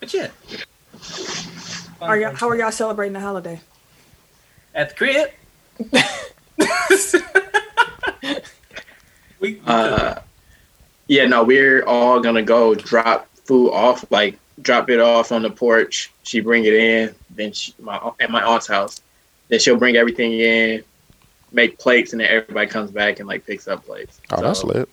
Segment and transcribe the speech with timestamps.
[0.00, 0.28] But yeah.
[2.00, 3.60] Are y'all, how are y'all celebrating the holiday?
[4.74, 5.30] At the crib.
[9.40, 10.20] we, Uh,
[11.08, 15.50] yeah, no, we're all gonna go drop food off, like drop it off on the
[15.50, 16.12] porch.
[16.22, 19.00] She bring it in, then she, my at my aunt's house.
[19.48, 20.84] Then she'll bring everything in,
[21.52, 24.20] make plates, and then everybody comes back and like picks up plates.
[24.30, 24.88] Oh, that's So lit.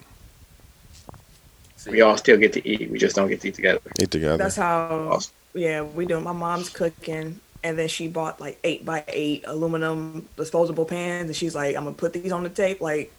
[1.89, 2.89] We all still get to eat.
[2.89, 3.79] We just don't get to eat together.
[3.99, 4.37] Eat together.
[4.37, 5.09] That's how.
[5.11, 5.33] Awesome.
[5.53, 6.19] Yeah, we do.
[6.19, 11.35] My mom's cooking, and then she bought like eight by eight aluminum disposable pans, and
[11.35, 12.79] she's like, "I'm gonna put these on the tape.
[12.81, 13.11] Like,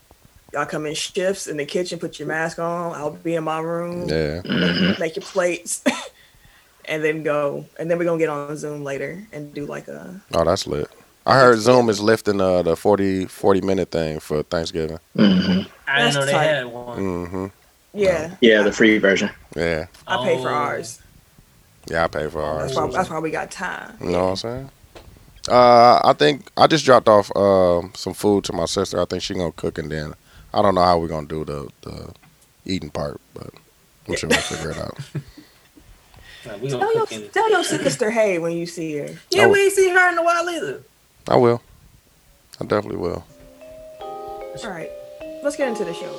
[0.52, 2.94] y'all come in shifts in the kitchen, put your mask on.
[2.94, 4.42] I'll be in my room, yeah.
[4.42, 4.98] Mhm.
[5.00, 5.82] make your plates,
[6.84, 7.64] and then go.
[7.78, 10.20] And then we're gonna get on Zoom later and do like a.
[10.34, 10.88] Oh, that's lit.
[11.26, 14.98] I heard Zoom is lifting uh, the 40, 40 minute thing for Thanksgiving.
[15.16, 15.66] Mhm.
[15.86, 16.44] I didn't know they tight.
[16.44, 16.98] had one.
[16.98, 17.46] Mm-hmm.
[17.98, 19.30] Yeah, Yeah, the free version.
[19.56, 19.86] Yeah.
[20.06, 20.54] I pay for Oh.
[20.54, 21.00] ours.
[21.86, 22.90] Yeah, I pay for That's ours.
[22.92, 22.96] why.
[22.98, 23.96] That's why we got time.
[24.00, 24.70] You know what I'm saying?
[25.48, 29.00] Uh, I think I just dropped off uh, some food to my sister.
[29.00, 30.12] I think she gonna cook and then
[30.52, 32.12] I don't know how we're gonna do the the
[32.66, 33.48] eating part, but
[34.06, 34.98] I'm sure we'll figure it out.
[36.46, 39.08] Like, Tell your, tell your sister hey when you see her.
[39.30, 39.48] Yeah, Oh.
[39.50, 40.82] we ain't seen her in a while either.
[41.26, 41.60] I will.
[42.60, 43.24] I definitely will.
[44.00, 44.88] All right,
[45.42, 46.14] let's get into the show.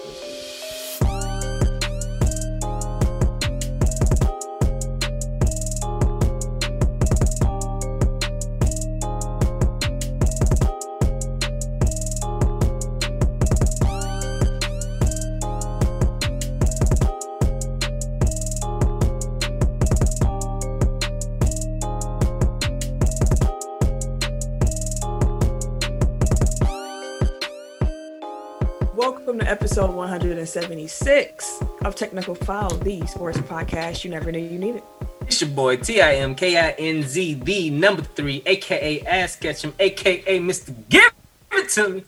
[30.56, 34.82] 176 of Technical File, the sports podcast you never knew you needed.
[35.22, 39.36] It's your boy T I M K I N Z, the number three, aka Ass
[39.36, 40.74] Ketchum, aka Mr.
[40.90, 41.14] Give
[41.52, 42.04] It To Me.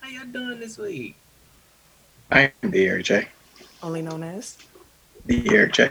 [0.00, 1.14] How y'all doing this week?
[2.32, 3.28] I am the Eric J.
[3.80, 4.58] Only known as.
[5.26, 5.90] The Eric J.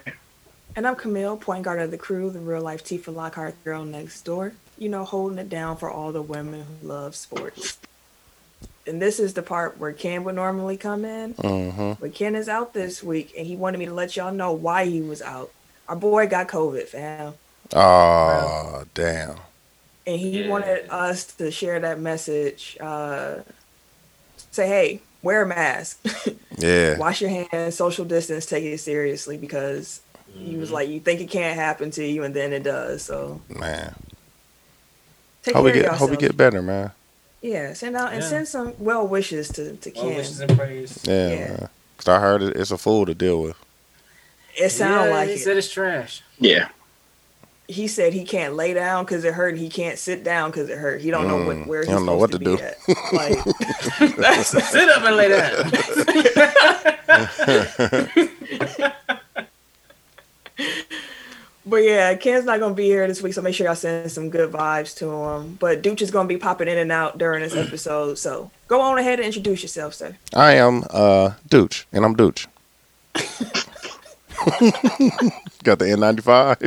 [0.76, 4.24] And I'm Camille, point guard of the crew, the real life Tifa Lockhart girl next
[4.24, 4.52] door.
[4.78, 7.78] You know, holding it down for all the women who love sports.
[8.92, 11.34] And this is the part where Ken would normally come in.
[11.36, 11.94] Mm-hmm.
[12.02, 14.86] But Ken is out this week, and he wanted me to let y'all know why
[14.86, 15.50] he was out.
[15.88, 17.34] Our boy got COVID, fam.
[17.74, 19.38] Oh, damn.
[20.06, 20.50] and he Yeah.
[20.50, 22.76] wanted us to share that message.
[22.82, 23.36] Uh,
[24.52, 26.04] say, hey, wear a mask,
[26.58, 26.98] Yeah.
[26.98, 30.02] wash your hands, social distance, take it seriously because
[30.38, 33.04] he was like, you think it can't happen to you, and then it does.
[33.04, 33.96] So Man.
[35.44, 36.92] take Hope we care get of hope we get better, man.
[37.42, 38.30] Yeah, send out and Yeah.
[38.30, 41.00] send some well wishes to to Well wishes and praise.
[41.04, 41.68] Yeah, Yeah.
[41.98, 43.56] Cause I heard it, it's a fool to deal with.
[44.58, 45.40] it sound yeah, like he it.
[45.40, 46.24] said it's trash.
[46.40, 46.70] Yeah.
[47.68, 49.58] he said he can't lay down because it hurt.
[49.58, 51.02] He can't sit down because it hurt.
[51.02, 52.78] He don't know Mm, what, where he he's don't know what supposed to be At.
[53.14, 53.40] Like
[54.46, 55.72] Sit up and lay down.
[61.66, 64.30] But yeah, Ken's not gonna be here this week, so make sure y'all send some
[64.30, 65.58] good vibes to him.
[65.60, 68.98] But Dooch is gonna be popping in and out during this episode, so go on
[68.98, 70.18] ahead and introduce yourself, sir.
[70.34, 72.48] I am uh Dooch, and I'm Dooch.
[75.64, 76.58] Got the N95.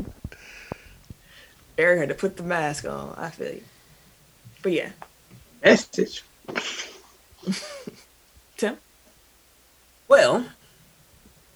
[1.78, 3.14] Eric had to put the mask on.
[3.18, 3.62] I feel you.
[4.62, 4.90] But yeah,
[5.62, 6.24] Message.
[8.56, 8.76] Tim.
[10.10, 10.44] Well,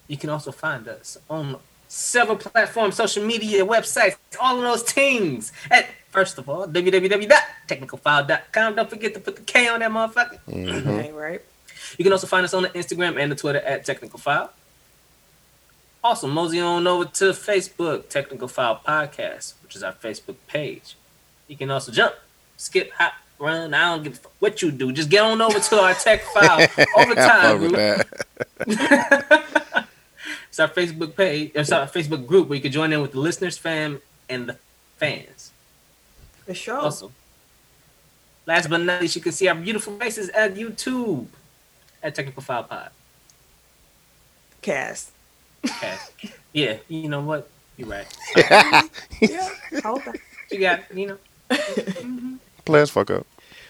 [0.07, 1.57] you can also find us on
[1.89, 5.51] several platforms, social media, websites, all of those things.
[5.73, 8.77] At first of all, www.technicalfile.com.
[8.77, 10.39] Don't forget to put the K on that motherfucker.
[10.49, 10.87] Mhm.
[10.87, 11.43] Okay, right.
[11.99, 14.53] You can also find us on the Instagram and the Twitter at Technical File.
[16.05, 20.95] Also, mosey on over to Facebook, Technical File Podcast, which is our Facebook page.
[21.49, 22.15] You can also jump,
[22.57, 23.75] skip, hop, run.
[23.75, 24.93] I don't give a fuck what you do.
[24.93, 29.45] Just get on over to our Tech File I Overtime group.
[30.55, 31.51] It's our Facebook page.
[31.53, 34.57] It's our Facebook group where you can join in with the listeners, fam, and the
[34.99, 35.51] fans.
[36.47, 36.79] For sure.
[36.79, 37.11] Also,
[38.47, 41.27] last but not least, you can see our beautiful faces at YouTube
[42.05, 42.91] at Technical File Pod.
[44.63, 45.11] Cast.
[45.67, 46.13] Cast.
[46.53, 47.51] yeah, you know what?
[47.77, 48.07] You're right.
[49.21, 49.49] Yeah.
[49.83, 50.17] Hold that.
[50.53, 51.19] You got, you know.
[52.65, 53.27] Players fuck up.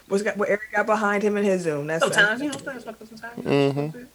[0.07, 1.87] What's got what Eric got behind him in his Zoom?
[1.87, 3.43] That's sometimes, you know, players fuck up sometimes.
[3.45, 4.07] Mhm.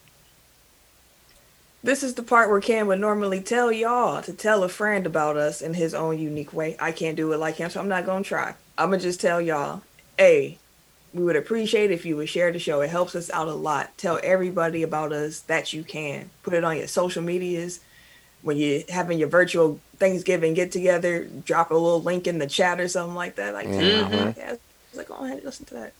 [1.83, 5.35] This is the part where Ken would normally tell y'all to tell a friend about
[5.35, 6.77] us in his own unique way.
[6.79, 8.53] I can't do it like him, so I'm not gonna try.
[8.77, 9.81] I'm gonna just tell y'all,
[10.17, 10.57] hey,
[11.13, 12.79] We would appreciate if you would share the show.
[12.79, 13.97] It helps us out a lot.
[13.97, 16.29] Tell everybody about us that you can.
[16.41, 17.81] Put it on your social medias.
[18.43, 22.79] When you're having your virtual Thanksgiving get together, drop a little link in the chat
[22.79, 23.53] or something like that.
[23.53, 24.59] Like, check
[24.97, 25.09] out my podcast.
[25.09, 25.93] Like, go ahead and listen to that.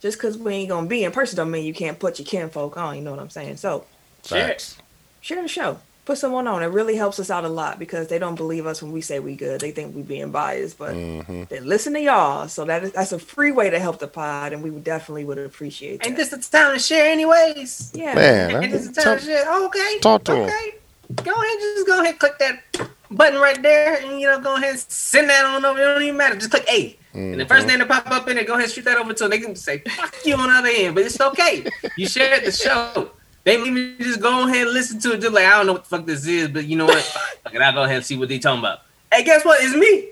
[0.00, 2.76] Just because we ain't gonna be in person don't mean you can't put your kinfolk
[2.76, 2.96] on.
[2.96, 3.56] You know what I'm saying?
[3.56, 3.86] So
[4.24, 4.48] Share.
[4.48, 4.76] Facts.
[5.20, 5.78] share the show.
[6.04, 6.62] Put someone on.
[6.62, 9.20] It really helps us out a lot because they don't believe us when we say
[9.20, 9.62] we good.
[9.62, 12.48] They think we being biased, but hmm they listen to y'all.
[12.48, 15.24] So that is that's a free way to help the pod, and we would definitely
[15.24, 16.08] would appreciate that.
[16.08, 17.92] Ain't this the time to share anyways?
[17.94, 19.44] yeah, Man, Ain't this the talk, time to share?
[19.46, 19.98] Oh, okay.
[20.00, 20.38] talk to 'em.
[20.42, 20.74] okay.
[21.22, 22.62] Go ahead, just go ahead, and click that
[23.10, 25.80] button right there, and you know, go ahead and send that on over.
[25.80, 26.36] It don't even matter.
[26.36, 26.96] Just click A.
[27.12, 27.78] And the first mm-hmm.
[27.78, 29.30] name to pop up in it, go ahead and shoot that over to them.
[29.30, 31.64] They can say "fuck you" on the other end, but it's okay.
[31.96, 33.10] You shared the show.
[33.44, 35.20] They even just go ahead and listen to it.
[35.20, 37.02] Just like I don't know what the fuck this is, but you know what?
[37.02, 38.80] Fuck it, I'll go ahead and see what they talking about.
[39.12, 39.62] Hey, guess what?
[39.62, 40.08] It's me.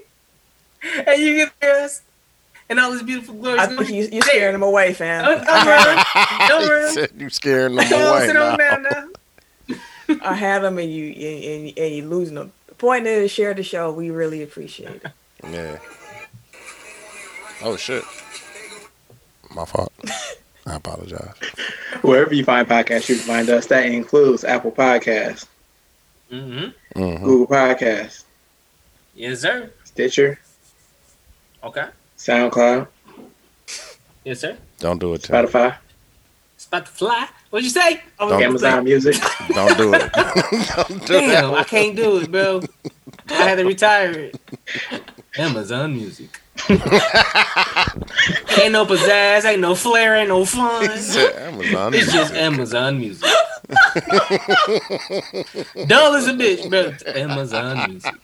[1.07, 2.03] And you get hear us
[2.69, 3.59] and all this beautiful glory.
[3.59, 5.25] I think you, you're scaring them away, fam.
[5.25, 6.03] Don't, don't worry.
[6.49, 6.91] Don't He worry.
[6.91, 8.57] said you scaring them away now.
[8.57, 9.09] now.
[10.23, 12.53] I have them, and you and, and, and you losing them.
[12.83, 13.93] The point is, share the show.
[13.93, 15.07] We really appreciate it.
[15.51, 15.79] Yeah.
[17.63, 18.03] Oh shit.
[19.55, 19.93] My fault.
[20.67, 21.35] I apologize.
[22.03, 23.67] Wherever you find podcasts, you can find us.
[23.67, 25.47] That includes Apple Podcasts,
[26.31, 27.01] Mm-hmm.
[27.01, 28.23] hmm Google Podcasts,
[29.17, 29.71] Yes, sir.
[29.85, 30.39] Stitcher,
[31.65, 31.87] Okay.
[32.19, 32.87] SoundCloud,
[34.25, 34.57] Yes, sir.
[34.79, 35.35] Don't do it, Tim.
[35.47, 37.61] Spotify, It's about to fly.
[37.61, 38.03] What'd you say?
[38.19, 39.17] I was Don't- Amazon Music.
[39.49, 40.13] Don't do it.
[40.77, 42.63] Don't do Damn, I can't do it, bro.
[43.29, 44.41] I had to retire it.
[45.37, 46.29] Amazon Music.
[46.69, 46.81] ain't
[48.73, 50.83] no pizzazz, ain't no flair, ain't no fun.
[50.91, 51.95] He said Amazon.
[51.95, 53.29] It's just Amazon Music.
[55.87, 56.93] Dull as a bitch, bro.
[57.15, 58.15] Amazon Music.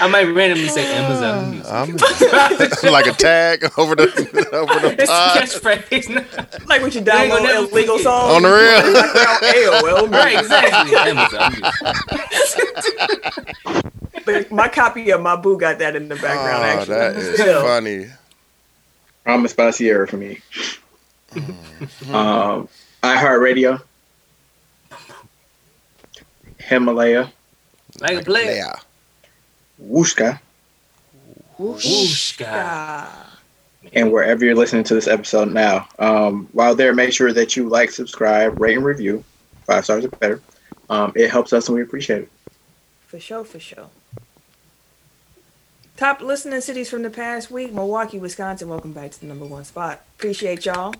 [0.00, 1.72] I might randomly say Amazon Music.
[1.72, 1.96] I'm
[2.92, 4.04] like a tag over the
[4.52, 5.38] over the It's a pod.
[5.38, 6.66] catchphrase.
[6.68, 8.12] Like when you They ain't gonna download never illegal forget.
[8.12, 8.92] songs On the real.
[8.94, 9.12] Like
[9.54, 10.10] AOL.
[10.22, 10.96] right, exactly.
[10.96, 11.74] Amazon Music.
[14.24, 16.62] But my copy of my boo got that in the background.
[16.62, 17.62] Oh, actually, that is Still.
[17.62, 18.06] funny.
[19.24, 20.40] Promise Spasiera for me.
[22.12, 22.68] um,
[23.02, 23.80] iHeartRadio,
[26.58, 27.30] Himalaya,
[28.00, 28.72] Like a player.
[29.80, 29.86] Yeah.
[29.92, 30.40] Wooshka,
[31.58, 32.48] Whoosh, God.
[32.52, 33.38] Ah.
[33.92, 35.88] and wherever you're listening to this episode now.
[35.98, 39.24] Um, while there, make sure that you like, subscribe, rate, and review.
[39.66, 40.40] Five stars or better.
[40.88, 42.30] Um, it helps us and we appreciate it.
[43.06, 43.90] For sure, for sure.
[45.96, 48.68] Top listening cities from the past week: Milwaukee, Wisconsin.
[48.68, 50.02] Welcome back to the number one spot.
[50.16, 50.94] Appreciate y'all.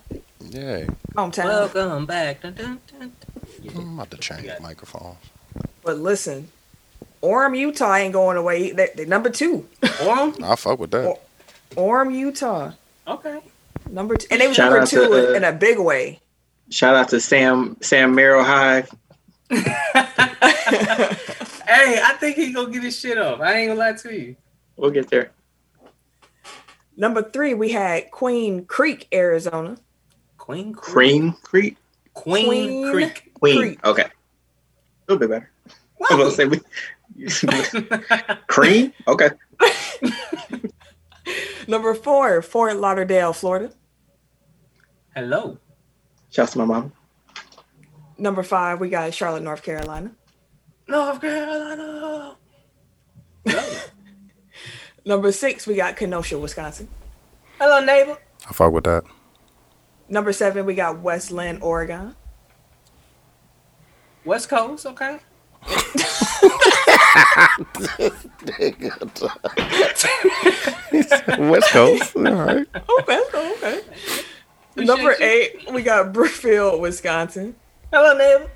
[0.51, 0.87] Yay.
[1.15, 1.45] Hometown.
[1.45, 2.43] Welcome back.
[2.43, 3.13] Dun, dun, dun.
[3.75, 5.17] I'm about to change the microphone.
[5.83, 6.49] But listen,
[7.23, 8.73] Orem, Utah ain't going away.
[8.73, 9.69] They, they number two.
[9.83, 10.43] Orem?
[10.43, 11.21] I fuck with that.
[11.73, 12.73] Orem, Utah,
[13.07, 13.41] Okay.
[13.91, 16.21] number two, and they was Shout number two to, uh, in a big way.
[16.71, 18.89] Shout out to Sam Sam Merrill Hive.
[21.71, 23.41] Hey, I think he gonna get his shit off.
[23.41, 24.35] I ain't gonna lie to you.
[24.77, 25.31] We'll get there.
[26.97, 29.77] number three, we had Queen Creek, Arizona.
[30.37, 31.33] Queen Creek.
[31.43, 31.77] Creek.
[32.15, 33.31] Queen, Queen Creek.
[33.35, 33.57] Queen.
[33.57, 33.87] Creek.
[33.87, 34.03] Okay.
[34.03, 34.11] A
[35.13, 35.51] little bit better.
[36.11, 36.61] I was gonna say we
[38.47, 38.93] cream.
[39.07, 39.31] Okay.
[41.69, 43.73] Number four, Fort Lauderdale, Florida.
[45.15, 45.59] Hello.
[46.31, 46.93] Shouts to my mom.
[48.19, 50.13] Number five, we got Charlotte, North Carolina.
[50.87, 52.37] North Carolina.
[55.05, 56.89] Number six, we got Kenosha, Wisconsin.
[57.59, 58.19] Hello, neighbor.
[58.49, 59.05] I fuck with that.
[60.09, 62.15] Number seven, we got Westland, Oregon.
[64.25, 65.21] West Coast, okay.
[71.39, 72.17] West Coast.
[72.17, 72.67] All right.
[73.01, 73.81] Okay, okay.
[74.77, 75.61] Number Appreciate you.
[75.69, 77.55] eight, we got Brookfield, Wisconsin.
[77.93, 78.51] Hello, neighbor.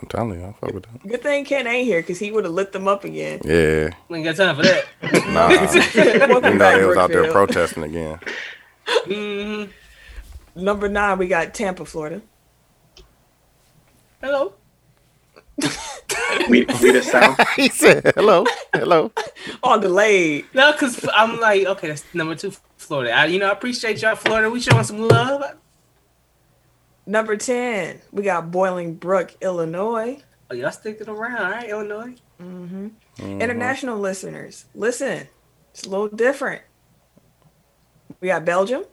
[0.00, 1.08] I'm telling you, I fuck with that.
[1.08, 3.40] Good thing Ken ain't here because he would have lit them up again.
[3.44, 3.90] Yeah.
[4.08, 4.84] We ain't got time for that.
[5.30, 5.48] Nah.
[6.28, 8.18] Welcome you know back, they was out there protesting again.
[8.86, 9.64] hmm
[10.54, 12.22] Number nine, we got Tampa, Florida.
[14.20, 14.54] Hello.
[16.48, 17.38] We we the South.
[17.56, 19.12] he said, "Hello, hello."
[19.62, 20.46] On delayed.
[20.54, 23.12] No, cause I'm like, okay, that's number two, Florida.
[23.12, 24.50] I, you know, I appreciate y'all, Florida.
[24.50, 25.42] We showing some love.
[27.06, 30.22] Number 10, we got Bolingbrook, Illinois.
[30.50, 32.14] Oh, y'all sticking around, all right, Illinois.
[32.38, 33.40] hmm Mhm.
[33.40, 35.26] International listeners, listen,
[35.72, 36.62] it's a little different.
[38.20, 38.84] We got Belgium,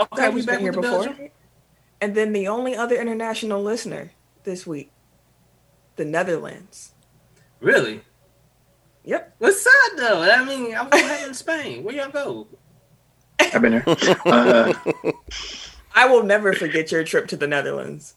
[0.00, 1.04] Okay, That we've been here before.
[1.04, 1.28] Belgium.
[2.00, 4.10] and then the only other international listener
[4.44, 4.90] this week,
[6.00, 6.94] the Netherlands.
[7.60, 8.00] Really?
[9.04, 9.34] Yep.
[9.36, 10.22] What's up though?
[10.22, 11.84] I mean, I was in Spain.
[11.84, 12.46] Where y'all go?
[13.38, 13.84] I've been there.
[14.24, 14.72] Uh,
[15.94, 18.14] I will never forget your trip to the Netherlands.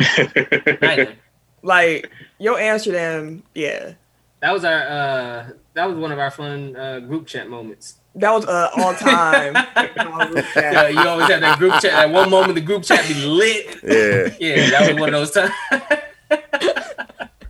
[0.00, 1.16] Right.
[1.62, 3.92] Like your Amsterdam, yeah.
[4.40, 7.98] That was our uh that was one of our fun uh group chat moments.
[8.16, 9.54] That was uh, all time.
[10.56, 11.92] Yeah, you always have that group chat.
[11.92, 13.78] At one moment the group chat be lit.
[13.84, 14.34] Yeah.
[14.40, 15.52] Yeah, that was one of those times.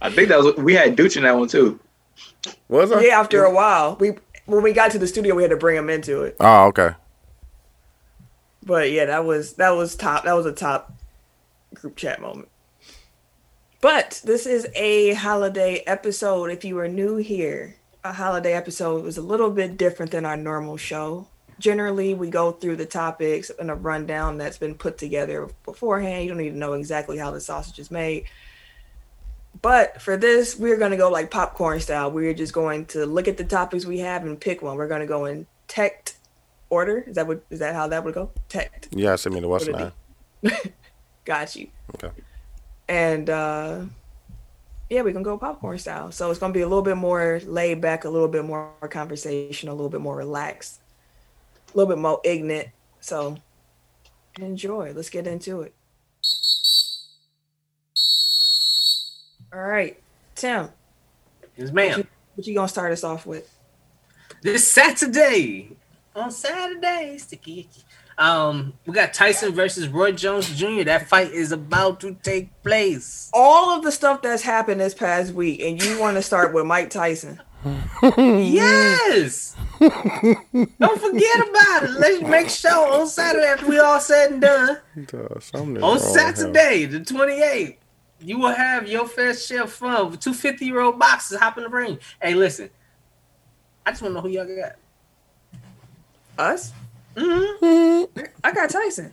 [0.08, 1.78] I think that was we had Dooch in that one too.
[2.68, 3.02] Was I?
[3.02, 4.12] yeah, after a while, we
[4.46, 6.36] when we got to the studio, we had to bring him into it.
[6.40, 6.92] Oh, okay.
[8.62, 10.24] But yeah, that was that was top.
[10.24, 10.94] That was a top
[11.74, 12.48] group chat moment.
[13.80, 16.50] But this is a holiday episode.
[16.50, 20.36] If you are new here, a holiday episode is a little bit different than our
[20.36, 21.28] normal show.
[21.58, 26.24] Generally, we go through the topics in a rundown that's been put together beforehand.
[26.24, 28.24] You don't need to know exactly how the sausage is made.
[29.61, 32.11] But for this, we're going to go like popcorn style.
[32.11, 34.76] We're just going to look at the topics we have and pick one.
[34.76, 36.12] We're going to go in tech
[36.71, 37.05] order.
[37.07, 38.31] Is that what is that how that would go?
[38.49, 38.88] Tech.
[38.90, 40.75] Yeah, send me the What it.
[41.25, 41.69] Got you.
[41.95, 42.11] Okay.
[42.88, 43.81] And uh
[44.90, 46.11] yeah, we can go popcorn style.
[46.12, 49.69] So it's gonna be a little bit more laid back, a little bit more conversation,
[49.69, 50.81] a little bit more relaxed,
[51.73, 52.69] a little bit more ignorant.
[53.00, 53.37] So
[54.38, 54.93] enjoy.
[54.95, 55.75] Let's get into it.
[59.58, 60.00] All right,
[60.36, 60.68] Tim,
[61.56, 62.06] Yes, ma'am.
[62.36, 63.52] what you gonna start us off with?
[64.40, 65.72] This Saturday.
[66.14, 67.68] On Saturday, sticky.
[68.16, 70.84] Um, we got Tyson versus Roy Jones Jr.
[70.84, 73.30] That fight is about to take place.
[73.34, 76.64] All of the stuff that's happened this past week, and you want to start with
[76.64, 77.40] Mike Tyson.
[78.16, 79.56] Yes.
[79.80, 81.90] Don't forget about it.
[81.98, 84.78] Let's make sure on Saturday after we all said and done.
[85.12, 86.02] Uh, something is On wrong with.
[86.02, 87.76] Saturday, the 28th,
[88.20, 91.64] you will have your fair share of fun with two 50 year old boxers hopping
[91.64, 91.98] the ring.
[92.20, 92.70] Hey, listen,
[93.87, 94.72] I just want to know who y'all got.
[96.38, 96.72] Us?
[97.16, 98.20] Mm-hmm.
[98.44, 99.12] I got Tyson,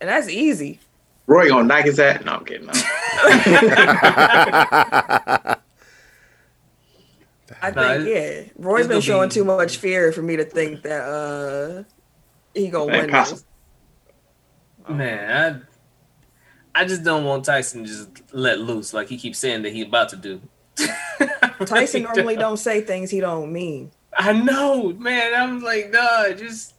[0.00, 0.78] and that's easy.
[1.26, 2.24] Roy gonna knock his ass.
[2.24, 2.66] No, I'm kidding.
[2.66, 2.72] No.
[7.62, 8.42] I think yeah.
[8.56, 11.82] Roy's it's been showing be- too much fear for me to think that uh
[12.54, 13.44] he gonna win Casa- this.
[14.88, 15.65] Man,
[16.76, 19.72] I, I just don't want Tyson to just let loose like he keeps saying that
[19.72, 20.40] he's about to do.
[21.66, 23.92] Tyson Really normally don't say things he don't mean.
[24.16, 25.34] I know, man.
[25.34, 26.74] I'm like, nah, just.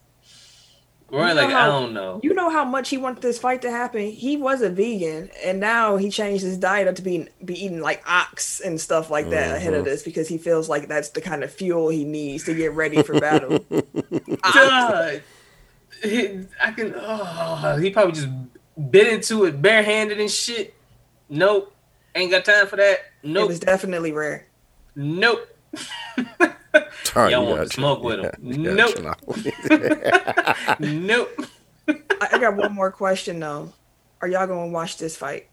[1.10, 2.20] Roy, You know like, how- I don't know.
[2.22, 4.10] You know how much he wanted this fight to happen.
[4.10, 7.80] He was a vegan, and now he changed his diet up to be be eating
[7.80, 9.90] like ox and stuff like that ahead of mm-hmm.
[9.90, 13.02] this because he feels like that's the kind of fuel he needs to get ready
[13.02, 13.58] for battle.
[14.52, 15.22] God,
[16.02, 16.94] he, I can.
[16.94, 18.28] Oh, he probably just
[18.90, 20.74] bit into it barehanded and shit.
[21.28, 21.74] Nope,
[22.14, 22.98] ain't got time for that.
[23.22, 23.24] Nope.
[23.24, 24.46] It Nope, was definitely rare.
[24.96, 25.48] nope.
[27.16, 28.30] Oh, Y'all want to smoke with him.
[28.42, 28.94] you got Nope.
[28.94, 31.30] chill nope.
[31.88, 33.72] I, I got one more question though.
[34.20, 35.48] Are y'all gonna watch this fight?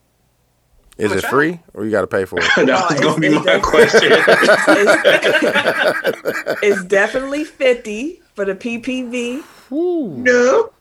[0.97, 2.45] Is it Much free or you got to pay for it?
[2.57, 4.11] that No, was gonna be it's- my it's question.
[6.59, 9.41] It's, it's definitely 50 for the PPV,
[9.71, 10.71] no.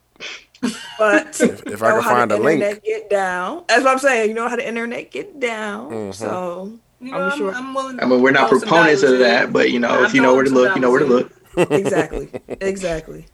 [0.98, 3.64] But If, if I can find a link, internet get down.
[3.68, 4.28] That's what I'm saying.
[4.30, 5.90] You know how the internet get down.
[5.90, 6.14] Mhm.
[6.14, 8.00] So You I'm know, I'm, sure- I'm willing.
[8.00, 9.20] I mean, we're not proponents of in.
[9.20, 11.06] that, but you know, I'm if you know where to look, you know where to
[11.06, 11.32] look.
[11.56, 12.28] exactly,
[12.60, 13.26] exactly.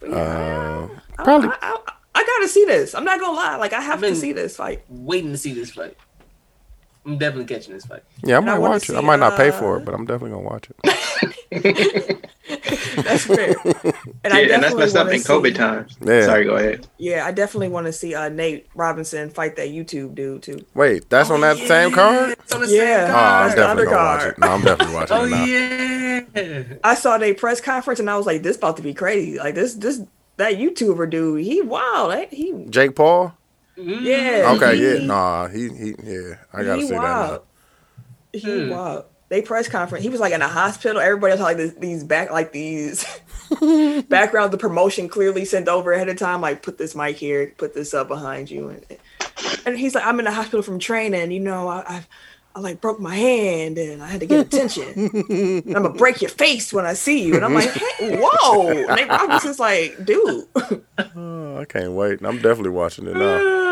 [0.00, 1.48] But yeah, uh, I, probably.
[1.50, 1.56] I,
[1.86, 2.94] I, I gotta see this.
[2.94, 3.56] I'm not gonna lie.
[3.56, 4.82] Like I have to see this fight.
[4.88, 5.96] Waiting to see this fight.
[7.06, 8.02] I'm definitely catching this fight.
[8.24, 8.96] yeah, I and I might wanna watch it.
[8.96, 12.18] I might not pay uh, for it, but I'm definitely gonna watch it.
[12.96, 13.54] That's fair.
[14.24, 15.96] And I yeah, and that's definitely messed up wanna in COVID see- times.
[16.04, 16.22] Yeah.
[16.26, 16.86] Sorry, go ahead.
[16.98, 20.64] Yeah, I definitely want to see uh, Nate Robinson fight that YouTube dude too.
[20.74, 22.30] Wait, that's on that Oh, same yeah, card?
[22.32, 23.06] it's on the Yeah.
[23.06, 23.56] same Oh, I'm card.
[23.56, 24.38] definitely gonna watch it.
[24.38, 25.30] No, I'm definitely watching Oh it
[26.34, 26.42] now.
[26.42, 26.62] yeah.
[26.84, 29.38] I saw their press conference and I was like, this about to be crazy.
[29.38, 30.00] Like this, this
[30.36, 32.12] that YouTuber dude, he wild.
[32.12, 32.26] eh?
[32.30, 33.34] He Jake Paul?
[33.78, 34.52] Yeah.
[34.56, 35.06] Okay, he- yeah.
[35.06, 36.34] Nah, he he yeah.
[36.52, 37.42] I gotta he see that wild.
[38.32, 38.70] He Hmm.
[38.70, 39.04] wild.
[39.30, 40.02] They press conference.
[40.02, 41.00] He was like in a hospital.
[41.00, 43.04] Everybody else had like this, these back like these
[44.08, 44.52] backgrounds.
[44.52, 46.40] The promotion clearly sent over ahead of time.
[46.40, 48.84] Like put this mic here, put this up behind you, and
[49.66, 51.30] and he's like, I'm in the hospital from training.
[51.30, 51.84] You know, I.
[51.86, 52.04] I
[52.56, 55.10] I like broke my hand and I had to get attention.
[55.30, 57.36] And I'm gonna break your face when I see you.
[57.36, 58.68] And I'm like, hey, whoa.
[58.70, 60.44] And Nate just like, dude.
[61.14, 62.18] Oh, I can't wait.
[62.24, 63.38] I'm definitely watching it now.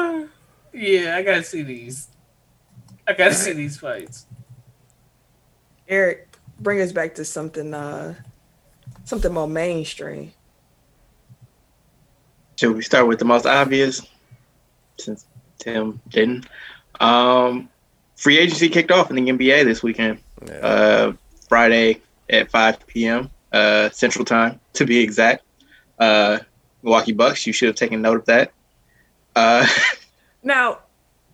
[0.77, 2.09] Ah, yeah, I gotta see these.
[3.07, 4.27] I gotta see these fights.
[5.89, 8.15] Eric, bring us back to something uh
[9.05, 10.33] something more mainstream.
[12.57, 14.03] Should we start with the most obvious?
[14.99, 15.27] Since
[15.59, 16.47] Tim didn't.
[17.01, 17.69] Um,
[18.17, 20.21] free agency kicked off in the NBA this weekend.
[20.47, 20.55] Yeah.
[20.55, 21.13] Uh,
[21.49, 23.31] Friday at 5 p.m.
[23.53, 25.45] Uh, Central Time, to be exact.
[25.99, 26.39] Uh,
[26.83, 27.47] Milwaukee Bucks.
[27.47, 28.53] You should have taken note of that.
[29.35, 29.67] Uh,
[30.47, 30.79] Now,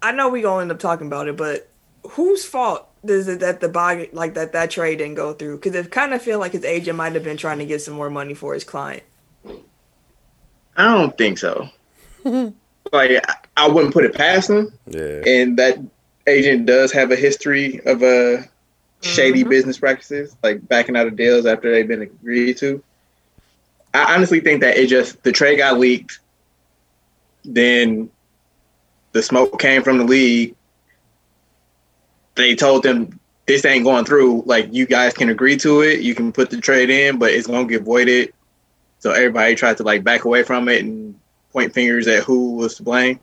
[0.00, 1.68] I know we gonna end up talking about it, but
[2.02, 5.58] whose fault is it that the bog like that that trade didn't go through?
[5.58, 7.92] Because it kind of feel like his agent might have been trying to get some
[7.94, 9.02] more money for his client.
[10.76, 11.68] I don't think so.
[12.24, 12.52] like
[12.94, 15.22] I, I wouldn't put it past him, yeah.
[15.26, 15.78] and that
[16.26, 18.44] agent does have a history of uh,
[19.02, 19.50] shady Mhm.
[19.50, 22.82] business practices, like backing out of deals after they've been agreed to.
[23.92, 26.20] I honestly think that it just the trade got leaked,
[27.44, 28.08] then
[29.12, 30.54] the smoke came from the league.
[32.34, 34.42] They told them this ain't going through.
[34.46, 37.46] Like you guys can agree to it, you can put the trade in, but it's
[37.46, 38.32] gonna get voided.
[38.98, 41.18] So everybody tried to like back away from it and
[41.52, 43.20] point fingers at who was to blame.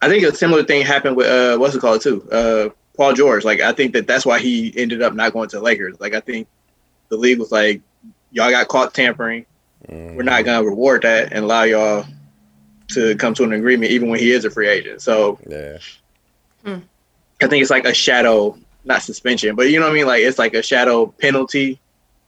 [0.00, 3.44] I think a similar thing happened with uh, what's it called too, uh, Paul George.
[3.44, 6.00] Like I think that that's why he ended up not going to the Lakers.
[6.00, 6.48] Like I think
[7.08, 7.82] the league was like,
[8.32, 9.46] y'all got caught tampering.
[9.88, 12.06] We're not gonna reward that and allow y'all
[12.94, 15.02] to come to an agreement, even when he is a free agent.
[15.02, 15.78] So Yeah.
[16.66, 20.06] I think it's like a shadow, not suspension, but you know what I mean.
[20.06, 21.80] Like it's like a shadow penalty.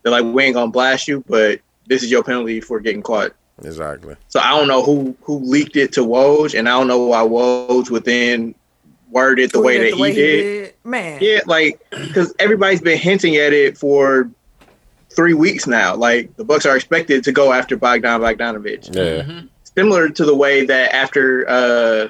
[0.02, 3.32] They're like, we ain't gonna blast you, but this is your penalty for getting caught.
[3.62, 4.16] Exactly.
[4.28, 7.20] So I don't know who who leaked it to Woj, and I don't know why
[7.22, 8.54] Woj within
[9.10, 10.74] worded the way that he did.
[10.82, 11.18] man.
[11.22, 14.28] Yeah, like because everybody's been hinting at it for
[15.10, 15.94] three weeks now.
[15.94, 19.22] Like the Bucks are expected to go after Bogdan Bogdanovich, Yeah.
[19.22, 19.48] Mhm.
[19.76, 22.08] Similar to the way that after uh,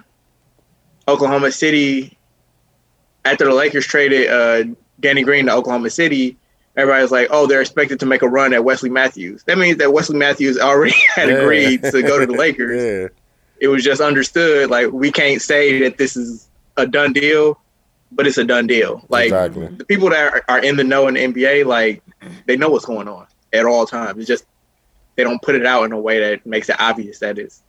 [1.08, 2.16] Oklahoma City,
[3.24, 6.36] after the Lakers traded uh, Danny Green to Oklahoma City.
[6.76, 9.92] everybody's like, "Oh, they're expected to make a run at Wesley Matthews." That means that
[9.92, 11.36] Wesley Matthews already had Yeah.
[11.36, 13.08] agreed to go to the Lakers Yeah.
[13.60, 17.60] it was just understood like we can't say that this is a done deal,
[18.12, 19.04] but it's a done deal.
[19.08, 19.68] Like exactly.
[19.68, 22.02] the people that are, are in the know in the NBA, like
[22.46, 24.18] they know what's going on at all times.
[24.18, 24.44] It's just
[25.16, 27.62] they don't put it out in a way that makes it obvious that it's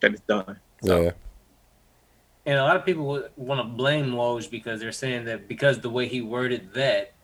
[0.00, 0.58] that it's done.
[0.82, 1.12] Yeah.
[2.46, 5.88] And a lot of people want to blame Woj because they're saying that because the
[5.88, 7.14] way he worded that,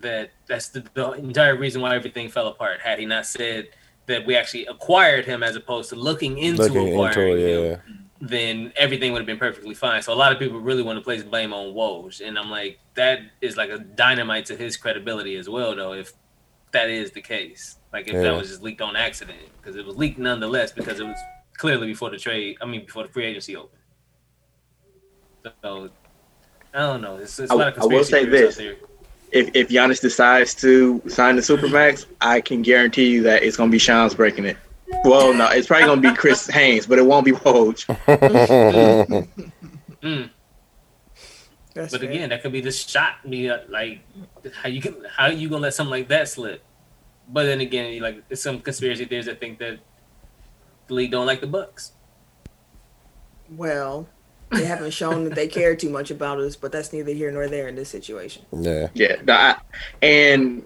[0.00, 2.80] that that's the, the entire reason why everything fell apart.
[2.80, 3.70] Had he not said
[4.06, 7.64] that we actually acquired him as opposed to looking into Looking into acquiring it, him,
[7.64, 7.76] yeah.
[8.20, 10.02] then everything would have been perfectly fine.
[10.02, 12.78] So a lot of people really want to place blame on Woj, and I'm like,
[12.94, 15.94] that is like a dynamite to his credibility as well, though.
[15.94, 16.12] If
[16.72, 18.22] that is the case, like if Yeah.
[18.22, 21.18] that was just leaked on accident, because it was leaked nonetheless, because it was
[21.56, 22.56] clearly before the trade.
[22.60, 23.82] I mean, before the free agency opened.
[25.62, 25.88] So
[26.74, 27.16] I don't know.
[27.16, 28.76] It's, it's a I- lot of I will conspiracy say this.
[29.30, 33.70] If if Giannis decides to sign the supermax, I can guarantee you that it's gonna
[33.70, 34.56] be Shams breaking it.
[35.04, 37.84] Well, no, it's probably gonna be Chris Haynes, but it won't be Woj.
[40.02, 40.30] Mm.
[41.78, 42.10] That's But fair.
[42.10, 43.14] again, that could be the shot.
[43.28, 44.00] Be uh, like
[44.62, 46.62] how you can how you gonna let something like that slip?
[47.28, 49.78] But then again, like there's some conspiracy theories that think that
[50.88, 51.92] the league don't like the Bucks.
[53.50, 54.08] well,
[54.50, 57.48] they haven't shown that they care too much about us, but that's neither here nor
[57.48, 58.42] there in this situation.
[58.52, 58.88] yeah.
[58.94, 59.56] Yeah, no, I,
[60.02, 60.64] and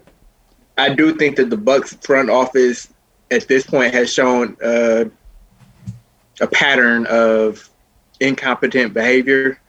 [0.77, 2.91] I do think that the Bucks front office
[3.29, 5.05] at this point has shown uh,
[6.41, 7.69] a pattern of
[8.19, 9.59] incompetent behavior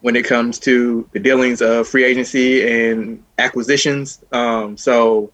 [0.00, 4.22] when it comes to the dealings of free agency and acquisitions.
[4.32, 5.32] Um, so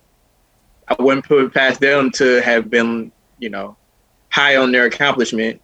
[0.89, 3.77] I wouldn't put it past them to have been, you know,
[4.31, 5.61] high on their accomplishment,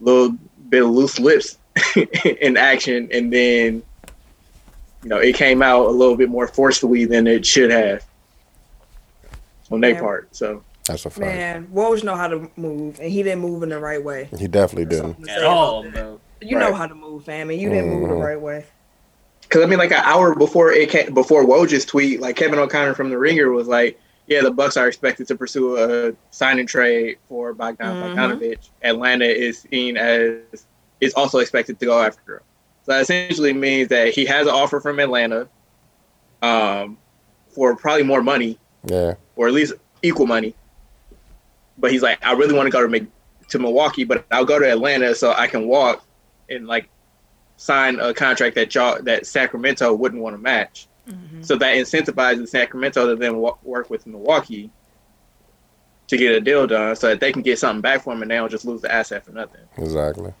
[0.00, 0.36] a little
[0.68, 1.58] bit of loose lips
[2.40, 3.82] in action, and then
[5.04, 8.04] you know, it came out a little bit more forcefully than it should have
[9.70, 10.34] on their part.
[10.34, 11.20] So That's a fact.
[11.20, 14.30] Man, Woj know how to move, and he didn't move in the right way.
[14.38, 15.28] He definitely That's didn't.
[15.28, 15.92] At all, that.
[15.92, 16.20] bro.
[16.40, 18.24] You know how to move, fam, and you didn't move the Mhm.
[18.24, 18.64] right way.
[19.42, 22.94] Because I mean, like an hour before it came, before Woj's tweet, like Kevin O'Connor
[22.94, 26.68] from the Ringer was like, "Yeah, the Bucks are expected to pursue a sign and
[26.68, 28.14] trade for Bogdan Mhm.
[28.16, 28.68] Bogdanovich.
[28.82, 30.38] Atlanta is seen as
[31.00, 32.40] is also expected to go after him.
[32.86, 35.48] So that essentially means that he has an offer from Atlanta,
[36.42, 36.96] um,
[37.50, 39.14] for probably more money Yeah.
[39.36, 40.54] or at least equal money.
[41.78, 43.08] But he's like, I really want to go to Mc-
[43.48, 46.04] to Milwaukee, but I'll go to Atlanta so I can walk
[46.48, 46.88] and like
[47.56, 50.88] sign a contract that y'all that Sacramento wouldn't want to match.
[51.42, 54.70] So that incentivizes Sacramento to then wa- work with Milwaukee
[56.08, 58.30] to get a deal done, so that they can get something back for him, and
[58.30, 59.60] they don't just lose the asset for nothing.
[59.76, 60.32] Exactly.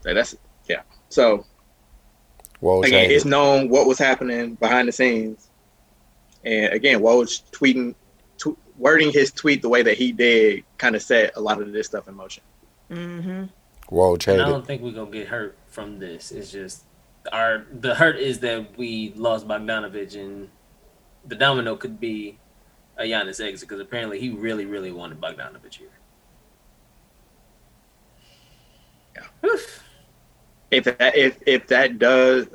[0.00, 0.36] So that's
[0.68, 0.82] yeah.
[1.08, 1.44] So
[2.60, 5.50] Whoa, again, it's known what was happening behind the scenes,
[6.44, 7.94] and again, Woj tweeting,
[8.38, 11.70] tw- wording his tweet the way that he did, kind of set a lot of
[11.72, 12.42] this stuff in motion.
[12.90, 13.44] Mm-hmm.
[13.88, 14.40] Whoa, And Chad.
[14.40, 16.32] I don't think we're gonna get hurt from this.
[16.32, 16.84] It's just
[17.32, 20.48] our the hurt is that we lost Bogdanovich, and
[21.24, 22.38] the domino could be
[22.96, 25.88] a Giannis exit because apparently he really, really wanted Bogdanovich here.
[29.14, 29.56] Yeah.
[30.70, 32.46] if that if if that does,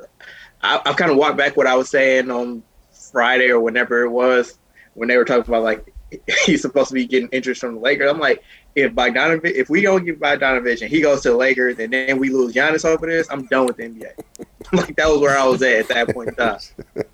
[0.62, 2.62] I, I've kind of walked back what I was saying on
[3.10, 4.58] Friday or whenever it was
[4.94, 5.92] when they were talking about like
[6.46, 8.10] he's supposed to be getting interest from the Lakers.
[8.10, 8.42] I'm like,
[8.74, 12.18] if Bogdanovich, if we don't get Bogdanovich and he goes to the Lakers and then
[12.18, 14.12] we lose Giannis over this, I'm done with the NBA.
[14.72, 16.58] like that was where I was at at that point in time.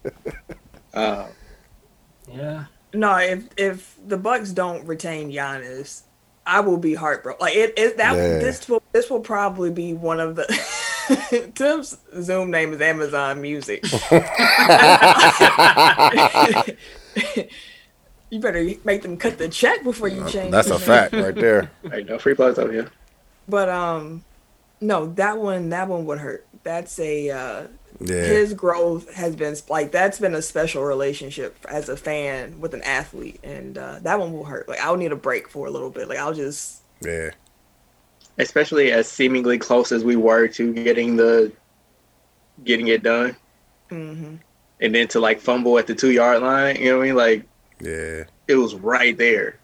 [0.94, 1.26] Uh,
[2.32, 6.02] Yeah, No, if if the Bucks don't retain Giannis,
[6.46, 7.38] I will be heartbroken.
[7.40, 8.38] Like it, it that Yeah.
[8.38, 10.46] this will this will probably be one of the
[11.54, 13.84] Tim's Zoom name is Amazon Music.
[18.30, 20.52] You better make them cut the check before you change.
[20.52, 20.80] That's a name.
[20.80, 21.70] fact right there.
[21.90, 22.90] right, no free plugs over here.
[23.48, 24.24] But um,
[24.80, 26.46] no, that one that one would hurt.
[26.62, 27.68] That's a uh,
[28.00, 28.22] Yeah.
[28.22, 32.82] his growth has been like that's been a special relationship as a fan with an
[32.82, 34.68] athlete, and uh, that one will hurt.
[34.68, 36.08] Like I'll need a break for a little bit.
[36.08, 37.30] Like I'll just Yeah.
[38.38, 41.52] Especially as seemingly close as we were to getting the
[42.62, 43.36] getting it done,
[43.90, 44.36] hmm
[44.80, 46.76] and then to like fumble at the two yard line.
[46.76, 47.16] You know what I mean?
[47.16, 47.48] Like
[47.80, 48.24] Yeah.
[48.48, 49.58] it was right there.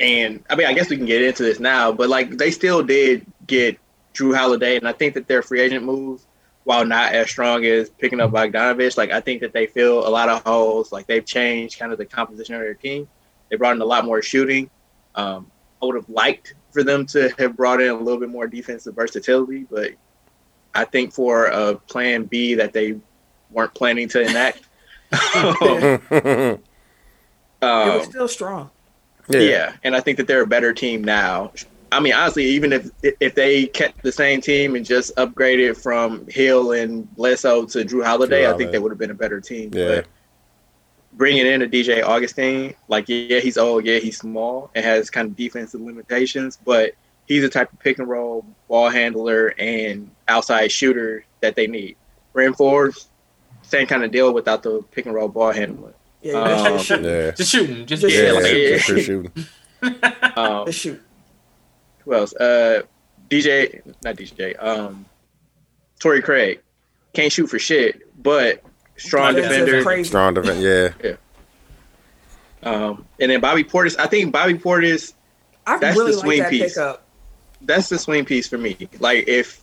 [0.00, 2.82] And I mean, I guess we can get into this now, but like they still
[2.82, 3.78] did get
[4.14, 6.26] Jrue Holiday, and I think that their free agent moves,
[6.64, 10.08] while not as strong as picking up Bogdanovich, like I think that they fill a
[10.08, 10.90] lot of holes.
[10.90, 13.08] Like they've changed kind of the composition of their team.
[13.50, 14.70] They brought in a lot more shooting.
[15.14, 15.50] Um,
[15.82, 18.94] I would have liked for them to have brought in a little bit more defensive
[18.94, 19.92] versatility, but
[20.74, 22.98] I think for a plan B that they
[23.50, 24.62] weren't planning to enact.
[27.62, 28.70] it um, was still strong.
[29.28, 29.74] yeah.
[29.84, 31.52] and I think that they're a better team now.
[31.92, 36.26] I mean, honestly, even if if they kept the same team and just upgraded from
[36.28, 38.72] Hill and Bledsoe to Jrue Holiday, Jrue I think Holiday.
[38.72, 39.70] they would have been a better team.
[39.72, 39.86] Yeah.
[39.96, 40.06] But
[41.14, 45.28] bringing in a DJ Augustin, like yeah, he's old, yeah, he's small and has kind
[45.28, 46.92] of defensive limitations, but
[47.26, 51.96] he's the type of pick and roll ball handler and outside shooter that they need.
[52.32, 53.08] Bryn Forbes,
[53.62, 55.92] same kind of deal without the pick and roll ball handler.
[56.22, 57.02] Yeah, Um, just shoot.
[57.02, 57.30] Yeah.
[57.32, 59.32] just shooting, just Just Yeah, Yeah, like, like- just shooting.
[60.36, 61.02] Um, Just shoot.
[62.04, 62.34] who else?
[62.34, 62.82] Uh,
[63.30, 64.54] DJ, not DJ.
[64.62, 65.06] Um,
[65.98, 66.60] Torrey Craig
[67.14, 68.62] can't shoot for shit, but
[68.98, 69.82] strong Defensive defender.
[69.82, 70.08] crazy.
[70.08, 70.60] Strong defense.
[71.02, 71.16] Yeah.
[72.62, 73.98] Um, and then Bobby Portis.
[73.98, 75.14] I think Bobby Portis.
[75.66, 76.74] I that's really the like swing that piece.
[76.74, 77.06] pickup.
[77.62, 78.76] That's the swing piece for me.
[78.98, 79.62] Like if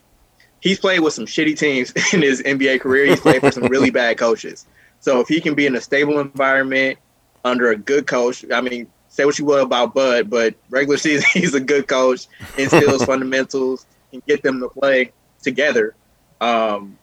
[0.61, 3.91] he's played with some shitty teams in his NBA career, he's played for some really
[3.91, 4.65] bad coaches.
[4.99, 6.99] So if he can be in a stable environment
[7.43, 11.27] under a good coach, I mean, say what you will about Bud, but regular season
[11.33, 15.95] he's a good coach, instills fundamentals, and get them to play together.
[16.39, 16.97] Um,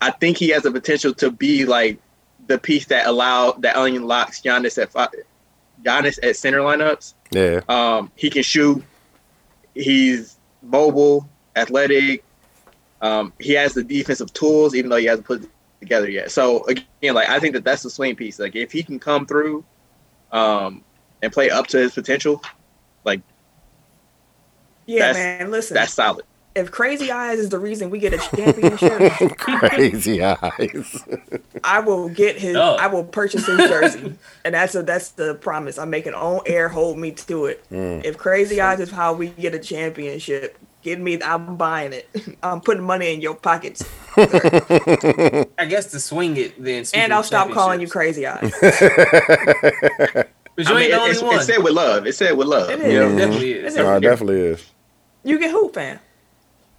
[0.00, 1.98] I think he has the potential to be like
[2.46, 5.10] the piece that allow that unlocks Giannis at five,
[5.82, 7.14] Giannis at center lineups.
[7.30, 7.60] Yeah.
[7.68, 8.82] Um, he can shoot.
[9.74, 12.24] He's mobile, athletic.
[13.00, 15.48] Um, he has the defensive tools, even though he hasn't put
[15.80, 16.30] together yet.
[16.30, 18.38] So again, like I think that that's the swing piece.
[18.38, 19.64] Like if he can come through,
[20.32, 20.82] um,
[21.22, 22.42] and play up to his potential,
[23.04, 23.20] like
[24.86, 25.50] Yeah, That's- man.
[25.50, 26.24] Listen, that's solid.
[26.54, 31.04] if Crazy Eyes is the reason we get a championship, Crazy eyes.
[31.62, 32.56] I will get his.
[32.56, 32.76] Oh.
[32.76, 34.14] I will purchase his jersey,
[34.44, 35.78] and that's a that's the promise.
[35.78, 36.68] I'm making on air.
[36.68, 37.64] Hold me to it.
[37.70, 38.04] Mm.
[38.04, 40.58] If Crazy Eyes is how we get a championship,
[40.88, 41.20] give me.
[41.22, 42.08] I'm buying it.
[42.42, 43.84] I'm putting money in your pockets,
[44.16, 46.84] I guess to swing it then.
[46.94, 47.88] and I'll stop calling you.
[47.88, 48.52] Crazy Eyes.
[50.58, 51.36] But you I ain't mean, the only it's, one.
[51.36, 52.04] it's said with love.
[52.04, 52.68] It's said with love.
[52.68, 52.92] It you is.
[52.92, 53.14] know?
[53.14, 53.64] It definitely is.
[53.64, 54.70] It's No, it definitely is.
[55.22, 56.00] You get who fan?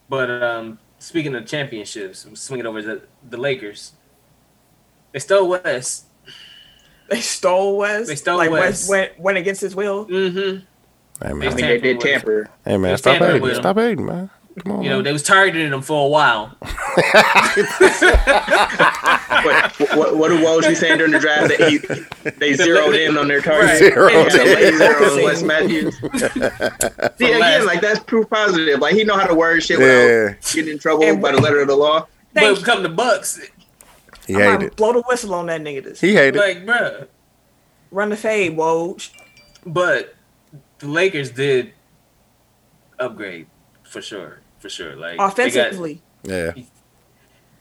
[0.10, 3.93] But um, speaking of championships, I'm swinging over to the Lakers.
[5.13, 6.08] They stole West.
[7.10, 8.10] They stole West.
[8.10, 8.89] They stole like West.
[8.89, 10.06] went went against his will.
[10.08, 10.65] Mm-hmm.
[11.21, 11.55] Hey I man.
[11.55, 12.49] mean, they did tamper.
[12.65, 12.97] Hey man.
[12.97, 13.55] Stop tampered hating.
[13.62, 14.29] Stop hating, man.
[14.63, 14.84] Come on.
[14.84, 15.03] You know, man.
[15.05, 16.55] they was targeting them for a while.
[19.43, 21.77] what, what, what did Woj be saying during the draft that he
[22.38, 23.69] they zeroed in on their target?
[23.69, 23.79] Right.
[23.79, 24.77] Zeroed Yeah, in.
[24.77, 25.23] they on Focusing.
[25.25, 25.95] Wes Matthews.
[26.38, 28.79] See last- again, like that's proof positive.
[28.79, 30.34] Like he know how to word shit without Yeah.
[30.53, 32.08] getting in trouble And- by the letter of the law.
[32.34, 33.39] But Thank when come to Bucks,
[34.27, 34.75] He I'm hated.
[34.75, 35.84] blow the whistle on that nigga.
[35.84, 36.38] This He hated.
[36.39, 37.08] like, bruh.
[37.91, 39.10] run the fade, Woj.
[39.65, 40.15] But
[40.80, 41.74] the Lakers did
[43.00, 43.48] upgrade
[43.84, 44.96] for sure, for sure.
[44.96, 46.54] Like they got- Offensively, Yeah.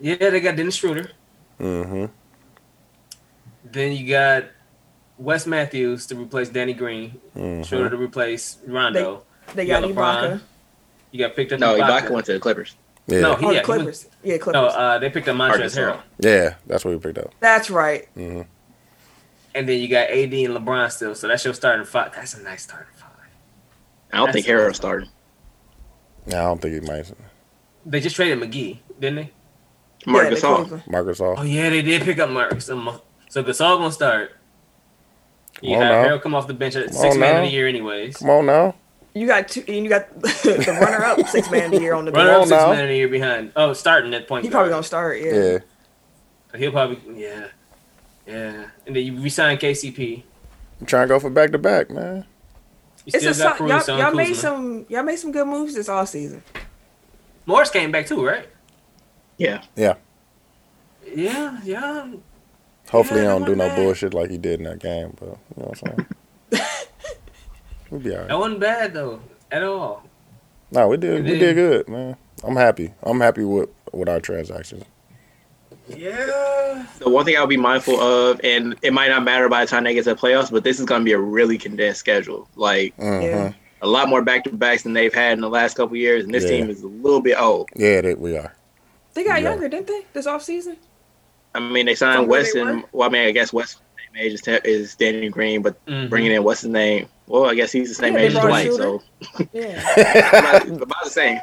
[0.01, 1.11] yeah, they got Dennis Schroeder.
[1.61, 2.07] Mm-hmm.
[3.71, 4.45] Then you got
[5.19, 7.21] Wes Matthews to replace Danny Green.
[7.37, 7.63] Mm-hmm.
[7.65, 9.25] Schroeder to replace Rondo.
[9.55, 9.95] they You got got Ibaka.
[10.33, 10.41] LeBron.
[11.11, 11.61] You got picked up.
[11.61, 12.77] No, in Ibaka went to the Clippers.
[13.07, 14.07] Yeah, No, Oh, he, the yeah, he went- Clippers.
[14.23, 14.53] Yeah, Clippers.
[14.53, 15.81] no, uh, they picked up Montrezl Arkansas.
[15.81, 17.35] Harrell, yeah, that's what we picked up.
[17.41, 18.07] That's right.
[18.17, 18.43] Mm-hmm.
[19.55, 21.15] and then you got AD and LeBron still.
[21.15, 22.13] So that's your starting five.
[22.15, 22.98] That's a nice starting five.
[24.13, 25.09] I don't think That's- Harrell started.
[26.27, 27.11] Yeah, I don't think he might.
[27.87, 29.31] They just traded McGee, didn't they?
[30.07, 30.57] Marc yeah, the Gasol.
[30.57, 30.83] Cleveland.
[30.89, 32.67] Marcus Oh yeah, they did pick up Marcus.
[32.67, 34.33] So so Gasol gonna start.
[35.61, 36.19] You Come on have now.
[36.19, 37.39] Come off the bench at six man now.
[37.43, 38.19] of the year, anyways.
[38.19, 38.75] Come on now.
[39.15, 42.05] You got two, and you got the runner up six man of the year on
[42.05, 42.43] the Runner bench.
[42.43, 42.71] up six now.
[42.73, 43.53] man of the year behind.
[43.57, 44.45] Oh, starting at point.
[44.45, 45.21] He probably gonna start.
[45.21, 45.33] Yeah.
[45.33, 45.59] Yeah.
[46.55, 47.47] Oh, he'll probably yeah,
[48.27, 48.67] yeah.
[48.87, 50.23] And then you resign KCP.
[50.81, 52.25] I'm trying to go for back to back, man.
[53.09, 55.47] You It's still a got so- Caruso y'all, y'all made some y'all made some good
[55.47, 56.43] moves this off season.
[57.47, 58.47] Morris came back too, right?
[59.39, 59.63] Yeah.
[59.77, 59.95] Yeah,
[61.15, 61.59] yeah.
[61.65, 62.13] Yeah.
[62.91, 63.77] Hopefully, Yeah, he don't do no bad.
[63.77, 65.17] bullshit like he did in that game.
[65.19, 66.07] But you know what I'm
[66.53, 66.63] saying?
[67.91, 68.29] we'll be all right.
[68.29, 70.03] That wasn't bad though at all.
[70.71, 71.21] No, we did.
[71.21, 71.39] It We did.
[71.39, 72.17] did good, man.
[72.45, 72.93] I'm happy.
[73.03, 74.85] I'm happy with with our transactions.
[75.97, 76.87] Yeah.
[76.99, 79.85] The one thing I'll be mindful of, and it might not matter by the time
[79.85, 82.49] they get to the playoffs, but this is going to be a really condensed schedule.
[82.57, 83.53] Like hmm Yeah.
[83.81, 86.35] a lot more back to backs than they've had in the last couple years, and
[86.35, 86.51] this Yeah.
[86.51, 87.69] team is a little bit old.
[87.77, 88.55] Yeah, that we are.
[89.15, 89.51] They got Yeah.
[89.51, 90.03] younger, didn't they?
[90.13, 90.77] This off season.
[91.55, 92.85] I mean, they signed From where they Weston.
[92.93, 93.83] Well, I mean, I guess Weston's
[94.15, 96.11] same age is, is Danny Green, but Mhm.
[96.11, 97.09] bringing in what's his name?
[97.27, 99.03] Well, I guess he's the same Yeah, age as brought Dwight, so
[99.53, 99.81] Yeah.
[100.39, 101.41] about, about the same.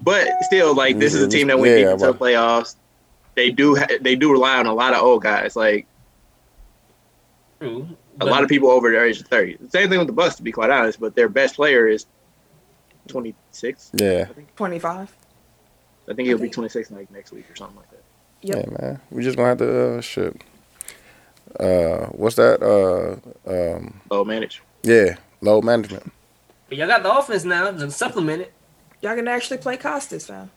[0.00, 2.76] But still, like this is a team that went Yeah, deep into the playoffs.
[3.36, 5.86] They do ha- they do rely on a lot of old guys, like
[7.60, 7.86] True.
[8.20, 9.56] a lot of people over the age of thirty.
[9.68, 10.98] Same thing with the Bucks, to be quite honest.
[10.98, 12.06] But their best player is
[13.08, 13.90] twenty six.
[13.94, 15.14] Yeah, Twenty five.
[16.08, 18.02] I think he'll be twenty six like next week or something like that.
[18.42, 18.56] Yep.
[18.56, 19.00] yeah, man.
[19.10, 20.42] We just gonna have to uh, shit.
[21.60, 22.62] Uh, what's that?
[22.62, 23.16] Uh,
[23.76, 24.62] um, Low manage.
[24.82, 26.10] yeah, low management.
[26.68, 28.52] But y'all got the offense now to supplement it.
[29.02, 30.50] Y'all can actually play Kostas, fam.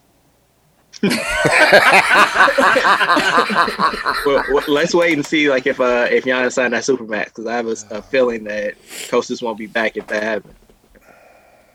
[4.26, 7.46] Well, well, let's wait and see, like if uh if Giannis signed that supermax, because
[7.46, 8.76] I have a, a feeling that
[9.10, 10.54] Kostas won't be back if that happens.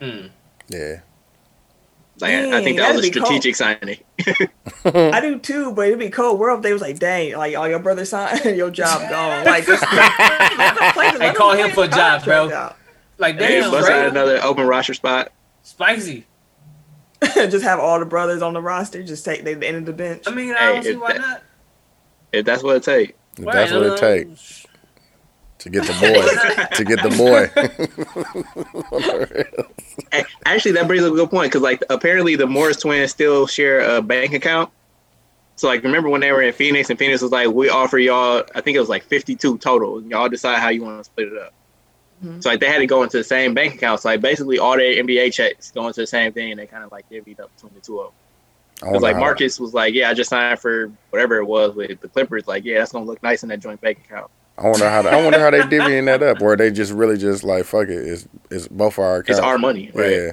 [0.00, 0.27] Hmm.
[0.68, 1.00] Yeah,
[2.20, 3.27] Like I, I think that was a that'd cold.
[3.27, 3.98] strategic signing.
[4.85, 6.38] I do too, but it'd be cold.
[6.40, 9.44] World, they was like, dang, like all your brother signed, your job gone.
[9.46, 12.72] Like, just, Hey, call him for a job, bro.
[13.18, 15.33] Like Hey, damn, bust out another open roster spot.
[15.62, 16.27] spicy.
[17.35, 19.03] just have all the brothers on the roster.
[19.03, 20.24] Just take they the end of the bench.
[20.27, 21.42] I mean, I don't see if why that- not.
[22.33, 23.12] If that's what it takes.
[23.38, 24.68] if that's what it takes uh,
[25.59, 26.77] to get the boy.
[26.77, 27.11] to get the
[30.12, 30.22] boy.
[30.44, 33.81] Actually, that brings up a good point because, like, apparently the Morris twins still share
[33.81, 34.70] a bank account.
[35.57, 38.42] So, like, remember when they were in Phoenix and Phoenix was like, "We offer y'all,"
[38.55, 39.98] I think it was like fifty-two total.
[39.98, 41.55] And y'all decide how you want to split it up.
[42.25, 42.43] Mhm.
[42.43, 44.01] So, like, they had to go into the same bank account.
[44.01, 46.85] So, like, basically, all their NBA checks go into the same thing, and they kind
[46.85, 48.13] of like divvied up between the two of them.
[48.15, 51.45] I Because wonder like how- Marcus was like, "Yeah, I just signed for whatever it
[51.45, 54.31] was with the Clippers." Like, yeah, that's gonna look nice in that joint bank account.
[54.59, 55.01] I wonder how.
[55.07, 57.91] I wonder how they divvying that up, or they just really just like fuck it.
[58.07, 59.39] It's it's both our accounts.
[59.39, 60.11] It's our money, right?
[60.11, 60.31] Yeah,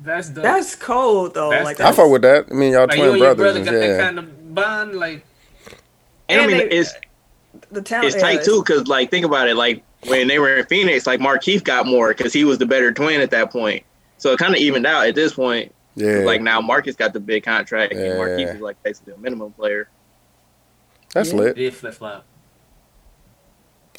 [0.00, 0.42] That's dope.
[0.42, 1.50] That's cold though.
[1.50, 1.86] That's like dope.
[1.86, 2.46] I fuck with that.
[2.50, 3.42] I mean, y'all like you twin and your brothers.
[3.54, 4.94] brother and got that yeah, kind of bond.
[4.96, 5.24] Like
[6.28, 6.92] And, I mean, they- it's
[7.70, 8.06] the talent.
[8.14, 11.20] it's tight too because like think about it like when they were in phoenix like
[11.20, 13.84] markieff got more because he was the better twin at that point
[14.18, 16.18] so it kind of evened out at this point yeah.
[16.24, 18.00] like now marcus got the big contract Yeah.
[18.00, 19.88] and markieff is like basically a minimum player
[21.14, 21.38] That's Yeah.
[21.38, 21.56] lit.
[21.56, 22.24] did flip flop.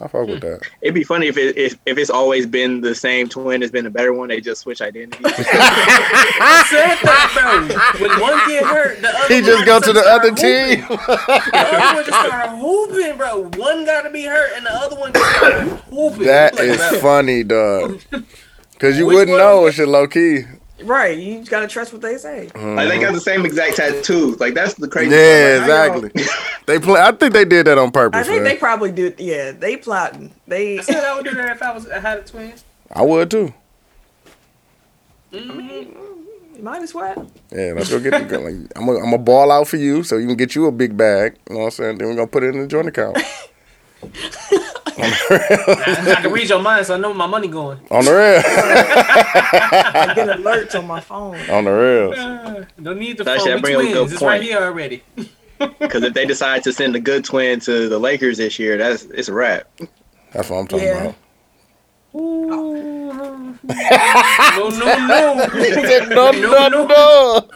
[0.02, 0.48] I fuck with hmm.
[0.48, 0.62] that.
[0.82, 3.84] it'd be funny if it if, if it's always been the same twin has been
[3.84, 8.08] the better one they just switch identities I said that, bro.
[8.08, 10.86] When one get hurt, the other He just go to the other team.
[10.88, 13.44] The other one just start hooping, bro.
[13.62, 15.54] One got to be hurt, and the other one just start
[15.90, 16.24] hooping.
[16.24, 18.02] That Like, is bro, funny, dog.
[18.80, 19.40] Cause you Which wouldn't one?
[19.40, 20.44] know it's shit low key.
[20.84, 22.50] Right, you just gotta trust what they say.
[22.56, 26.02] like they got the same exact tattoos like that's the crazy Yeah, part.
[26.04, 26.40] Like, exactly.
[26.66, 27.02] They play.
[27.02, 28.20] I think they did that on purpose.
[28.20, 28.44] I think man.
[28.46, 29.14] they probably do.
[29.18, 30.32] Yeah, they plotting.
[30.48, 30.80] They.
[30.80, 32.54] I said I would do that if I was I had a twin.
[32.92, 33.54] I would too.
[35.34, 36.62] Mhm.
[36.62, 37.30] Might as well.
[37.52, 38.44] Yeah, let's go get the gun.
[38.46, 40.72] Like, I'm gonna I'm gonna ball out for you, so you can get you a
[40.72, 41.36] big bag.
[41.50, 41.98] You know what I'm saying?
[41.98, 43.18] Then we're gonna put it in the joint account.
[44.98, 47.80] I, I can read your mind, so I know where my money going.
[47.92, 48.42] on the real.
[48.46, 51.36] I get alerts on my phone.
[51.50, 52.14] on the real.
[52.14, 53.62] Uh, don't need the Actually, phone.
[53.62, 54.14] that We bring up a good twins.
[54.14, 55.04] It's right here already.
[55.80, 59.04] Because if they decide to send a good twin to the Lakers this year, that's
[59.06, 59.66] it's a wrap.
[60.34, 61.04] That's what I'm talking Yeah.
[61.04, 61.16] about.
[62.16, 62.48] Ooh.
[63.64, 65.36] no, no, no.
[66.10, 67.48] no, No, no,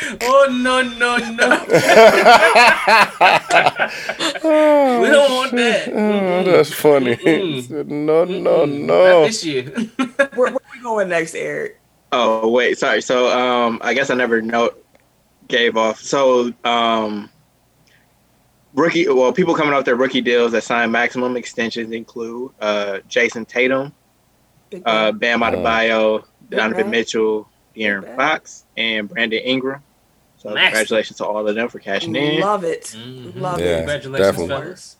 [0.00, 0.18] no.
[0.18, 0.20] no.
[0.22, 1.48] oh Oh no no no!
[5.00, 5.88] we don't want that.
[5.92, 7.18] Oh, that's funny.
[7.68, 8.26] No, no,
[8.64, 8.64] no.
[8.64, 9.64] Not this year.
[10.34, 11.80] Where, where we going next, Eric?
[12.12, 13.02] Oh wait, sorry.
[13.02, 14.84] So um, I guess I never note
[15.48, 16.00] gave off.
[16.00, 17.28] So um,
[18.74, 19.08] rookie.
[19.08, 23.92] Well, people coming off their rookie deals that signed maximum extensions include uh, Jayson Tatum,
[24.70, 25.12] Big uh.
[25.12, 26.90] Bam Adebayo, Donovan.
[26.90, 28.16] Mitchell, Big De'Aaron.
[28.16, 29.82] Fox, and Brandon Ingram.
[30.40, 30.68] So Max.
[30.70, 32.40] congratulations to all of them for cashing in.
[32.40, 32.94] Love it.
[32.96, 33.38] Mhm.
[33.40, 33.66] Love Yeah.
[33.66, 33.76] it.
[33.78, 34.48] Congratulations, definitely.
[34.64, 34.96] fellas.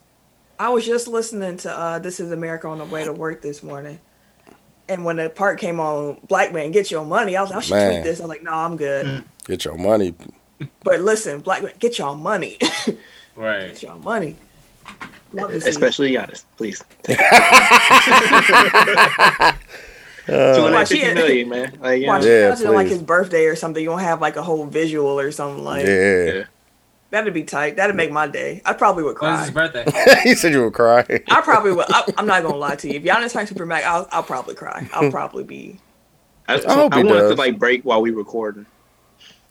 [0.59, 3.63] I was just listening to uh, This Is America on the way to work this
[3.63, 3.99] morning.
[4.89, 7.63] And when the part came on, Black Man, get your money, I was like, I
[7.63, 7.93] should Man.
[7.93, 8.21] tweet this.
[8.21, 9.25] I was like, no, I'm good.
[9.47, 10.15] Get your money.
[10.85, 12.59] But listen, Black Man, get your money.
[13.37, 13.69] Right.
[13.69, 14.37] get your money.
[15.33, 15.71] Love to see it.
[15.71, 16.85] Especially Giannis, please.
[20.31, 21.15] Two Uh, hundred Watch it.
[21.15, 21.79] million, man.
[21.81, 22.31] Like, Watch yeah.
[22.31, 22.41] it.
[22.41, 23.83] Yeah, it on, like his birthday or something.
[23.83, 26.45] You don't have like a whole visual or something like yeah.
[27.11, 27.77] that'd be tight.
[27.77, 28.63] That'd make my day.
[28.65, 29.69] I probably would When's his cry.
[29.69, 30.21] birthday?
[30.23, 31.05] he said you would cry.
[31.31, 31.87] I probably would.
[31.89, 32.95] I, I'm not gonna lie to you.
[32.95, 34.89] If Giannis signed Super Mac, I'll, I'll probably cry.
[34.93, 35.79] I'll probably be
[36.49, 38.67] I, I hope I he want it to like break while we recording.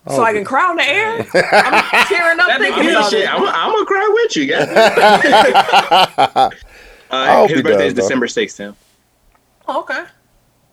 [0.08, 1.20] so I can cry on the air.
[1.34, 3.34] I'm tearing up That'd thinking about Shit, it.
[3.34, 4.68] I'm, I'm gonna cry with you guys.
[7.12, 8.02] Uh, his birthday does, is though.
[8.04, 8.76] December sixth, Tim.
[9.68, 10.04] Oh, okay.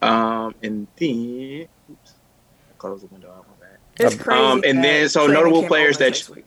[0.03, 2.13] Um, and then oops,
[2.71, 3.47] I closed the window out.
[3.49, 3.79] My bad.
[4.13, 4.41] It's crazy.
[4.41, 6.45] Um, and then, so notable players that- next week.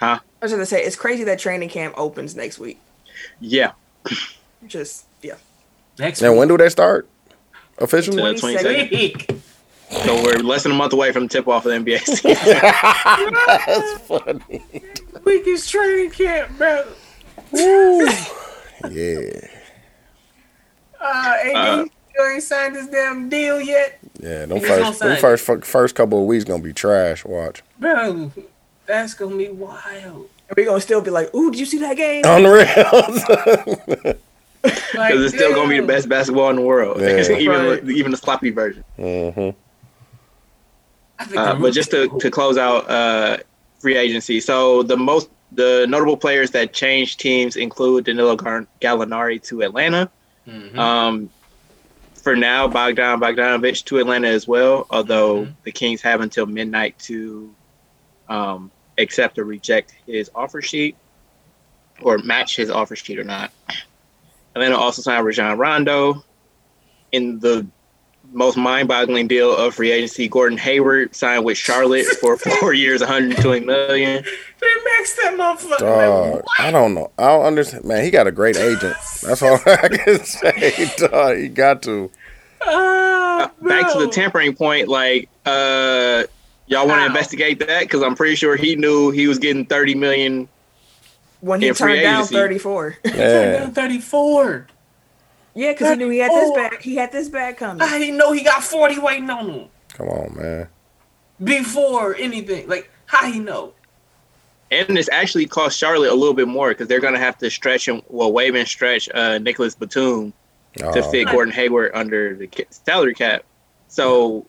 [0.00, 0.18] Huh?
[0.42, 2.78] I was gonna say it's crazy that training camp opens next week.
[3.40, 3.72] Yeah,
[4.66, 5.34] Just yeah.
[5.98, 6.38] Next and week.
[6.40, 7.08] when do they start?
[7.78, 8.16] Officially?
[8.18, 8.58] To 22nd.
[8.58, 8.90] 22nd.
[8.90, 9.30] Week.
[9.90, 12.34] so we're less than a month away from tip off of the NBA season.
[13.46, 14.62] That's funny.
[15.24, 16.84] Week is training camp, bro.
[18.90, 19.30] Yeah.
[21.00, 25.10] Uh, AD Uh, still ain't signed this damn deal yet, Yeah, them He's first, them
[25.10, 25.20] sign.
[25.20, 27.24] first, fu- first couple of weeks gonna be trash.
[27.24, 28.30] Watch bro.
[28.86, 30.28] That's gonna be wild.
[30.48, 32.24] And we're gonna still be like, ooh, did you see that game?
[32.24, 34.14] on the real.
[34.94, 37.18] Like, Because it's still gonna be the best basketball in the world, Yeah.
[37.38, 37.84] even Right.
[37.90, 38.82] even the sloppy version.
[38.96, 39.50] hmm
[41.36, 43.36] Uh, but just to, to close out uh,
[43.80, 49.42] free agency, so the most the notable players that changed teams include Danilo Gar- Gallinari
[49.44, 50.08] to Atlanta.
[50.48, 50.76] Mhm.
[50.78, 51.30] Um,
[52.24, 54.86] for now, Bogdan Bogdanovich to Atlanta as well.
[54.90, 55.54] Although Mhm.
[55.62, 57.54] the Kings have until midnight to
[58.26, 60.96] um, accept or reject his offer sheet,
[62.00, 63.52] or match his offer sheet or not.
[64.54, 66.24] Atlanta also signed Rajon Rondo.
[67.12, 67.66] In the
[68.34, 73.64] most mind-boggling deal of free agency, Gordon Hayward signed with Charlotte for four years, 120
[73.64, 74.22] million.
[74.24, 75.78] They maxed that motherfucker.
[75.78, 77.10] Dog, I don't know.
[77.18, 77.84] I don't understand.
[77.84, 78.96] Man, he got a great agent.
[79.22, 80.90] That's all I can say.
[80.98, 82.10] Dog, he got to.
[82.66, 86.24] Ah, Back to the tampering point, like uh,
[86.66, 89.94] y'all want to investigate that because I'm pretty sure he knew he was getting 30
[89.96, 90.48] million.
[91.40, 92.34] when he turned down agency.
[92.34, 92.96] 34.
[93.04, 93.52] Turned Yeah.
[93.58, 94.66] down 34.
[95.54, 96.70] Yeah, because he knew he had this 34.
[96.70, 96.80] bag.
[96.82, 97.86] He had this bag coming.
[97.86, 100.68] How he know he got 40 waiting on him Come on, man.
[101.42, 102.68] before anything?
[102.68, 103.72] Like, how he know?
[104.70, 107.50] And this actually cost Charlotte a little bit more because they're going to have to
[107.50, 110.32] stretch him, well, waive and stretch uh, Nicolas Batum
[110.78, 113.44] to Oh, fit Gordon Hayward under the salary cap.
[113.86, 114.44] So,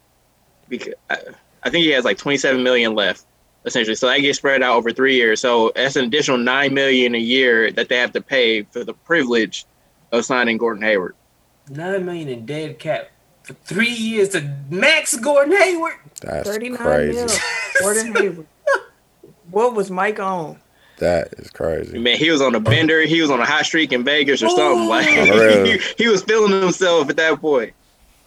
[0.67, 1.17] because I,
[1.61, 3.25] I think he has like 27 million left,
[3.65, 3.93] essentially.
[3.93, 5.39] So that gets spread out over three years.
[5.41, 8.93] So that's an additional nine million a year that they have to pay for the
[8.93, 9.65] privilege
[10.11, 11.15] Oh, of signing Gordon Hayward.
[11.69, 13.09] Nine million in dead cap
[13.43, 15.95] for three years to max Gordon Hayward.
[16.21, 17.25] that's 39 crazy.
[17.25, 17.27] mil.
[17.81, 18.47] Gordon Hayward.
[19.51, 20.59] What was Mike on?
[20.97, 21.97] That is crazy.
[21.99, 23.01] Man, he was on a bender.
[23.01, 24.87] He was on a hot streak in Vegas or something.
[24.87, 25.07] Like
[25.65, 27.73] he, he was feeling himself at that point.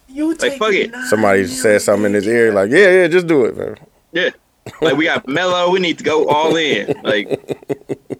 [0.08, 0.90] You Like, fuck it.
[0.90, 3.76] nine Somebody million said something in his ear, like, "Yeah, yeah, just do it, man."
[4.12, 4.30] Yeah.
[4.82, 6.94] Like we got Melo, we need to go all in.
[7.02, 7.28] Like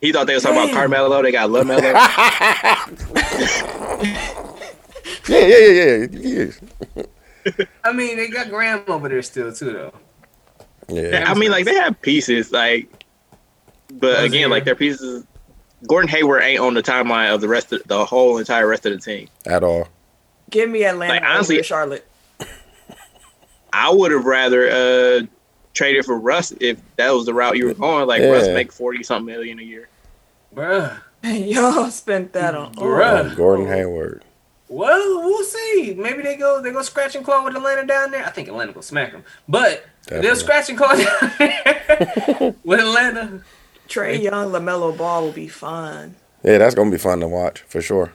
[0.00, 0.74] he thought they was talking about Damn.
[0.76, 1.82] Carmelo, they got Lil Melo.
[5.28, 6.50] Yeah, yeah, yeah, yeah,
[6.96, 7.02] yeah.
[7.84, 9.92] I mean, they got Graham over there still too, though.
[10.88, 12.88] Yeah, I mean, like they have pieces, like,
[13.92, 14.24] but Rozier.
[14.26, 15.24] again, like their pieces.
[15.86, 18.92] Gordon Hayward ain't on the timeline of the rest of the whole entire rest of
[18.92, 19.28] the team.
[19.46, 19.86] at all.
[20.50, 22.08] Give me Atlanta Like, honestly- over Charlotte.
[23.72, 25.20] I would have rather uh
[25.78, 28.06] traded for Russ if that was the route you were going.
[28.08, 29.88] Like Russ make forty something million a year.
[30.54, 31.00] Bruh.
[31.22, 32.74] And y'all spent that on.
[32.74, 33.30] Bruh.
[33.32, 34.24] Oh, Gordon Hayward.
[34.68, 35.94] Well, we'll see.
[35.96, 38.26] Maybe they go they go scratch and claw with Atlanta down there.
[38.26, 40.40] I think Atlanta will smack them, but they'll Definitely.
[40.40, 43.42] scratch and claw down there with Atlanta.
[43.88, 46.16] Trae Young, Lamelo Ball will be fun.
[46.42, 48.12] Yeah, that's gonna be fun to watch for sure.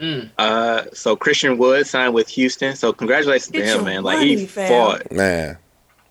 [0.00, 0.30] Mm.
[0.38, 2.76] Uh, so Christian Wood signed with Houston.
[2.76, 4.02] So congratulations Get to him, your man.
[4.04, 4.68] Like he fam.
[4.68, 5.58] fought Man,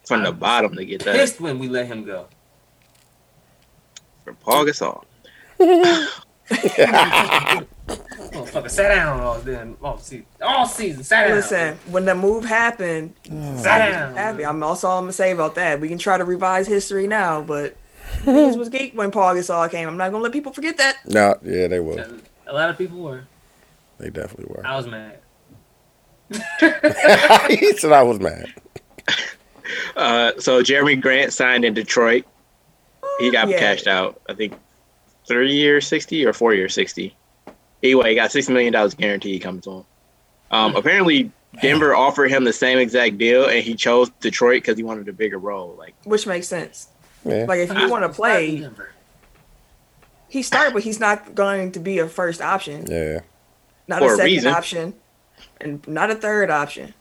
[0.05, 2.27] from the bottom to get that Pissed when we let him go.
[4.25, 5.03] from Pau Gasol.
[6.47, 10.25] Motherfucker, sat down all then all season.
[10.41, 11.35] All season, sat down.
[11.37, 14.15] Listen, when the move happened, sat down.
[14.15, 14.45] happy.
[14.45, 15.79] I'm also all I'm gonna say about that.
[15.79, 17.75] We can try to revise history now, but
[18.25, 19.87] this was geek when Pau Gasol came.
[19.87, 20.97] I'm not gonna let people forget that.
[21.05, 22.03] no, yeah, they will.
[22.47, 23.23] A lot of people were.
[23.99, 24.65] They definitely were.
[24.65, 25.19] I was mad.
[27.49, 28.53] he said I was mad.
[29.97, 32.23] Uh, so Jerami Grant signed in Detroit.
[33.19, 33.59] He got Yeah.
[33.59, 34.21] cashed out.
[34.29, 34.53] I think
[35.27, 37.15] three years sixty or four years sixty.
[37.83, 39.83] Anyway, he got sixty million dollars guaranteed coming to him.
[40.51, 41.31] Um, apparently,
[41.61, 45.13] Denver offered him the same exact deal, and he chose Detroit because he wanted a
[45.13, 45.75] bigger role.
[45.77, 46.87] Like, Which makes sense.
[47.25, 47.43] Yeah.
[47.45, 48.69] Like if you want to play,
[50.29, 53.19] he started, but he's not going to be a first option, Yeah.
[53.87, 54.53] Not a a second reason.
[54.53, 54.93] option,
[55.61, 56.93] and not a third option.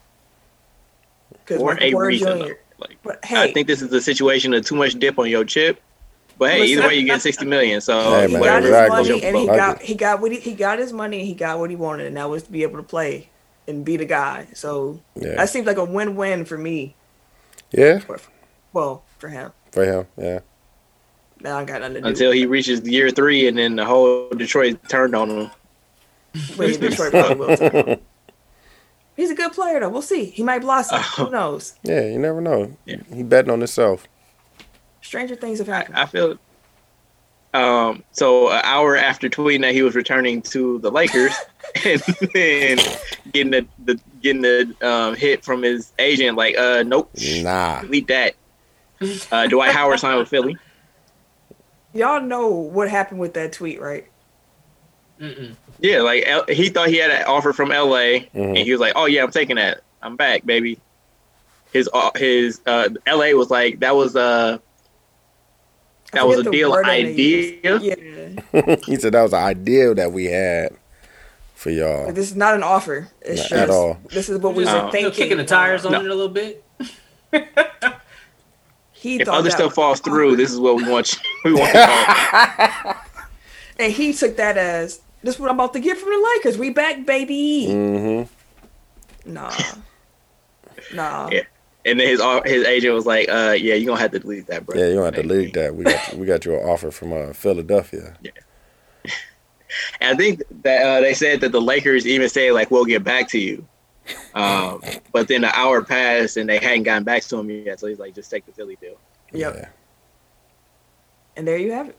[1.31, 2.39] Because for Michael a Porter reason.
[2.39, 2.45] Jr.
[2.45, 2.55] though.
[2.79, 5.81] Like, But I think this is a situation of too much dip on your chip.
[6.39, 7.81] But hey, either way, you get sixty million.
[7.81, 9.03] So Hey, he man, got his exactly.
[9.13, 11.59] money and he got he got what he, he got his money and he got
[11.59, 13.31] what he wanted, and that was to be able to play
[13.67, 14.47] and be the guy.
[14.53, 15.37] So Yeah.
[15.37, 16.95] that seems like a win-win for me.
[17.73, 18.01] Yeah,
[18.75, 19.51] Well, for him.
[19.73, 20.07] for him.
[20.19, 20.41] Yeah.
[21.41, 22.07] Now I got nothing to do.
[22.07, 25.51] until he reaches year three, and then the whole Detroit turned on him.
[26.57, 28.01] Wait, Detroit probably will too.
[29.17, 29.89] He's a good player though.
[29.89, 30.27] We'll see.
[30.27, 31.01] He might blossom.
[31.17, 31.75] Who knows?
[31.83, 32.77] Yeah, you never know.
[32.85, 32.97] Yeah.
[33.15, 34.07] He betting on himself.
[35.01, 35.97] Stranger things have happened.
[35.97, 36.39] I feel.
[37.55, 38.03] Um.
[38.13, 41.33] So an hour after tweeting that he was returning to the Lakers,
[41.87, 42.03] and
[42.35, 42.79] then
[43.33, 47.11] getting the, the getting the um, hit from his agent, like, uh, nope,
[47.43, 47.81] Nah.
[47.81, 48.35] delete that.
[49.33, 50.57] Uh, Dwight Howard signed with Philly.
[51.95, 54.07] Y'all know what happened with that tweet, right?
[55.21, 55.55] Mm-mm.
[55.81, 58.35] Yeah, like L- he thought he had an offer from LA, Mhm.
[58.35, 59.83] and he was like, "Oh yeah, I'm taking that.
[60.03, 60.79] I'm back, baby."
[61.73, 64.59] His uh, his uh, LA was like that was uh
[66.13, 67.59] I that was a deal idea.
[67.63, 68.77] Yeah.
[68.87, 70.71] he said that was an idea that we had
[71.55, 72.07] for y'all.
[72.07, 73.09] Like, this is not an offer.
[73.23, 73.99] It's Not just at all.
[74.11, 75.11] this is what we Just, were you thinking.
[75.11, 76.01] know, kicking the tires on No.
[76.01, 76.65] it a little bit.
[78.93, 81.13] He If thought other that stuff falls through, this is what we want.
[81.13, 82.97] You, we want.
[83.79, 86.57] And he took that as this is what I'm about to get from the Lakers.
[86.57, 87.67] We back, baby.
[87.69, 89.33] Mm-hmm.
[89.33, 89.53] Nah,
[90.95, 91.29] nah.
[91.33, 91.43] Yeah.
[91.85, 94.19] and then his uh, his agent was like, "Uh, yeah, you are gonna have to
[94.21, 95.75] delete that, bro." Yeah, you don't have to Like, leave that.
[95.75, 98.17] We got we got you an offer from uh, Philadelphia.
[100.01, 103.03] And I think that uh, they said that the Lakers even said like, "We'll get
[103.03, 103.67] back to you,"
[104.35, 104.81] um,
[105.13, 107.81] but then an hour passed and they hadn't gotten back to him yet.
[107.81, 108.97] So he's like, "Just take the Philly deal."
[109.33, 109.55] Yep.
[109.57, 109.69] Yeah.
[111.37, 111.99] And there you have it.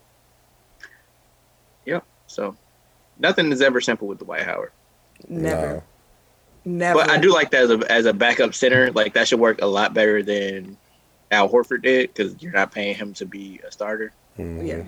[1.86, 2.04] Yep.
[2.26, 2.56] So
[3.18, 4.72] nothing is ever simple with Dwight Howard.
[5.28, 5.82] Never, No.
[6.64, 6.98] never.
[7.00, 8.90] But I do like that as a as a backup center.
[8.92, 10.76] Like that should work a lot better than
[11.30, 14.12] Al Horford did because you're not paying him to be a starter.
[14.38, 14.66] Mhm.
[14.66, 14.82] Yeah.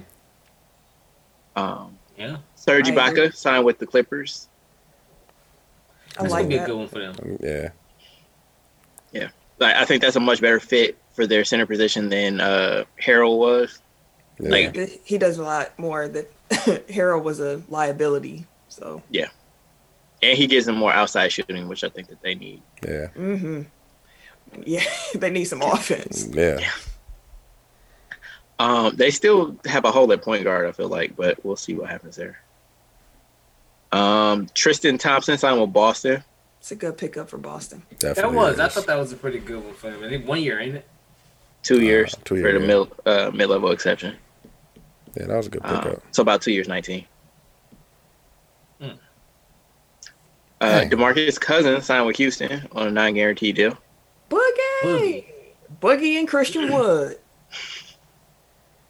[1.63, 2.93] Um, Yeah, Serge I.
[2.93, 4.49] Ibaka signed with the Clippers.
[6.17, 6.67] I that's like gonna be a that.
[6.67, 7.39] good one for them.
[7.41, 7.69] Yeah.
[9.59, 13.37] Like I think that's a much better fit for their center position than uh, Harrell
[13.39, 13.83] was.
[14.41, 14.51] Yeah.
[14.51, 16.09] Like- He does a lot more.
[16.09, 16.31] That
[16.89, 18.47] Harrell was a liability.
[18.69, 19.29] So, yeah,
[20.23, 22.63] and he gives them more outside shooting, which I think that they need.
[22.87, 23.09] yeah.
[23.09, 23.63] hmm
[24.67, 24.83] yeah,
[25.15, 26.27] they need some offense.
[26.33, 26.61] Yeah.
[28.59, 31.75] Um, they still have a hole at point guard, I feel like, but we'll see
[31.75, 32.41] what happens there.
[33.93, 36.23] Um, Tristan Thompson signed with Boston.
[36.61, 37.83] It's a good pickup for Boston.
[37.99, 38.23] Definitely.
[38.23, 38.61] That was.
[38.61, 40.05] I thought that was a pretty good one for him.
[40.05, 40.87] I think one year, ain't it?
[41.63, 44.17] Two Uh, years two for the year, mid uh, mid level exception.
[45.17, 46.03] Yeah, that was a good Um, pickup.
[46.13, 47.05] so about two years, nineteen.
[48.81, 48.91] Hmm.
[50.61, 50.91] Uh, Dang.
[50.91, 53.77] Demarcus Cousins signed with Houston on a non guaranteed deal.
[54.31, 55.25] Boogie, Boogie.
[55.81, 57.19] Boogie and Christian Wood.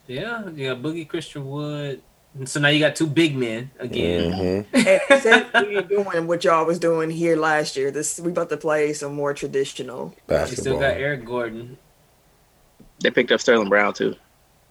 [0.06, 2.02] Yeah, you got Boogie, Christian Wood.
[2.34, 4.32] And so now you got two big men again.
[4.32, 4.76] Mm-hmm.
[4.76, 7.90] and instead we doing what y'all was doing here last year.
[7.90, 10.14] This we about to play some more traditional.
[10.28, 11.76] You still got Eric Gordon.
[13.00, 14.14] They picked up Sterling Brown too,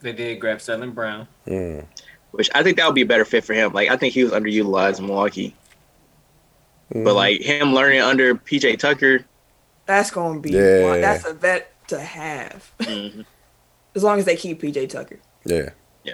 [0.01, 1.27] They did grab Sterling Brown.
[1.47, 1.85] Mm.
[2.31, 3.73] which I think that would be a better fit for him.
[3.73, 5.55] Like I think he was underutilized in Milwaukee,
[6.93, 7.03] Mhm.
[7.03, 9.25] but like him learning under PJ Tucker.
[9.87, 10.97] That's gonna be Yeah.
[10.97, 12.71] that's a vet to have.
[12.79, 13.25] mhm.
[13.95, 15.17] As long as they keep PJ Tucker.
[15.43, 15.69] yeah.
[16.03, 16.13] Yeah.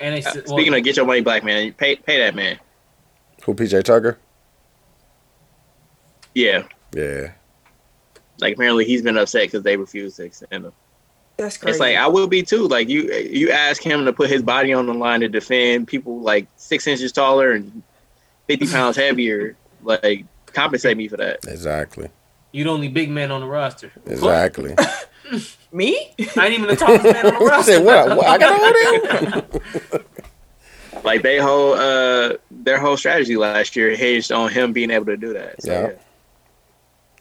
[0.00, 2.58] And they Uh, said, speaking of get your money back, man, pay pay that man.
[3.44, 3.54] Who?
[3.54, 4.18] PJ Tucker.
[6.34, 6.62] Yeah,
[6.94, 7.32] Yeah.
[8.38, 10.72] like apparently he's been upset because they refused to extend him.
[11.40, 11.70] That's crazy.
[11.72, 12.68] It's like I will be too.
[12.68, 16.20] Like you, you ask him to put his body on the line to defend people
[16.20, 17.82] like six inches taller, and
[18.46, 19.56] fifty pounds heavier.
[19.82, 21.38] Like compensate me for that.
[21.48, 22.08] Exactly.
[22.52, 23.90] You the only big man on the roster.
[24.06, 24.74] Exactly.
[25.72, 26.12] Me?
[26.36, 27.72] I ain't even the tallest man on the I roster.
[27.74, 28.16] said, what?
[28.16, 28.26] what?
[28.26, 29.40] I got all
[30.00, 30.04] them?
[31.04, 35.16] Like they whole uh their whole strategy last year hinged on him being able to
[35.16, 35.62] do that.
[35.62, 35.80] So, Yeah.
[35.82, 35.92] yeah.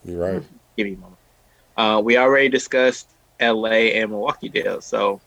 [0.04, 0.44] You're right.
[0.76, 1.18] Give me a moment.
[1.78, 3.08] Uh, we already discussed
[3.40, 3.94] L.A.
[4.02, 5.22] and Milwaukee deals, so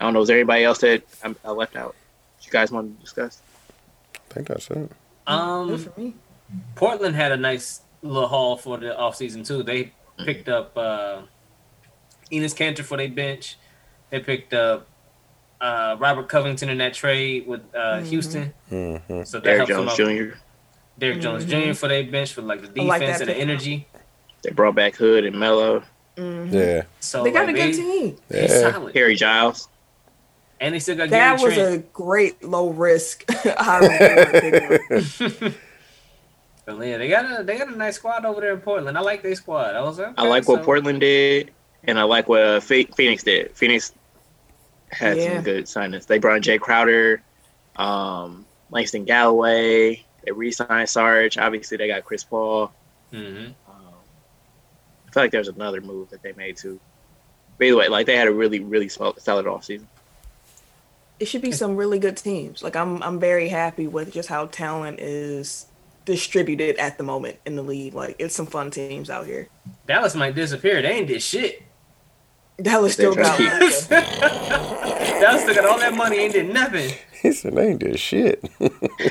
[0.00, 0.22] I don't know.
[0.22, 1.94] Is there anybody else that I'm, I left out?
[2.42, 3.42] You guys want to discuss?
[4.14, 4.90] I think that's it.
[5.26, 6.14] Um, Good for me.
[6.76, 9.62] Portland had a nice little haul for the offseason too.
[9.62, 9.92] They
[10.24, 11.22] picked up uh
[12.32, 13.56] Enes Kanter for their bench.
[14.10, 14.86] They picked up
[15.60, 18.06] uh Robert Covington in that trade with uh Mhm.
[18.06, 18.54] Houston.
[18.68, 20.32] hmm So that Derrick helps Jones them out.
[20.32, 20.38] Jr.
[20.98, 21.66] Derrick Jones Mhm.
[21.68, 21.74] Jr.
[21.74, 23.86] for their bench for like the I like defense and the energy.
[24.42, 25.82] They brought back Hood and Melo,
[26.18, 26.52] Mhm.
[26.52, 26.82] Yeah.
[27.00, 28.16] So They got like, a good they, team.
[28.28, 28.70] they Yeah.
[28.72, 28.94] solid.
[28.94, 29.68] Harry Giles.
[30.60, 31.74] And they still got That Gary was Trent.
[31.74, 34.78] a great low risk high.
[36.66, 38.98] But yeah, they got a they got a nice squad over there in Portland.
[38.98, 39.74] I like their squad.
[39.74, 41.50] I was like, I like what Portland did,
[41.84, 43.56] and I like what uh, Phoenix did.
[43.56, 43.94] Phoenix
[44.90, 45.34] had Yeah.
[45.36, 46.06] some good signings.
[46.06, 47.22] They brought in Jae Crowder,
[47.76, 50.04] um, Langston Galloway.
[50.26, 51.38] They re-signed Sarge.
[51.38, 52.70] Obviously, they got Chris Paul.
[53.14, 53.54] Mhm.
[55.08, 56.78] I feel like there's another move that they made too.
[57.56, 59.86] But either way, like they had a really, really sol- solid offseason.
[61.18, 62.62] It should be some really good teams.
[62.62, 65.66] Like I'm I'm very happy with just how talent is
[66.04, 67.94] distributed at the moment in the league.
[67.94, 69.48] Like it's some fun teams out here.
[69.86, 70.80] Dallas might disappear.
[70.80, 71.62] They ain't did shit.
[72.60, 73.38] Dallas still got.
[73.88, 73.88] Dallas
[75.42, 76.92] still got all that money, ain't did nothing.
[77.22, 78.40] He said they ain't did shit.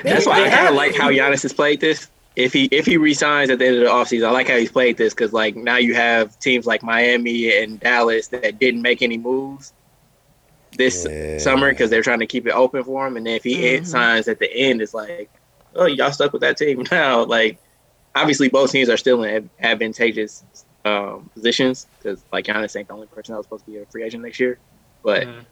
[0.03, 2.09] That's why I kind of like how Giannis has played this.
[2.37, 4.71] If he if he resigns at the end of the offseason, I like how he's
[4.71, 9.01] played this because like now you have teams like Miami and Dallas that didn't make
[9.01, 9.73] any moves
[10.77, 11.39] this Yeah.
[11.39, 13.17] summer because they're trying to keep it open for him.
[13.17, 13.85] And then if he Mhm.
[13.87, 15.31] signs at the end, it's like,
[15.73, 17.23] oh, y'all stuck with that team now.
[17.23, 17.59] Like,
[18.13, 20.43] obviously, both teams are still in advantageous
[20.85, 23.85] um, positions because like Giannis ain't the only person that was supposed to be a
[23.87, 24.59] free agent next year.
[25.03, 25.45] But Mhm.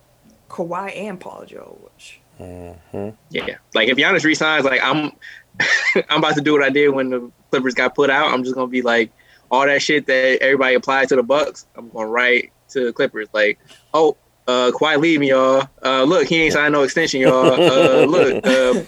[0.50, 2.22] Kawhi and Paul George.
[2.38, 5.12] hmm Yeah, like if Giannis resigns, like I'm,
[6.10, 8.34] I'm about to do what I did when the Clippers got put out.
[8.34, 9.12] I'm just gonna be like
[9.52, 11.68] all that shit that everybody applied to the Bucks.
[11.76, 13.60] I'm gonna write to the Clippers like,
[13.94, 15.68] oh, uh, Kawhi leaving y'all.
[15.84, 17.54] Uh, look, he ain't signed no extension, y'all.
[17.54, 18.84] Uh, look, uh,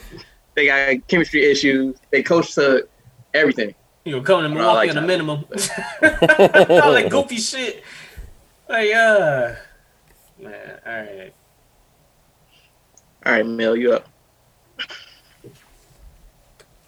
[0.55, 1.97] they got chemistry issues.
[2.11, 2.88] They coach to
[3.34, 3.74] everything.
[4.05, 5.45] You know, coming to I like Milwaukee on a minimum.
[5.51, 7.84] all that goofy shit.
[8.70, 9.53] Like, uh,
[10.39, 11.34] man, all right.
[13.26, 14.07] All right, Mel, you up?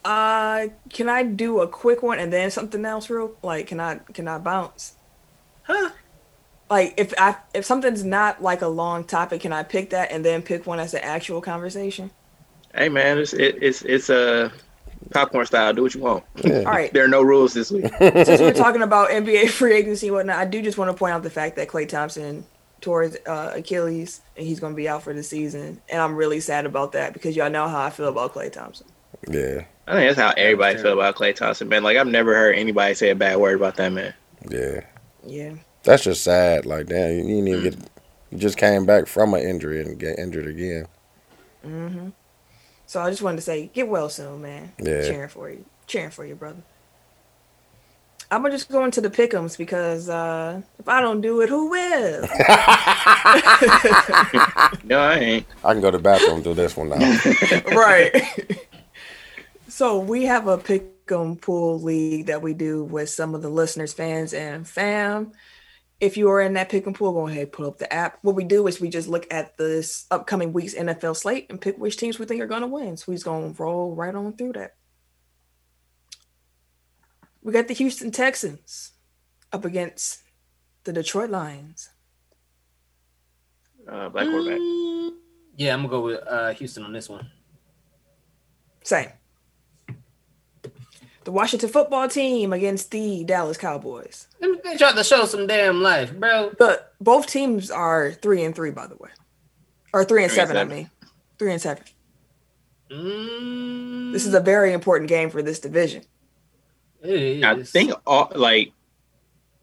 [0.05, 3.35] Uh, can I do a quick one and then something else real?
[3.43, 4.95] Like, can I can I bounce?
[5.63, 5.91] Huh?
[6.69, 10.23] Like, if I if something's not like a long topic, can I pick that and
[10.23, 12.11] then pick one as an actual conversation?
[12.73, 14.49] Hey, man, it's it, it's it's a uh,
[15.11, 15.73] popcorn style.
[15.73, 16.23] Do what you want.
[16.45, 16.93] All right.
[16.93, 17.91] There are no rules this week.
[17.97, 21.13] Since we're talking about NBA free agency and whatnot, I do just want to point
[21.13, 22.45] out the fact that Klay Thompson
[22.81, 26.15] tore his uh, Achilles and he's going to be out for the season, and I'm
[26.15, 28.87] really sad about that because y'all know how I feel about Klay Thompson.
[29.27, 29.65] Yeah.
[29.89, 31.83] I think that's how everybody feel about Klay Thompson, man.
[31.83, 34.13] Like I've never heard anybody say a bad word about that man.
[34.47, 34.81] Yeah.
[35.25, 35.53] Yeah.
[35.83, 36.67] That's just sad.
[36.67, 37.75] Like, damn, you didn't even get.
[38.29, 40.85] You just came back from an injury and get injured again.
[41.63, 42.09] hmm
[42.85, 44.73] So I just wanted to say, get well soon, man.
[44.79, 45.07] Yeah.
[45.07, 45.65] Cheering for you.
[45.87, 46.61] Cheering for you, brother.
[48.29, 51.71] I'm gonna just go into the pickums because uh, if I don't do it, who
[51.71, 52.21] will?
[54.83, 55.45] No, I ain't.
[55.63, 56.97] I can go to the bathroom and do this one now.
[57.75, 58.13] right.
[59.80, 63.93] So we have a pick'em pool league that we do with some of the listeners,
[63.93, 65.32] fans, and fam.
[66.01, 68.19] If you are in that pick'em pool, go ahead pull up the app.
[68.21, 71.77] What we do is we just look at this upcoming week's NFL slate and pick
[71.77, 72.97] which teams we think are gonna win.
[72.97, 74.75] So we's gonna roll right on through that.
[77.41, 78.91] We got the Houston Texans
[79.53, 80.23] up against
[80.84, 81.89] the Detroit Lions.
[83.88, 84.59] Uh, black quarterback.
[85.55, 87.32] Yeah, I'm gonna go with uh, Houston on this one.
[88.84, 89.11] Same.
[91.26, 94.28] The Washington football team against the Dallas Cowboys.
[94.39, 96.51] They- They tried to show some damn life, bro.
[96.57, 99.09] But both teams are three and three, by the way,
[99.93, 100.57] or three and Three and seven.
[100.57, 100.76] I seven.
[100.78, 100.89] mean,
[101.38, 101.84] three and seven.
[102.91, 106.03] Mm, This is a very important game for this division.
[107.03, 108.72] I think all like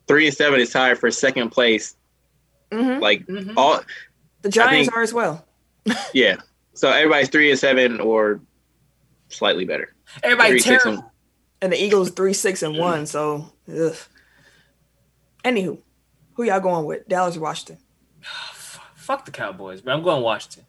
[0.07, 1.97] three and seven is tied for second place.
[2.73, 3.55] hmm Like Mhm.
[3.57, 3.81] all,
[4.43, 5.47] The Giants think- are as well.
[6.15, 6.37] yeah.
[6.75, 8.41] So everybody's three and seven or
[9.29, 9.93] slightly better.
[10.23, 11.13] everybody Three, terrible.
[11.61, 13.07] And- And the Eagles three, six, and one.
[13.07, 13.95] So, ugh.
[15.45, 15.79] anywho,
[16.35, 17.09] who y'all going with?
[17.09, 17.79] Dallas or Washington?
[18.95, 20.65] Fuck the Cowboys, but I'm going Washington.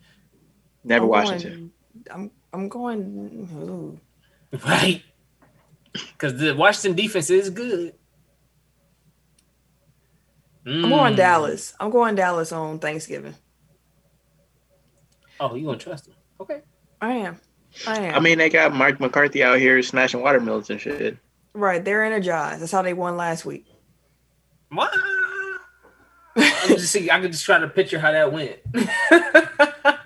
[0.83, 1.71] Never I'm Washington.
[2.07, 3.49] Going, I'm I'm going.
[3.53, 3.99] ooh.
[4.65, 5.03] Right.
[5.91, 7.93] Because the Washington defense is good.
[10.65, 11.17] I'm going Mm.
[11.17, 11.73] Dallas.
[11.79, 13.35] I'm going Dallas on Thanksgiving.
[15.39, 16.13] Oh, you gonna trust him?
[16.39, 16.61] Okay.
[17.01, 17.39] I am.
[17.87, 18.09] I.
[18.11, 21.17] I mean, they got Mike McCarthy out here smashing watermelons and shit.
[21.53, 21.83] right.
[21.83, 22.61] They're energized.
[22.61, 23.65] That's how they won last week.
[24.69, 24.91] What?
[26.35, 27.09] I could just see.
[27.09, 28.57] I could just try to picture how that went.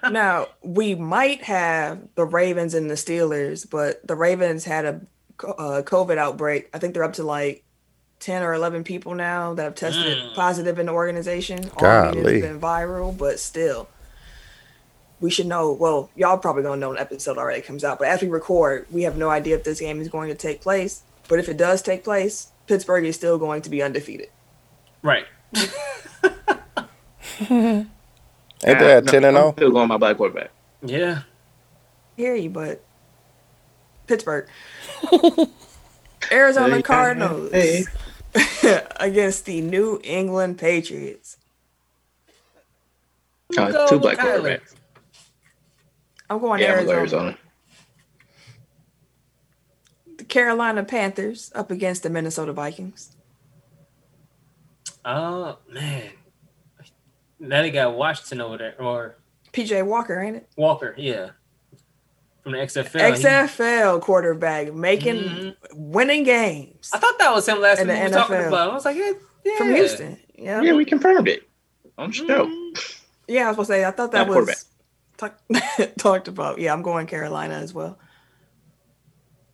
[0.12, 5.02] now we might have the Ravens and the Steelers, but the Ravens had a
[5.46, 6.70] uh, COVID outbreak.
[6.74, 7.64] I think they're up to like
[8.20, 10.36] ten or eleven people now that have tested Mm.
[10.36, 11.66] positive in the organization.
[11.76, 12.36] All Golly.
[12.38, 13.90] it's been viral, but still,
[15.22, 15.72] we should know.
[15.72, 19.04] Well, y'all probably gonna know an episode already comes out, but as we record, we
[19.04, 21.04] have no idea if this game is going to take place.
[21.30, 24.30] But if it does take place, Pittsburgh is still going to be undefeated.
[25.02, 25.26] right.
[27.50, 27.88] Ain't
[28.62, 29.54] they at ten and I'm zero?
[29.54, 30.52] Still going my black quarterback.
[30.84, 31.22] Yeah.
[32.18, 32.84] hear you, but
[34.08, 34.48] Pittsburgh.
[36.32, 37.84] Arizona Hey, Cardinals hey.
[39.00, 41.38] against the New England Patriots.
[43.58, 44.60] Uh, two black Kyler.
[44.60, 44.76] quarterbacks.
[46.32, 46.98] I'm going Yeah, I'm Arizona.
[47.00, 47.38] Arizona.
[50.18, 53.16] The Carolina Panthers up against the Minnesota Vikings.
[55.04, 56.10] Oh man.
[57.40, 59.18] Now they got Washington over there, or
[59.52, 60.48] PJ Walker, ain't it?
[60.56, 60.94] Walker.
[60.98, 61.32] Yeah.
[62.44, 63.00] From the XFL.
[63.18, 65.56] He- XFL quarterback making Mhm.
[65.74, 67.98] winning games I thought that was him last In week.
[67.98, 68.48] the We were talking NFL.
[68.48, 68.66] about.
[68.68, 68.72] him.
[68.72, 69.12] I was like, yeah,
[69.44, 69.58] yeah.
[69.58, 70.18] from Houston.
[70.36, 70.62] Yeah.
[70.62, 71.44] Yeah, we confirmed it
[71.98, 72.26] I'm sure.
[72.46, 72.98] Mm.
[73.28, 74.66] Yeah, I was supposed to say I thought that Not was
[75.22, 75.40] talk,
[75.98, 76.60] talked about.
[76.60, 77.98] Yeah, I'm going Carolina as well.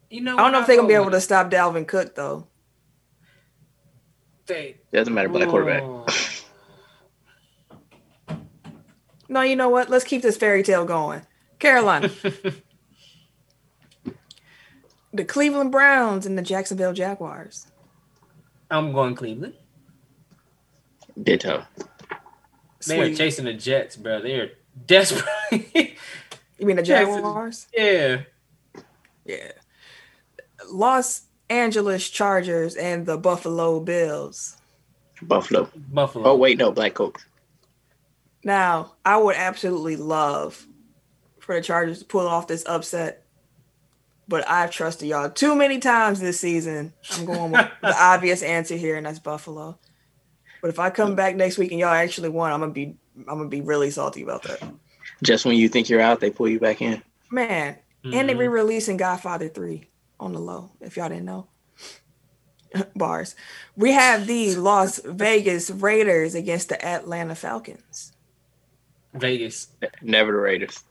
[0.10, 0.62] You know, I don't know what?
[0.62, 2.48] if they're gonna be able to stop Dalvin Cook though.
[4.48, 4.92] with it.
[4.92, 5.84] Doesn't matter, black quarterback.
[9.30, 9.90] No, you know what?
[9.90, 11.22] Let's keep this fairy tale going.
[11.60, 12.10] Carolina.
[15.14, 17.68] the Cleveland Browns and the Jacksonville Jaguars.
[18.72, 19.56] I'm going Cleveland.
[21.22, 21.66] Ditto.
[22.88, 24.22] They are chasing the Jets, bro.
[24.22, 24.52] They are
[24.86, 25.26] desperate.
[26.58, 27.68] You mean the Jackson- Jaguars?
[27.76, 28.22] yeah.
[29.26, 29.52] Yeah.
[30.70, 34.58] Los Angeles Chargers and the Buffalo Bills.
[35.22, 35.70] Buffalo.
[35.92, 36.32] Buffalo.
[36.32, 37.16] Oh wait, no, black coach.
[38.44, 40.66] Now, I would absolutely love
[41.40, 43.26] for the Chargers to pull off this upset,
[44.28, 46.94] but I've trusted y'all too many times this season.
[47.12, 49.78] I'm going with the obvious answer here, and that's Buffalo.
[50.62, 53.38] But if I come back next week and y'all actually won, I'm gonna be I'm
[53.38, 54.64] gonna be really salty about that.
[55.24, 57.02] Just when you think you're out, they pull you back in.
[57.32, 58.40] Man, and they Mhm.
[58.40, 59.90] re-releasing Godfather 3
[60.20, 61.48] on the low, if y'all didn't know.
[62.96, 63.36] Bars.
[63.76, 68.12] We have the Las Vegas Raiders against the Atlanta Falcons.
[69.14, 69.68] Vegas.
[70.02, 70.84] Never the Raiders.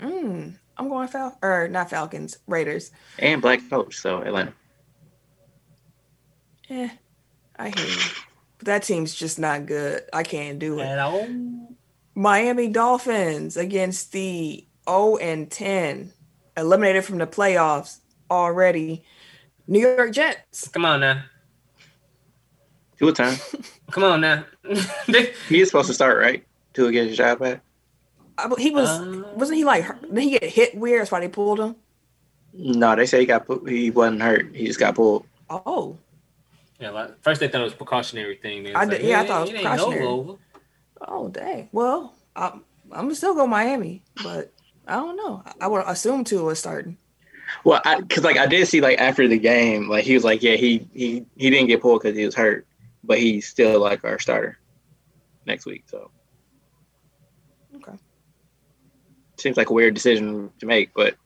[0.00, 2.90] Mm, I'm going Fal or not Falcons, Raiders.
[3.18, 4.52] And black coach, so Atlanta.
[6.68, 6.88] Eh,
[7.56, 8.00] I hear you.
[8.64, 10.04] But that team's just not good.
[10.10, 10.84] I can't do it.
[10.86, 11.28] At all.
[12.14, 16.10] Miami Dolphins against the 0 and 10,
[16.56, 17.98] eliminated from the playoffs
[18.30, 19.04] already.
[19.66, 20.68] New York Jets.
[20.68, 21.24] Come on now.
[22.98, 23.36] Two time.
[23.90, 24.44] Come on now.
[25.08, 26.42] They- He is supposed to start, right?
[26.74, 27.60] To get his job back.
[28.38, 31.02] I, he was Uh, wasn't he like didn't he get hit weird?
[31.02, 31.76] That's why they pulled him.
[32.54, 34.54] No, they say he got he wasn't hurt.
[34.56, 35.26] He just got pulled.
[35.50, 35.98] Oh,
[36.84, 38.66] yeah, like, first they thought it was precautionary thing.
[38.76, 40.38] I like, did- yeah, I thought it was ain't no precautionary.
[41.08, 41.68] oh, dang.
[41.72, 44.52] Well, I'm, I'm gonna still go Miami, but
[44.86, 45.42] I don't know.
[45.60, 46.98] I would assume two was starting.
[47.64, 50.42] Well, I because like I did see like after the game, like he was like,
[50.42, 52.66] yeah, he he he didn't get pulled because he was hurt,
[53.02, 54.58] but he's still like our starter
[55.46, 55.84] next week.
[55.86, 56.10] So
[57.76, 57.96] Okay.
[59.38, 61.16] seems like a weird decision to make, but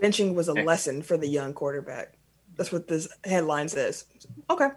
[0.00, 0.62] Benching was a Okay.
[0.62, 2.14] lesson for the young quarterback.
[2.56, 4.06] That's what this headline says.
[4.50, 4.68] Okay.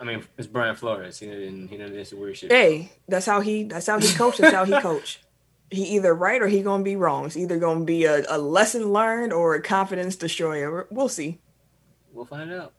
[0.00, 1.18] I mean, it's Brian Flores.
[1.18, 1.68] He didn't.
[1.68, 2.50] He didn't do this weird shit.
[2.50, 4.38] Hey, that's how he that's how he coached.
[4.38, 5.20] That's how he coach.
[5.70, 7.26] He either right or he gonna be wrong.
[7.26, 10.86] It's either gonna be a, a lesson learned or a confidence destroyer.
[10.90, 11.38] We'll see.
[12.12, 12.72] We'll find out.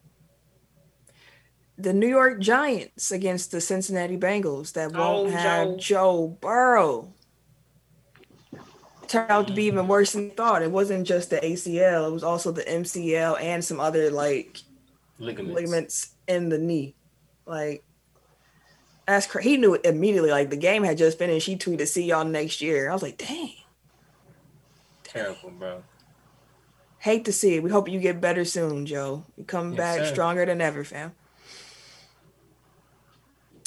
[1.77, 5.77] The New York Giants against the Cincinnati Bengals that oh, won't Oh, have Joe.
[5.77, 7.13] Joe Burrow.
[9.07, 10.61] Turned out to be even worse than thought.
[10.61, 14.59] It wasn't just the ACL; it was also the MCL and some other like
[15.19, 15.55] Ligaments.
[15.55, 16.95] ligaments in the knee.
[17.51, 17.83] Like
[19.05, 20.31] that's cra- he knew it immediately.
[20.31, 21.45] Like the game had just finished.
[21.47, 23.51] He tweeted, "See y'all next year." I was like, "Dang,
[25.03, 25.83] Terrible, bro.
[26.99, 27.63] hate to see it.
[27.63, 29.25] We hope you get better soon, Joe.
[29.35, 30.13] You come Yes, back sir.
[30.13, 31.11] stronger than ever, fam."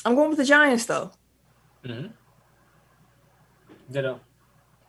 [0.06, 1.10] I'm going with the Giants though.
[1.84, 2.06] Mm-hmm.
[3.92, 4.20] Ditto.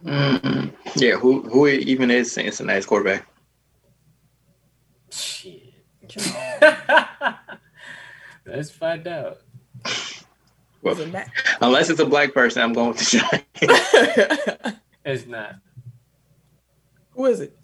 [0.06, 0.70] Mm-hmm.
[0.96, 3.28] yeah, who who even is Cincinnati's quarterback?
[5.12, 5.64] Shit.
[8.46, 9.40] Let's find out.
[10.82, 11.32] Well, Is it Matt?
[11.62, 13.44] unless it's a black person, I'm going with the
[14.62, 14.80] Giants.
[15.04, 15.56] It's not.
[17.12, 17.58] Who is it?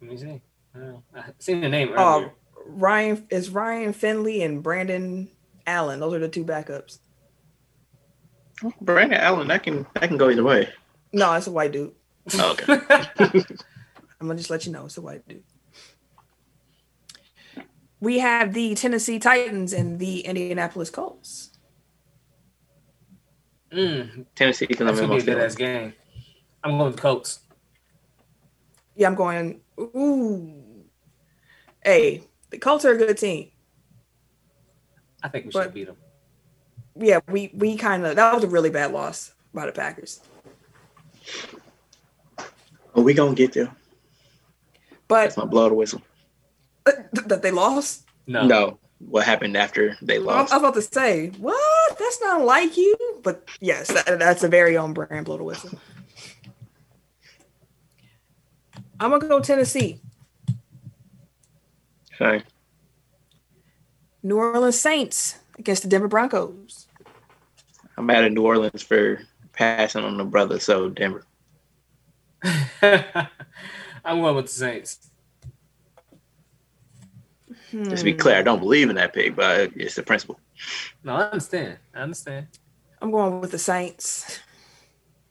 [0.00, 0.40] Let me see.
[0.76, 2.32] Oh, I seen the name Oh, earlier.
[2.66, 5.30] Ryan is Ryan Finley and Brandon
[5.66, 6.00] Allen.
[6.00, 6.98] Those are the two backups.
[8.80, 10.68] Brandon Allen, that can that can go either way.
[11.12, 11.92] No, it's a white dude.
[12.34, 12.78] Oh, okay.
[14.20, 15.42] I'm gonna just let you know it's a white dude.
[18.00, 21.50] We have the Tennessee Titans and the Indianapolis Colts.
[23.72, 25.44] mm, Tennessee can that's live gonna be a good Buffalo.
[25.46, 25.94] ass game.
[26.62, 27.40] I'm going with the Colts.
[28.96, 29.60] Yeah, I'm going.
[29.78, 30.84] Ooh,
[31.84, 33.50] hey, the Colts are a good team.
[35.22, 35.96] I think we But- should beat them.
[36.96, 40.20] Yeah, we we kind of that was a really bad loss by the Packers.
[42.36, 43.74] But we gonna get there.
[45.08, 46.02] But That's my blow the whistle.
[46.84, 48.06] That they lost.
[48.26, 48.46] No.
[48.46, 50.52] No, what happened after they lost?
[50.52, 51.98] I was about to say, what?
[51.98, 52.96] That's not like you.
[53.22, 55.70] But yes, that, that's a very own brand blow the whistle.
[59.00, 60.00] I'm gonna go Tennessee.
[62.16, 62.44] Sorry.
[64.22, 66.86] New Orleans Saints against the Denver Broncos.
[67.96, 69.20] I'm out at New Orleans for
[69.52, 71.24] passing on the brother, so Denver.
[72.82, 75.03] I'm going with the Saints.
[77.82, 78.18] Just to be Hmm.
[78.18, 80.38] clear, I don't believe in that pick, but it's the principle.
[81.02, 81.78] No, I understand.
[81.94, 82.46] I understand.
[83.02, 84.38] I'm going with the Saints.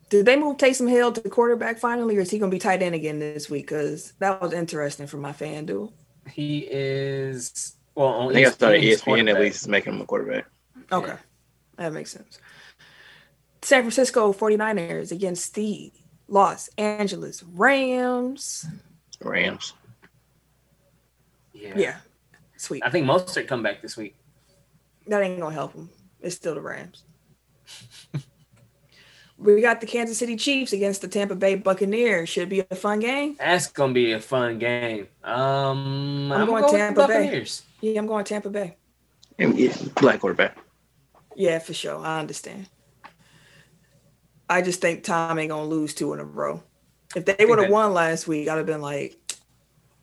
[0.10, 2.82] Did they move Taysom Hill to quarterback finally, or is he going to be tight
[2.84, 3.66] end again this week?
[3.68, 5.92] Because that was interesting for my FanDuel.
[6.30, 10.06] He is well on I think I started ESPN at least is making him a
[10.06, 10.46] quarterback.
[10.92, 11.18] Okay, Yeah.
[11.78, 12.40] that makes sense.
[13.62, 15.92] San Francisco 49ers against the
[16.28, 18.66] Los Angeles Rams.
[19.22, 19.74] Rams.
[21.54, 21.74] Yeah.
[21.78, 21.98] Yeah,
[22.64, 22.84] sweet.
[22.84, 24.16] I think Mostert come back this week.
[25.08, 25.90] That ain't gonna help them.
[26.22, 27.04] It's still the Rams.
[29.38, 32.30] we got the Kansas City Chiefs against the Tampa Bay Buccaneers.
[32.30, 33.36] Should be a fun game.
[33.38, 35.08] That's gonna be a fun game.
[35.24, 37.26] Um, I'm I'm, going going Tampa Bay.
[37.26, 37.64] Buccaneers.
[37.82, 38.78] Yeah, I'm going Tampa Bay.
[39.38, 40.58] And yeah, black quarterback.
[41.36, 42.00] Yeah, for sure.
[42.00, 42.70] I understand.
[44.50, 46.64] I just think Tom ain't gonna lose two in a row.
[47.16, 49.18] If they would have won last week, I'd have been like,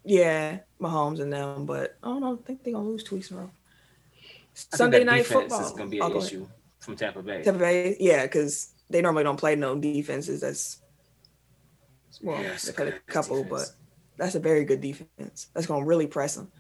[0.05, 1.67] yeah, Mahomes and them.
[1.67, 2.39] But I don't know.
[2.43, 3.51] I think they're gonna lose two weeks in a row.
[4.55, 5.61] Sunday night football.
[5.65, 6.29] is gonna be an go ahead.
[6.29, 6.47] issue
[6.81, 7.43] from Tampa Bay.
[7.43, 10.41] Tampa Bay, yeah, because they normally don't play no defenses.
[10.41, 10.79] That's
[12.23, 13.71] well, Yes, they a couple, defense.
[14.17, 15.49] but that's a very good defense.
[15.55, 16.51] That's gonna really press them.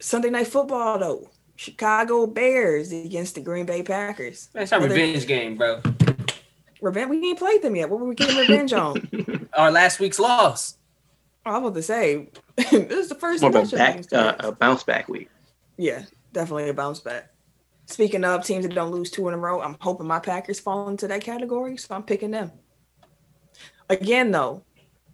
[0.00, 4.48] Sunday night football though, Chicago Bears against the Green Bay Packers.
[4.52, 5.80] That's our Another- revenge game, bro.
[6.82, 7.08] Revenge.
[7.10, 7.88] We ain't played them yet.
[7.88, 9.48] What were we getting revenge on?
[9.54, 10.76] Our last week's loss.
[11.46, 14.52] I was about to say this is the first More of a back, uh, a
[14.52, 15.30] bounce back week.
[15.76, 17.30] Yeah, definitely a bounce back.
[17.86, 20.88] Speaking of teams that don't lose two in a row, I'm hoping my Packers fall
[20.88, 22.50] into that category, so I'm picking them.
[23.88, 24.64] Again, though,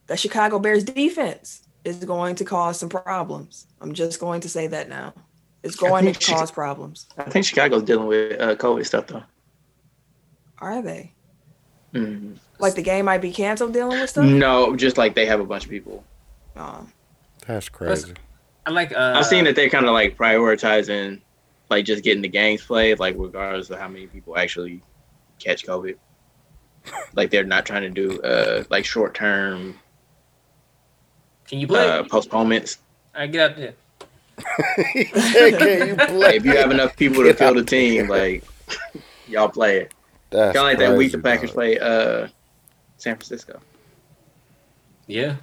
[0.06, 3.66] the Chicago Bears defense is going to cause some problems.
[3.82, 5.12] I'm just going to say that now.
[5.62, 7.08] It's going to Chi- cause problems.
[7.18, 9.22] I think Chicago's dealing with uh, COVID stuff though.
[10.58, 11.12] Are they?
[11.92, 12.38] Mm.
[12.58, 14.24] Like the game might be canceled dealing with stuff?
[14.24, 16.04] No, just like they have a bunch of people.
[16.56, 16.86] Oh,
[17.46, 18.14] That's crazy.
[18.66, 18.92] I like.
[18.92, 21.20] Uh, I've seen that they're kind of like prioritizing,
[21.70, 24.82] like just getting the games played, like regardless of how many people actually
[25.38, 25.96] catch COVID.
[27.14, 29.78] like they're not trying to do uh like short term
[31.46, 31.88] Can you play?
[31.88, 32.78] uh, postponements.
[33.14, 33.74] All right, get out there.
[34.92, 36.10] Can you play?
[36.12, 38.42] Like, if you have enough people to fill the team, like
[39.28, 39.94] y'all play it.
[40.30, 42.28] Kind of like that week the Packers play uh
[42.96, 43.60] San Francisco.
[45.06, 45.36] Yeah.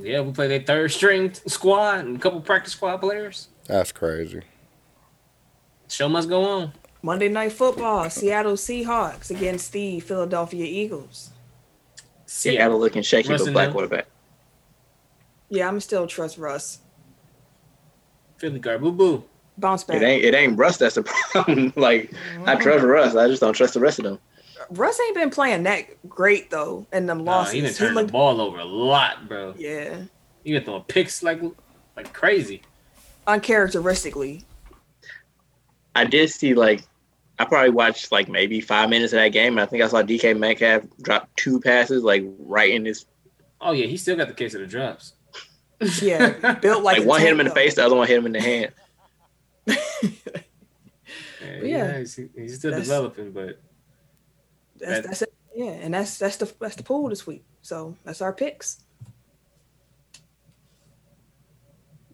[0.00, 3.48] Yeah, we play their third string squad and a couple practice squad players.
[3.66, 4.42] That's crazy.
[5.88, 6.72] Show must go on.
[7.02, 11.30] Monday Night Football, Seattle Seahawks against the Philadelphia Eagles.
[12.26, 13.72] Seattle looking shaky, Russ but in black there.
[13.72, 14.06] quarterback.
[15.48, 16.80] Yeah, I'm still trust Russ.
[18.36, 19.24] Philly guard, boo boo.
[19.56, 19.96] Bounce back.
[19.96, 21.72] It ain't it ain't Russ that's the problem.
[21.76, 22.12] like
[22.46, 22.86] I trust mm-hmm.
[22.86, 24.18] Russ, I just don't trust the rest of them.
[24.70, 27.52] Russ ain't been playing that great though, and them Nah, losses.
[27.54, 29.54] he been He turning the ball over a lot, bro.
[29.56, 30.02] yeah,
[30.44, 31.40] He been throwing picks like
[31.96, 32.62] like crazy.
[33.26, 34.44] uncharacteristically.
[35.94, 36.82] I did see like
[37.38, 39.52] I probably watched like maybe five minutes of that game.
[39.54, 43.06] And I think I saw DK Metcalf drop two passes like right in his
[43.60, 45.14] Oh yeah, he still got the case of the drops.
[46.02, 48.26] Yeah, built like, like, one hit him in the face, the other one hit him
[48.26, 48.72] in the hand.
[51.40, 51.62] Yeah, Yeah.
[51.62, 53.60] yeah he's, he's still That's- developing, but
[54.78, 55.34] That's, that's it.
[55.54, 57.44] Yeah, and that's that's the that's the pool this week.
[57.62, 58.84] So that's our picks.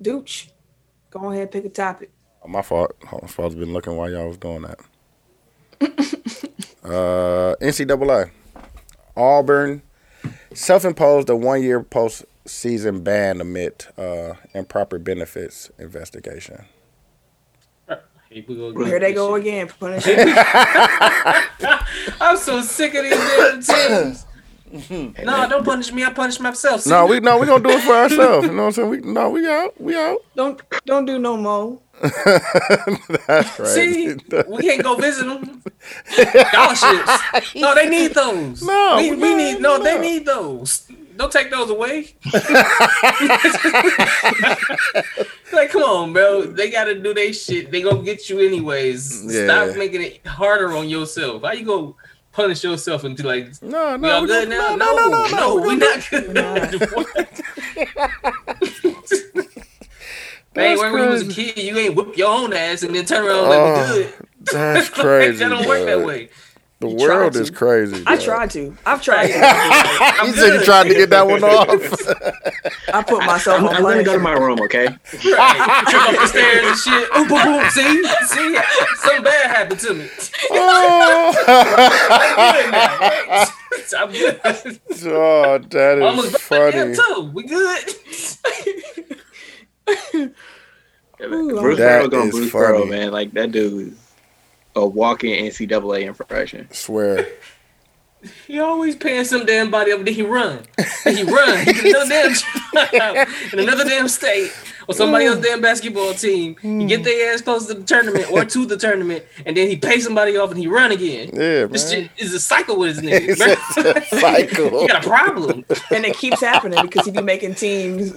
[0.01, 0.51] Dooch,
[1.11, 2.11] go ahead pick a topic.
[2.47, 2.95] My fault.
[3.27, 4.81] Supposed to been looking while y'all was doing that.
[6.85, 8.31] uh, NCAA.
[9.17, 9.83] Auburn
[10.53, 16.65] self-imposed a one-year post-season ban amid uh, improper benefits investigation.
[18.35, 18.85] Here go.
[18.85, 19.47] Here they go Shit.
[19.47, 20.18] again, punishing.
[22.20, 24.26] I'm so sick of these damn teams.
[25.24, 26.03] no, don't punish me.
[26.03, 26.80] I punish myself.
[26.80, 26.91] See?
[26.91, 28.49] No, we no, we gonna do it for ourselves.
[28.49, 28.91] You know what I'm saying?
[28.91, 30.18] We no, we out, we out.
[30.35, 31.78] don't don't do no more.
[32.03, 33.68] That's right.
[33.68, 34.16] See,
[34.49, 35.62] we can't go visit them.
[36.09, 37.55] Scholarships.
[37.55, 38.62] No, they need those.
[38.64, 39.85] No, we, we no, need no, no.
[39.85, 40.89] They need those.
[41.16, 42.16] Don't take those away.
[45.55, 46.42] Like, come on, bro.
[46.42, 47.70] They got to do their shit.
[47.70, 49.24] They gonna get you anyways.
[49.34, 49.44] Yeah.
[49.46, 51.42] Stop making it harder on yourself.
[51.42, 51.96] How you go
[52.32, 54.74] punish yourself and be like, No, we no, we good now?
[54.76, 56.34] no, No, no, no, no, we we not good.
[60.55, 63.24] That's when you was a kid, you ain't whip your own ass and then turn
[63.26, 64.14] around Oh, me good.
[64.52, 65.38] That's Like, crazy.
[65.38, 66.28] that don't work that way.
[66.85, 67.51] The You world is to.
[67.51, 68.03] crazy.
[68.07, 68.24] I dog.
[68.24, 68.76] tried to.
[68.87, 69.26] I've tried.
[69.28, 69.41] To.
[69.43, 71.70] I'm You said you tried to get that one off.
[72.93, 74.87] I put myself I'm, on I'm gonna go to my room, okay?
[75.24, 75.85] Right.
[75.89, 77.09] Trip up the stairs and shit.
[77.16, 77.70] Oop, boom, boom.
[77.70, 78.05] See?
[78.26, 78.59] See?
[78.97, 80.09] Something bad happened to me.
[80.51, 81.35] oh,
[83.99, 84.41] I'm good.
[85.07, 86.95] oh, that Almost is back funny.
[86.95, 87.30] too.
[87.35, 87.95] We good.
[91.22, 92.53] Ooh, Bruce That Pearl going is Bruce funny.
[92.53, 93.12] Pearl, man.
[93.12, 93.99] Like that dude is
[94.77, 96.68] a walking NCAA infraction.
[96.70, 97.27] Swear.
[98.47, 100.64] He always paying some damn body up, then he run.
[101.05, 101.59] Then he run.
[101.66, 104.53] He get another damn job in another damn state
[104.89, 106.57] or somebody else's damn basketball team.
[106.61, 107.05] He get hmm.
[107.05, 110.37] their ass close to the tournament or to the tournament, and then he pay somebody
[110.37, 111.31] off and he run again.
[111.33, 112.05] Yeah, This man.
[112.05, 113.57] shit is a cycle with his nigga.
[113.77, 114.81] It's a cycle.
[114.81, 115.64] he got a problem.
[115.91, 118.12] and it keeps happening because he be making teams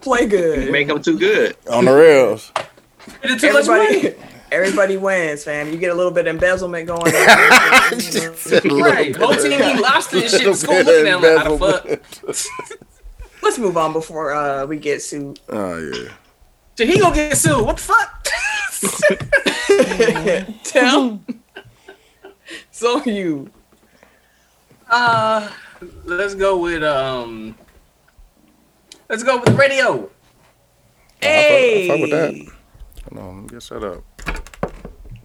[0.00, 0.70] play good.
[0.70, 1.56] Make them too good.
[1.70, 2.52] On the rails.
[3.22, 4.14] He did too much money.
[4.52, 5.72] Everybody, everybody wins, fam.
[5.72, 7.12] You get a little bit of embezzlement going on.
[8.82, 9.16] Right.
[9.16, 10.56] Whole team eat lobster and shit.
[10.56, 13.42] School looking at like, how the fuck?
[13.42, 15.40] Let's move on before uh, we get sued.
[15.48, 16.10] Oh yeah.
[16.76, 17.64] Did he gonna get sued?
[17.64, 18.28] What the fuck?
[20.64, 21.20] Tell.
[22.70, 23.50] so you.
[24.90, 25.50] Uh,
[26.04, 27.56] let's go with um.
[29.08, 30.10] Let's go with the radio.
[31.22, 31.86] Hey.
[31.86, 32.34] I fuck with that.
[33.08, 34.11] Hold on, let me get set up.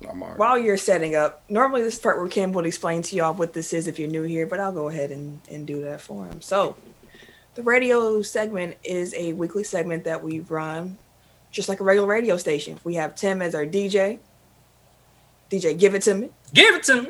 [0.10, 0.38] I'm all right.
[0.38, 3.74] While you're setting up, normally this part where Kim would explain to y'all what this
[3.74, 6.42] is if you're new here, but I'll go ahead and, and do that for him.
[6.42, 6.76] So,
[7.56, 10.98] the radio segment is a weekly segment that we run
[11.52, 12.80] just like a regular radio station.
[12.84, 14.20] We have Tim as our DJ.
[15.50, 16.30] DJ, give it to me.
[16.54, 17.10] Give it to me.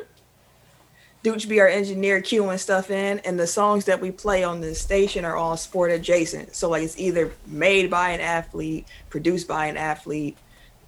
[1.24, 4.74] Dooch be our engineer queuing stuff in, and the songs that we play on the
[4.76, 6.56] station are all sport adjacent.
[6.56, 10.38] So like it's either made by an athlete, produced by an athlete,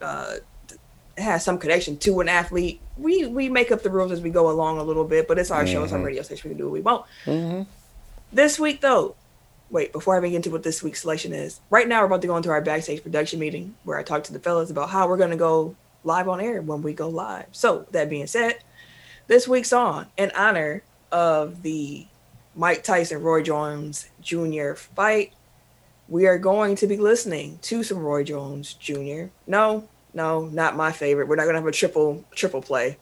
[0.02, 0.44] uh, it
[1.22, 2.80] has some connection to an athlete.
[2.98, 5.52] We we make up the rules as we go along a little bit, but it's
[5.52, 6.50] our show, it's our radio station.
[6.50, 7.06] We can do what we want.
[7.26, 7.66] Mhm.
[8.32, 9.16] This week though,
[9.70, 11.60] wait before I begin into what this week's selection is.
[11.70, 14.34] Right now we're about to go into our backstage production meeting where I talk to
[14.34, 17.48] the fellas about how we're gonna go live on air when we go live.
[17.52, 18.60] So that being said,
[19.28, 22.06] this week's song in honor of the
[22.56, 24.74] Mike Tyson Roy Jones Jr.
[24.74, 25.34] fight.
[26.08, 29.26] We are going to be listening to some Roy Jones Jr.
[29.46, 29.88] No,
[30.20, 31.30] no, not my favorite.
[31.30, 32.98] We're not gonna have a triple triple play,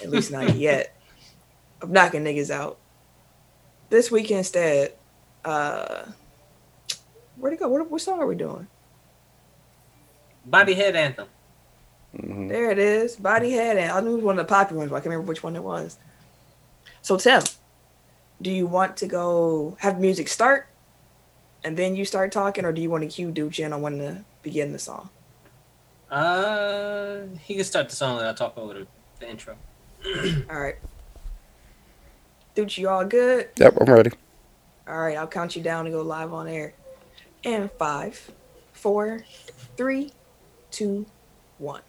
[0.00, 0.94] at least not yet.
[1.82, 2.78] Of knocking niggas out.
[3.90, 4.92] This week instead,
[5.44, 6.04] uh,
[7.36, 7.68] where'd it go?
[7.68, 8.68] What, what song are we doing?
[10.44, 11.26] Body head anthem.
[12.16, 12.48] Mhm.
[12.48, 13.16] There it is.
[13.16, 13.96] Body head Anthem.
[13.96, 15.56] I knew it was one of the popular ones, but I can't remember which one
[15.56, 15.98] it was.
[17.02, 17.42] So Tim,
[18.40, 20.68] do you want to go have music start
[21.64, 23.98] and then you start talking, or do you want to cue Duke in on when
[23.98, 25.10] to begin the song?
[26.10, 28.86] Uh, he can start the song and I'll talk over the,
[29.20, 29.56] the intro.
[30.50, 30.76] All right.
[32.54, 33.50] Duke, you all good?
[33.56, 34.10] Yep, I'm ready.
[34.88, 36.74] All right, I'll count you down to go live on air.
[37.44, 38.32] And five,
[38.72, 39.24] four,
[39.76, 40.10] three,
[40.72, 41.06] two,
[41.58, 41.82] one.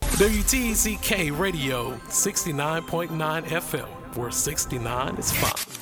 [0.00, 3.10] WTCK Radio 69.9
[3.44, 5.76] FM, where 69 is fine.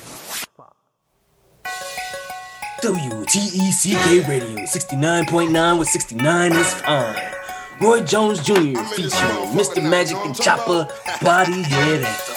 [2.81, 7.34] WTECK Radio 69.9 with 69 is fine.
[7.81, 8.53] Roy Jones Jr.
[8.95, 9.83] featuring Mr.
[9.83, 10.87] Magic and Chopper
[11.21, 12.35] Body Head Anthem.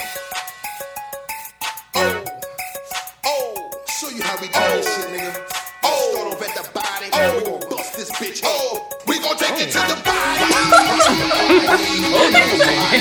[1.95, 2.25] Oh,
[3.25, 5.31] oh, show you how we do this shit nigga.
[5.83, 7.09] Oh, we gon' beat the body.
[7.13, 7.59] Oh,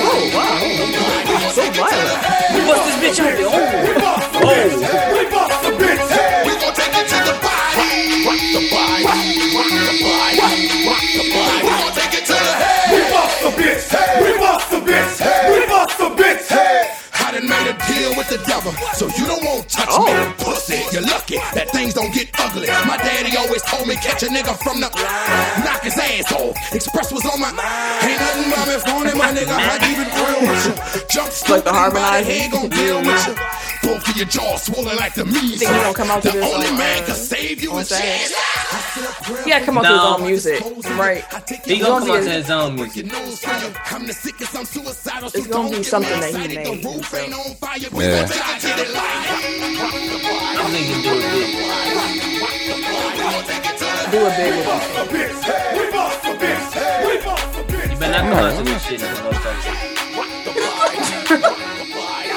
[0.01, 2.21] oh, wow, so violent.
[2.55, 3.51] we bust this shit, nigga.
[3.51, 4.08] Oh,
[14.89, 15.53] bitch head.
[15.53, 16.99] We bust the bitch head.
[17.21, 20.17] I done made a deal with the devil, so you don't want to touch me,
[20.17, 20.35] oh.
[20.39, 20.81] pussy.
[20.95, 22.69] You're lucky that things don't get ugly.
[22.89, 24.89] My daddy always told me catch a nigga from the
[25.61, 26.57] knock his ass off.
[26.73, 27.69] Express was on my mind.
[28.09, 29.53] ain't nothing but me phone my nigga.
[29.53, 30.75] I even real with you.
[31.13, 32.33] Jump Like the harmonizing.
[32.33, 33.35] head gon' deal with you.
[33.89, 35.61] Both of your jaws swollen like the measles.
[35.61, 37.89] Think he gonna come out to the this, only man can save you on is
[37.89, 38.19] Saturday?
[38.19, 39.45] chance.
[39.45, 40.61] He had to come up with his own music,
[40.99, 41.25] right?
[41.65, 43.07] He gonna come out to his own music.
[43.91, 45.31] I'm the sickest, I'm suicidal.
[45.35, 47.15] It's gonna be something that he made himself.
[47.95, 48.29] Yeah.
[50.59, 51.69] I'm thinking do it big.
[54.11, 54.99] Do a big one.
[57.91, 59.01] You better not come out to this shit.
[59.01, 59.98] nigga, most times.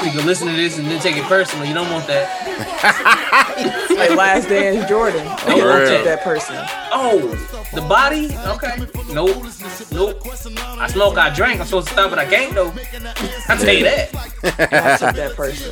[0.03, 1.65] You can listen to this and then take it personal.
[1.65, 2.27] You don't want that.
[4.01, 5.23] Like Last Dance Jordan.
[5.23, 6.05] Don't He want took that.
[6.05, 6.55] that person.
[6.91, 7.19] Oh,
[7.73, 8.35] the body?
[8.47, 8.77] Okay.
[9.13, 9.45] Nope.
[9.91, 10.27] Nope.
[10.79, 11.59] I smoke, I drink.
[11.59, 12.73] I'm supposed to stop, but I can't though.
[13.47, 14.09] I tell you that.
[14.73, 15.71] I took that person.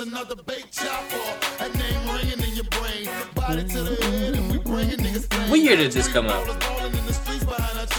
[0.00, 1.59] Another bait chopper,
[5.48, 6.46] What year did this come out?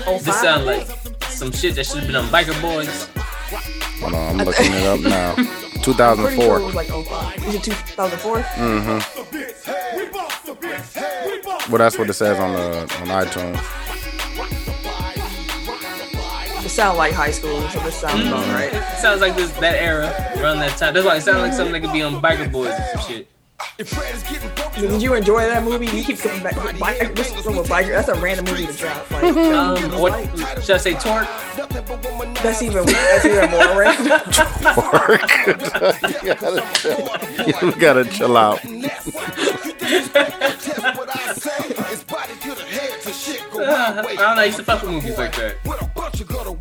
[0.08, 0.88] Oh, This sound like
[1.24, 3.10] some shit that should have been on Biker Boys.
[3.99, 5.34] Hold on, I'm looking it up now.
[5.36, 6.62] Pretty sure it 2004.
[6.62, 7.47] was like 05.
[7.47, 8.39] Is it 2004?
[8.39, 9.02] Mhm.
[11.70, 13.60] Well, that's what it says on the on iTunes.
[16.66, 18.72] It sounded like high school, so this sounds about right.
[18.74, 20.93] It sounds like this that era around that time.
[20.93, 23.28] That's why it sounds like something that could be on Biker Boys or some shit.
[23.78, 25.86] Did you enjoy that movie?
[25.88, 26.55] You keep coming back.
[26.55, 27.89] Biker, this was with Biker.
[27.89, 29.09] That's a random movie to drop.
[29.12, 30.14] Like, Um, what
[30.64, 30.93] should I say?
[30.93, 31.28] Torque?
[32.41, 34.20] that's even that's even more random.
[34.74, 35.32] Torque.
[37.62, 38.59] you gotta chill out.
[43.06, 43.10] Uh,
[44.08, 44.41] I don't know.
[44.41, 45.56] I used to fuck with movies like that.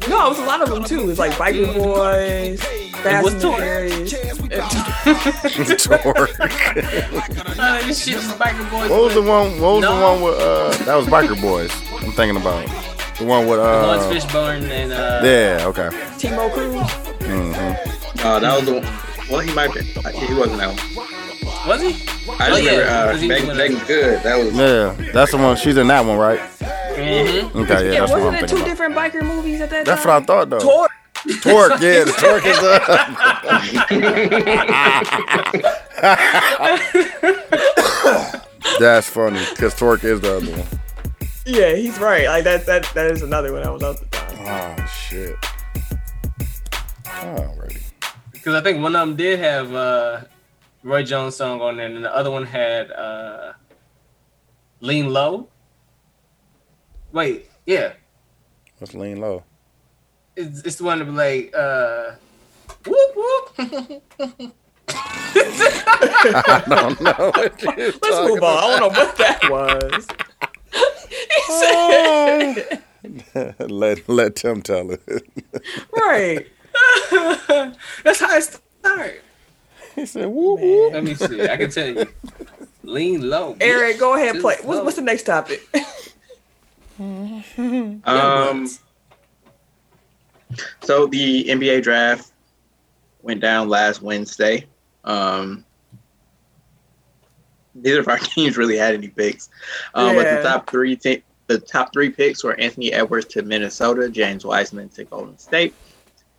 [0.08, 1.10] No, it was a lot of them too.
[1.10, 2.60] It's like Biker Boys,
[3.02, 3.58] Fast was and Torque.
[3.58, 4.12] Furious.
[5.84, 6.36] Torque.
[7.86, 8.90] This shit is Biker Boys.
[8.90, 9.60] What was the one?
[9.60, 10.38] What was the one with?
[10.40, 11.70] Uh, that was Biker Boys.
[12.02, 12.66] I'm thinking about
[13.18, 13.58] the one with.
[13.58, 13.86] uh.
[13.86, 15.66] Laurence Fishburne and uh, yeah.
[15.66, 15.88] Okay.
[16.18, 16.76] Timo Cruz.
[18.24, 18.86] Uh, that was the one.
[19.30, 19.80] Well, he might be.
[19.82, 20.99] He wasn't that one.
[21.66, 21.88] Was he?
[21.88, 24.22] I Oh, just yeah, remember uh, 'cause he Megan, was- Good.
[24.22, 24.54] That was.
[24.54, 25.56] Yeah, that's the one.
[25.56, 26.40] She's in that one, right?
[26.40, 27.58] Mm-hmm.
[27.60, 28.66] Okay, yeah, Yeah, that's what wasn't I'm it two about.
[28.66, 29.94] different biker movies at that time?
[29.94, 30.58] That's what I thought though.
[30.60, 30.90] Torque.
[31.42, 32.82] Torque, yeah, the torque is up.
[38.78, 40.66] That's funny because Torque is the other one.
[41.46, 42.26] Yeah, he's right.
[42.26, 42.66] Like that.
[42.66, 44.78] That that is another one I was out the time.
[44.78, 45.34] Oh shit.
[47.04, 47.82] Alrighty.
[48.32, 50.20] Because I think one of them did have uh,
[50.82, 53.52] Roy Jones song on there, and the other one had uh,
[54.80, 55.48] Lean Low.
[57.12, 57.94] Wait, yeah,
[58.80, 59.42] Let's lean low.
[60.36, 62.12] it's, it's the one to be like, uh,
[62.86, 63.52] whoop whoop.
[64.92, 68.58] I don't know what you're Let's move on.
[68.58, 70.06] I don't know what that was.
[73.34, 75.02] he said, let let Tim tell it.
[75.94, 76.46] right.
[78.04, 78.42] That's how it
[78.80, 79.20] started.
[80.00, 81.42] He said, "Woo woo." Let me see.
[81.42, 82.06] I can tell you.
[82.82, 83.54] Lean low.
[83.54, 83.62] bitch.
[83.62, 84.56] Eric, go ahead, Just play.
[84.62, 85.62] What's, what's the next topic?
[88.04, 88.68] Um.
[90.82, 92.32] So the NBA draft
[93.22, 94.66] went down last Wednesday.
[95.04, 95.64] Um,
[97.74, 99.48] neither of our teams really had any picks,
[99.94, 104.10] um, but the top three te- the top three picks were Anthony Edwards to Minnesota,
[104.10, 105.74] James Wiseman to Golden State,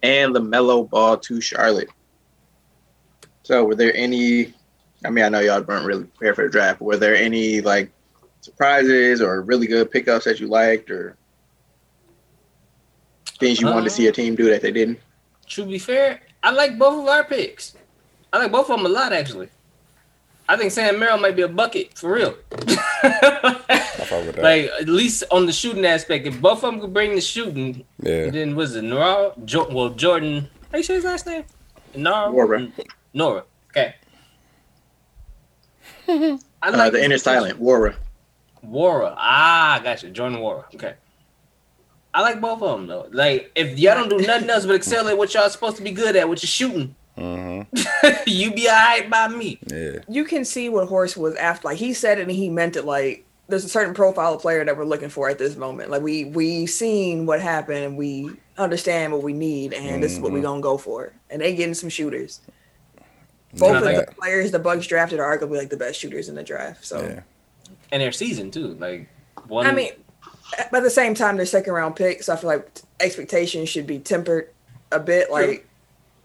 [0.04, 1.90] and Lamelo Ball to Charlotte.
[3.44, 4.54] So, were there any?
[5.06, 6.80] I mean, I know y'all weren't really prepared for the draft.
[6.80, 7.92] But were there any like
[8.42, 11.16] surprises or really good pickups that you liked, or
[13.40, 15.00] things you wanted to see a uh, team do that they didn't?
[15.50, 17.76] To be fair, I like both of our picks.
[18.32, 19.50] I like both of them a lot, actually.
[20.48, 22.36] I think Sam Merrill might be a bucket for real.
[22.52, 24.44] I fuck with that.
[24.44, 27.86] like at least on the shooting aspect, if both of them could bring the shooting,
[28.02, 28.30] yeah.
[28.30, 29.34] then was it Nora?
[29.46, 30.50] Jo- well, Jordan.
[30.72, 31.46] How you say his last name?
[31.96, 32.32] Nora.
[32.32, 32.72] Nora.
[33.14, 33.44] Nora.
[33.70, 33.96] Okay.
[36.08, 36.38] I
[36.70, 37.96] Uh, the inner silent, Wara.
[38.66, 39.16] Wara.
[39.18, 40.10] Ah, gotcha.
[40.10, 40.66] Jordan Wara.
[40.76, 40.94] Okay.
[42.14, 43.08] I like both of them though.
[43.12, 45.92] Like if y'all don't do nothing else but excel at what y'all supposed to be
[45.92, 48.08] good at, which is shooting, Mm-hmm.
[48.28, 49.60] you be alright by me.
[49.68, 49.98] Yeah.
[50.08, 51.68] You can see what Horst was after.
[51.68, 52.86] Like he said it and he meant it.
[52.86, 55.90] Like there's a certain profile of player that we're looking for at this moment.
[55.92, 60.32] Like we we seen what happened we understand what we need and this is what
[60.32, 61.12] we gonna go for.
[61.30, 62.40] And they getting some shooters.
[63.58, 64.02] Both of Yeah.
[64.06, 66.86] the players the Bucks drafted are arguably like the best shooters in the draft.
[66.86, 67.22] So Yeah.
[67.92, 68.76] And their season too.
[68.80, 69.08] Like
[69.48, 69.68] one.
[69.68, 69.92] I mean,
[70.72, 72.28] but at the same time, they're second round picks.
[72.28, 74.50] So I feel like expectations should be tempered
[74.92, 75.30] a bit.
[75.32, 75.68] Like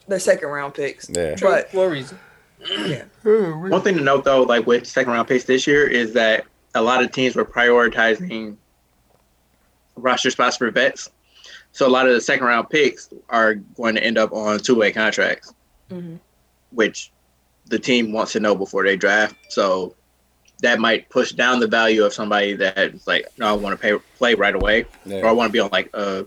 [0.09, 1.09] they're second round picks.
[1.11, 1.35] Yeah.
[1.41, 2.19] But for a reason.
[2.61, 6.45] yeah, One thing to note though, like with second round picks this year, is that
[6.75, 8.57] a lot of teams were prioritizing
[9.97, 11.11] roster spots for vets.
[11.73, 14.75] So a lot of the second round picks are going to end up on two
[14.77, 15.53] way contracts,
[15.91, 16.19] Mhm.
[16.71, 17.11] which
[17.67, 19.37] the team wants to know before they draft.
[19.51, 19.97] So
[20.63, 24.05] that might push down the value of somebody that's like, no, I want to pay
[24.17, 24.87] play right away,
[25.23, 26.27] or I want to be on like a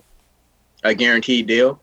[0.84, 1.82] a guaranteed deal,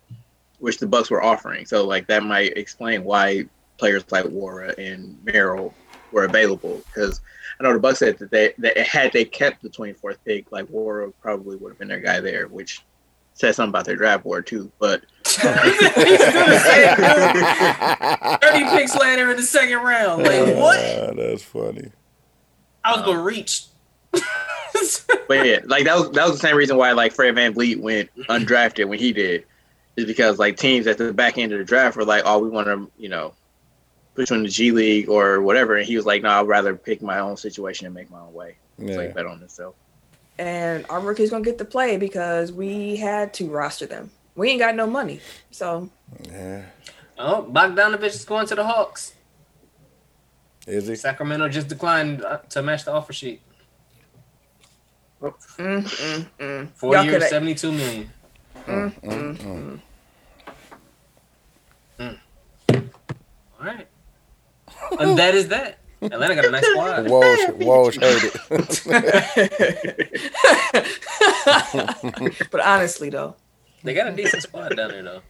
[0.58, 1.66] which the Bucks were offering.
[1.66, 3.46] So like that might explain why
[3.78, 5.74] players like Wara and Merrill
[6.12, 7.20] were available because
[7.58, 10.66] I know the Bucks said that they that had they kept the 24th pick, like
[10.66, 12.82] Wara probably would have been their guy there, which
[13.34, 14.72] says something about their draft board too.
[14.78, 15.02] But
[15.36, 18.40] He's gonna say it.
[18.40, 20.22] Thirty picks later in the second round.
[20.22, 21.16] Like what?
[21.16, 21.90] That's funny.
[22.84, 23.64] I was gonna reach.
[24.12, 28.10] but yeah, like that was that was the same reason why like Fred VanVleet went
[28.28, 29.44] undrafted when he did,
[29.96, 32.48] is because like teams at the back end of the draft were like, oh, we
[32.48, 33.34] want to you know
[34.14, 36.74] put you in the G League or whatever, and he was like, no, I'd rather
[36.76, 38.56] pick my own situation and make my own way.
[38.78, 38.96] It's Yeah.
[38.96, 39.74] like bet on himself.
[40.38, 44.10] and our rookie's gonna get to play because we had to roster them.
[44.36, 45.20] We ain't got no money,
[45.50, 45.88] so
[46.30, 46.66] Yeah.
[47.18, 49.14] oh, Bogdanovich is going to the Hawks.
[50.66, 50.94] Is he?
[50.96, 53.40] Sacramento just declined uh, to match the offer sheet.
[55.22, 56.68] mm, mm, mm.
[56.74, 58.10] 4 Y'all years, seventy-two million.
[58.66, 59.80] mm.
[63.58, 63.86] All right.
[65.00, 65.78] And that is that.
[66.02, 67.08] Atlanta got a nice squad.
[67.10, 68.34] Walsh, Walsh heard it.
[72.50, 73.34] but honestly, though,
[73.86, 75.22] They got a decent spot down there though.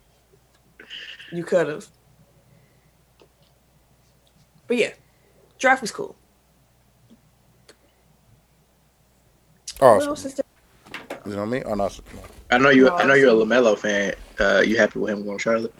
[1.31, 1.87] you could have.
[4.67, 4.93] But yeah,
[5.59, 6.17] draft was cool.
[9.79, 10.45] What else Awesome.
[11.27, 11.63] You know what I mean?
[11.67, 12.23] Oh, no, no.
[12.51, 12.89] I know you.
[12.89, 14.15] I know you're a Lamelo fan.
[14.41, 15.75] Uh, you happy with him going to Charlotte?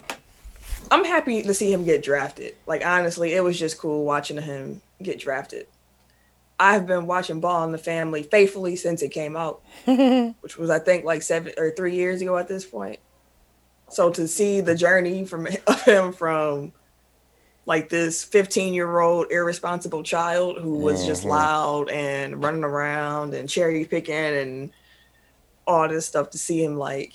[0.91, 2.55] I'm happy to see him get drafted.
[2.67, 5.65] Like honestly, it was just cool watching him get drafted.
[6.59, 10.79] I've been watching Ball in the Family faithfully since it came out, which was I
[10.79, 12.99] think like seven or three years ago at this point.
[13.89, 16.73] So to see the journey from of him from
[17.65, 21.29] like this 15 year old irresponsible child who was just Mhm.
[21.29, 24.71] loud and running around and cherry picking and
[25.67, 27.13] all this stuff to see him like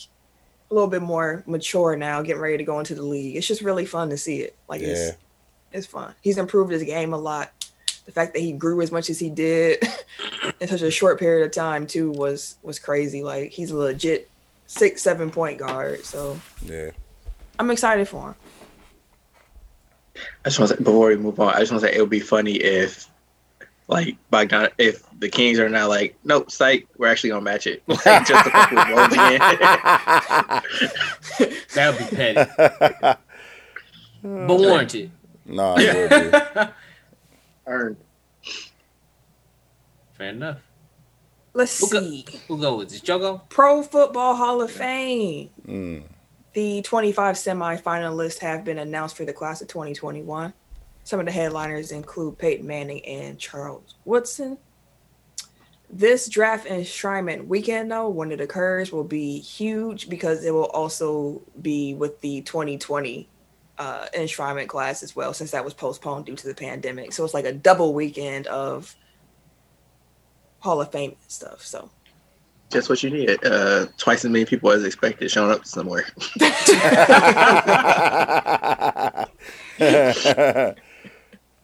[0.71, 3.35] a little bit more mature now, getting ready to go into the league.
[3.37, 4.55] It's just really fun to see it.
[4.69, 4.89] Like Yeah.
[4.89, 5.17] it's
[5.73, 6.15] it's fun.
[6.21, 7.51] He's improved his game a lot.
[8.07, 9.83] The fact that he grew as much as he did
[10.61, 13.23] in such a short period of time too was was crazy.
[13.23, 14.29] Like he's a legit
[14.67, 16.05] six, seven point guard.
[16.05, 16.91] So Yeah.
[17.59, 18.35] I'm excited for him.
[20.45, 22.01] I just want to say before we move on, I just want to say it
[22.01, 23.09] would be funny if,
[23.89, 27.83] like Bogdan, if the Kings are not like, nope, psych, we're actually gonna match it.
[27.89, 29.39] Like, just to fuck with Wolves again.
[31.75, 32.51] That would be petty,
[34.23, 35.11] but warranted.
[35.47, 36.73] nah, it would be.
[37.67, 37.97] Earned.
[40.13, 40.59] Fair enough.
[41.55, 42.25] Let's Who go- see.
[42.49, 43.01] Who go with this?
[43.01, 43.43] Jogo?
[43.49, 45.51] Pro Football Hall of Fame.
[45.67, 46.03] Mm.
[46.55, 50.53] The 25 semifinalists have been announced for the class of 2021.
[51.05, 54.59] Some of the headliners include Peyton Manning and Charles Woodson.
[55.91, 61.43] This draft enshrinement weekend, though, when it occurs, will be huge because it will also
[61.61, 63.29] be with the 2020
[63.83, 67.13] uh, enshrinement class as well, since that was postponed due to the pandemic.
[67.13, 68.95] So it's like a double weekend of
[70.61, 71.63] Hall of Fame stuff.
[71.63, 71.91] So
[72.71, 73.45] Just what you need.
[73.45, 76.05] Uh, twice as many people as expected showing up somewhere.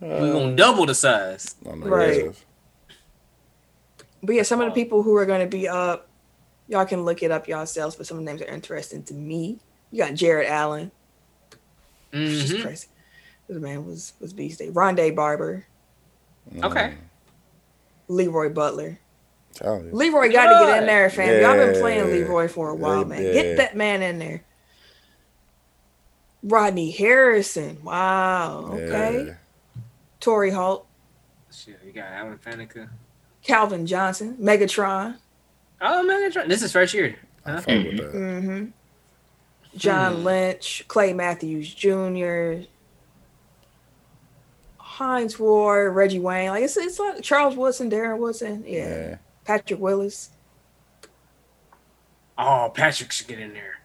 [0.00, 1.54] We're gonna double the size.
[1.66, 2.34] On Right.
[4.24, 6.08] But yeah, some of the people who are going to be up,
[6.66, 7.94] y'all can look it up yourselves.
[7.94, 9.60] But some of the names are interesting to me.
[9.92, 10.90] You got Jared Allen,
[12.12, 12.62] just Mhm.
[12.62, 12.88] crazy.
[13.48, 14.60] This man was was beast.
[14.60, 15.66] Rondé Barber,
[16.62, 16.94] Okay.
[18.08, 18.98] Leroy Butler.
[19.54, 19.80] Tell.
[19.80, 21.42] Leroy got to get in there, fam.
[21.42, 21.80] Y'all been Yeah.
[21.80, 23.22] playing Leroy for a while, man.
[23.22, 23.32] Yeah.
[23.32, 24.42] Get that man in there.
[26.42, 27.82] Rodney Harrison.
[27.82, 28.70] Wow.
[28.72, 29.26] Okay.
[29.28, 29.34] Yeah.
[30.20, 30.86] Torry Holt,
[31.50, 32.88] Shit, you got Alan Faneca.
[33.42, 35.16] Calvin Johnson, Megatron.
[35.80, 37.16] Oh man, this is first year.
[37.46, 37.60] I Huh?
[37.60, 38.10] fuck with that.
[38.12, 38.64] hmm
[39.78, 40.24] John Hmm.
[40.24, 42.62] Lynch, Clay Matthews Jr.,
[44.78, 46.50] Hines Ward, Reggie Wayne.
[46.50, 48.64] Like it's it's like Charles Woodson, Darren Woodson.
[48.66, 48.88] Yeah.
[48.88, 49.16] Yeah.
[49.44, 50.30] Patrick Willis.
[52.36, 53.78] Oh, Patrick should get in there.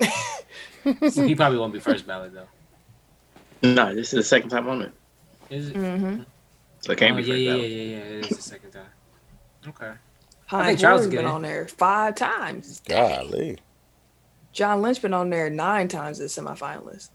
[1.24, 2.48] he probably won't be first ballot though.
[3.62, 4.92] No, this is the second time on it,
[5.50, 5.76] Is it?
[5.76, 6.22] Mm-hmm.
[6.80, 7.70] so it can't oh, be yeah, first yeah, yeah, ballot.
[7.70, 7.96] yeah, yeah.
[8.18, 8.86] It is the second time.
[9.68, 9.92] Okay.
[10.46, 11.30] Hines Charles Ward's will get been in.
[11.32, 12.80] on there five times.
[12.88, 13.58] Golly.
[14.52, 17.10] John Lynch been on there nine times as semifinalist.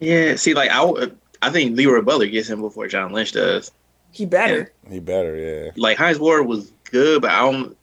[0.00, 1.10] Yeah, see, like I,
[1.42, 3.70] I think Leroy Butler gets him before John Lynch does.
[4.12, 4.72] He better.
[4.88, 5.70] He better, yeah.
[5.76, 7.76] Like Hines Ward was good, but I don't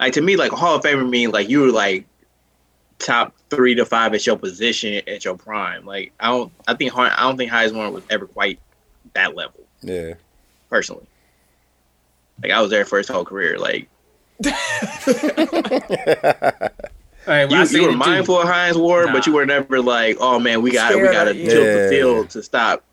[0.00, 2.06] like to me like Hall of Famer mean like you were like
[2.98, 5.84] top three to five at your position at your prime.
[5.84, 8.58] Like I don't, I think Har- I don't think Hines Ward was ever quite
[9.14, 10.14] that level Yeah.
[10.70, 11.06] personally.
[12.42, 13.58] Like I was there for his whole career.
[13.58, 13.88] Like
[14.44, 14.52] All
[17.28, 17.98] right, well, you, you were it too.
[17.98, 19.12] mindful of Hines Ward, Nah.
[19.12, 21.82] but you were never like, oh man, we got we got to of- tilt Yeah.
[21.84, 22.84] the field to stop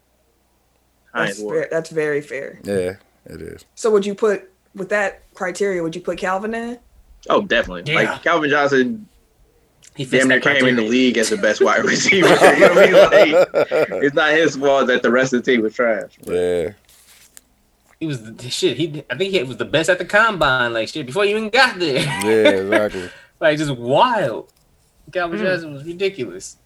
[1.14, 1.58] Hines That's, Ward.
[1.60, 2.60] fair, that's very fair.
[2.64, 2.96] Yeah,
[3.26, 3.66] it is.
[3.76, 5.82] So would you put with that criteria?
[5.82, 6.80] Would you put Calvin in?
[7.30, 7.92] Oh, definitely.
[7.92, 8.12] Yeah.
[8.12, 9.08] Like Calvin Johnson
[9.96, 12.28] He damn near came in the league as the best wide receiver.
[12.28, 13.34] you know what I mean?
[13.34, 16.12] Like, it's not his fault that the rest of the team was trash.
[16.24, 16.74] Yeah.
[18.00, 18.76] He was the shit.
[18.78, 20.74] He, I think he was the best at the combine.
[20.74, 22.00] Like shit before he even got there.
[22.00, 23.10] Yeah, exactly.
[23.50, 24.52] like just wild.
[25.12, 26.58] Calvin Johnson was ridiculous.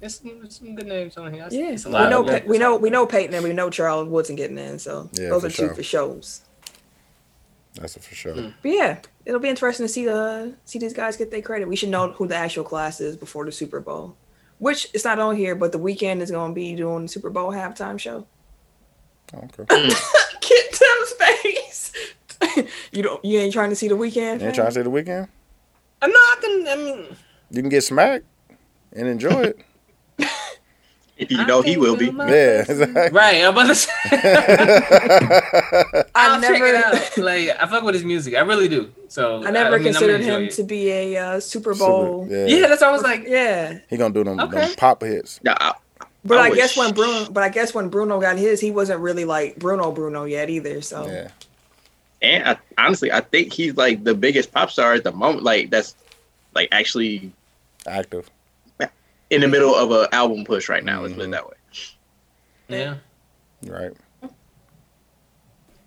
[0.00, 1.44] There's some, some good names on here.
[1.44, 3.42] I see Yeah, it's a we know of Pa- we know we know Peyton and
[3.42, 4.78] we know Charles Woodson getting in.
[4.78, 5.74] So Yeah, those for are two sure.
[5.74, 6.42] for shows.
[7.74, 8.34] That's a for sure.
[8.34, 8.48] Hmm.
[8.62, 11.66] But yeah, it'll be interesting to see the see these guys get their credit.
[11.68, 14.16] We should know who the actual class is before the Super Bowl,
[14.58, 17.30] which it's not on here, but the Weeknd is going to be doing the Super
[17.30, 18.24] Bowl halftime show.
[19.34, 19.64] Okay.
[19.68, 21.67] Get Tim's face.
[22.92, 23.24] you don't.
[23.24, 24.40] You ain't trying to see the Weeknd.
[24.40, 25.28] You ain't trying to see the Weeknd?
[26.02, 26.70] I'm not gonna.
[26.70, 27.06] I mean,
[27.50, 28.24] You can get smacked
[28.92, 29.58] and enjoy it.
[31.20, 32.06] You know he will be.
[32.16, 33.10] yeah, exactly.
[33.10, 33.42] right.
[33.42, 33.90] I'm about to say.
[34.12, 36.76] I I'll check it never.
[36.96, 37.18] out.
[37.18, 38.34] Like I fuck with his music.
[38.36, 38.92] I really do.
[39.08, 40.52] So I never I'm considered him it.
[40.52, 42.22] to be a uh, Super Bowl.
[42.24, 42.66] Super- Yeah, yeah.
[42.68, 43.80] that's why I was like, yeah.
[43.90, 44.72] He gonna do them, them Okay.
[44.76, 45.40] pop hits.
[45.42, 45.74] Nah, I-
[46.24, 49.00] But I I, guess when Bruno, but I guess when Bruno got his, he wasn't
[49.00, 50.80] really like Bruno Bruno yet either.
[50.82, 51.28] So Yeah.
[52.20, 55.44] And I, honestly, I think he's like the biggest pop star at the moment.
[55.44, 55.94] Like that's
[56.54, 57.32] like actually
[57.86, 58.28] Active.
[59.30, 61.02] in the middle of a album push right now.
[61.02, 61.32] Let's put it Mhm.
[61.32, 61.54] that way.
[62.68, 62.94] yeah.
[63.66, 63.92] Right.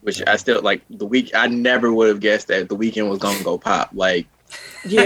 [0.02, 1.32] Which I still like the week.
[1.36, 3.90] I never would have guessed that the Weeknd was gonna go pop.
[3.94, 4.26] Like,
[4.84, 5.02] yeah,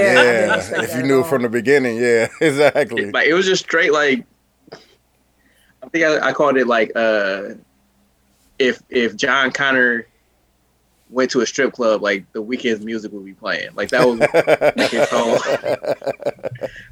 [0.56, 0.82] Yeah.
[0.84, 3.04] If you knew from the beginning, yeah, exactly.
[3.06, 3.92] it, like it was just straight.
[3.92, 4.26] Like,
[4.72, 7.56] I think I, I called it like uh,
[8.58, 10.08] if if John Connor
[11.10, 13.69] went to a strip club, like the Weeknd's music would be playing.
[13.76, 15.38] Like that was like his whole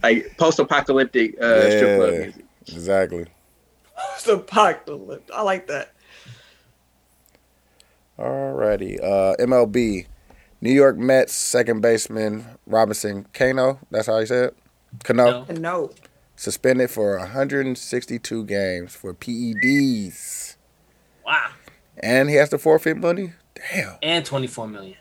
[0.04, 2.46] like post apocalyptic uh, strip club music.
[2.68, 3.26] exactly.
[4.16, 5.30] It's the apocalypse.
[5.34, 5.94] I like that.
[8.18, 9.02] Alrighty.
[9.04, 10.06] Uh, MLB.
[10.62, 13.80] New York Mets second baseman Robinson Cano.
[13.92, 14.50] That's how he said.
[14.50, 14.58] it?
[15.04, 15.46] Cano No.
[15.50, 15.92] And no,
[16.36, 20.56] suspended for 162 games for PEDs,
[21.26, 21.50] Wow.
[22.02, 23.34] and he has to forfeit money.
[23.56, 23.98] Damn.
[24.02, 24.98] And 24 million.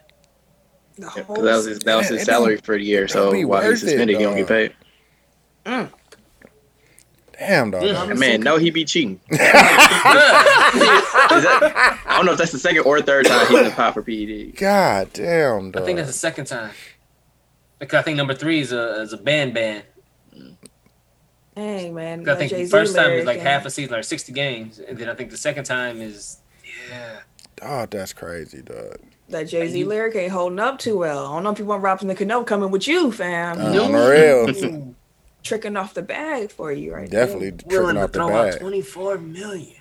[0.99, 3.09] Yeah, that was his that was his it salary for the year.
[3.09, 4.49] So don't be while he's worth it, suspended, he don't get dog.
[4.49, 4.75] paid.
[5.65, 5.91] Mm.
[7.39, 7.83] Damn, dog.
[7.85, 8.11] Yeah.
[8.11, 9.19] And man, no, he be cheating.
[9.31, 10.73] That-
[12.07, 14.57] I don't know if that's the second or third time he's been popped for PED.
[14.57, 16.71] God damn, I think that's the second time.
[17.79, 19.85] Because I think number three is a is a band band.
[21.55, 24.33] Hey man, I think the Jay-Z first time is like half a season or 60
[24.33, 26.39] games, and then I think the second time is
[26.91, 27.21] yeah.
[27.65, 28.99] Oh, that's crazy, dog.
[29.29, 31.27] That Jay Z lyric ain't holding up too well.
[31.27, 33.61] I don't know if you want Robinson the Cano coming with you, fam.
[33.61, 34.95] Uh, on the real.
[35.43, 37.81] Tricking off the bag for you right Definitely there.
[37.81, 39.77] Willing tricking to off the throw bag 24 million.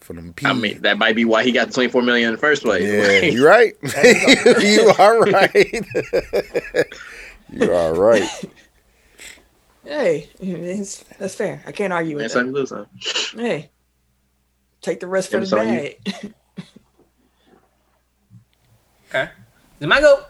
[0.00, 2.62] for them I mean, that might be why he got 24 million in the first
[2.62, 2.82] place.
[2.82, 3.76] yeah, you're right.
[4.62, 5.86] you are right.
[7.50, 8.44] you are right.
[9.84, 11.62] Hey, it's, that's fair.
[11.66, 12.68] I can't argue with something that.
[12.68, 13.30] to lose.
[13.32, 13.70] Hey,
[14.80, 15.98] take the risk for the so bag.
[19.08, 19.28] Okay.
[19.78, 20.24] Then my go.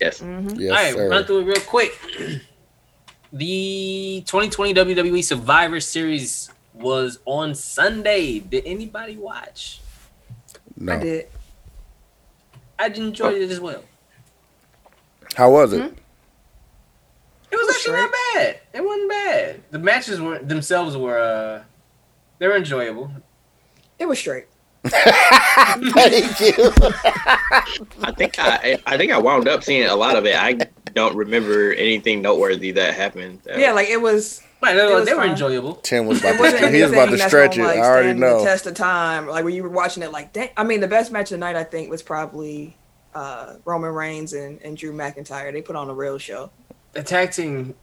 [0.00, 0.20] Yes.
[0.20, 0.58] Mhm.
[0.58, 1.08] Yes, All right, sir.
[1.08, 1.92] run through it real quick.
[3.32, 8.38] The 2020 WWE Survivor Series was on Sunday.
[8.40, 9.80] Did anybody watch?
[10.76, 10.92] No.
[10.94, 11.28] I did.
[12.78, 13.82] I enjoyed it as well.
[15.34, 15.80] How was it?
[15.80, 15.94] Hmm?
[17.50, 18.60] It was actually not bad.
[18.72, 19.60] It wasn't bad.
[19.70, 21.62] The matches were themselves were uh
[22.38, 23.10] they were enjoyable.
[23.98, 24.46] It was straight.
[24.90, 26.70] Thank you.
[28.02, 30.36] I think I I think I wound up seeing a lot of it.
[30.36, 30.58] I
[30.94, 33.40] don't remember anything noteworthy that happened.
[33.50, 34.42] Uh, Yeah, like it was.
[34.62, 35.74] Right, they, It were- was they were enjoyable.
[35.76, 36.70] Tim was about wasn't to.
[36.70, 37.62] He was about to stretch it.
[37.64, 38.38] like, I already know.
[38.38, 40.88] The test of time, like when you were watching it, like dang, I mean, the
[40.88, 42.76] best match of the night, I think, was probably
[43.14, 45.52] uh, Roman Reigns and, and Drew McIntyre.
[45.52, 46.50] They put on a real show.
[46.92, 47.74] The tag team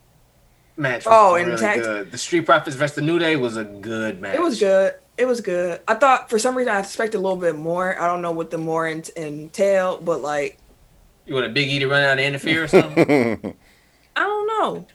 [0.77, 2.11] match was Oh, and really tag- good.
[2.11, 4.35] The Street Profits versus the New Day was a good match.
[4.35, 4.95] It was good.
[5.17, 5.81] It was good.
[5.87, 7.99] I thought for some reason I expected a little bit more.
[7.99, 10.57] I don't know what the more ent- entailed, but like
[11.25, 13.55] You want a Big E to run out and interfere or something?
[14.15, 14.87] I don't know.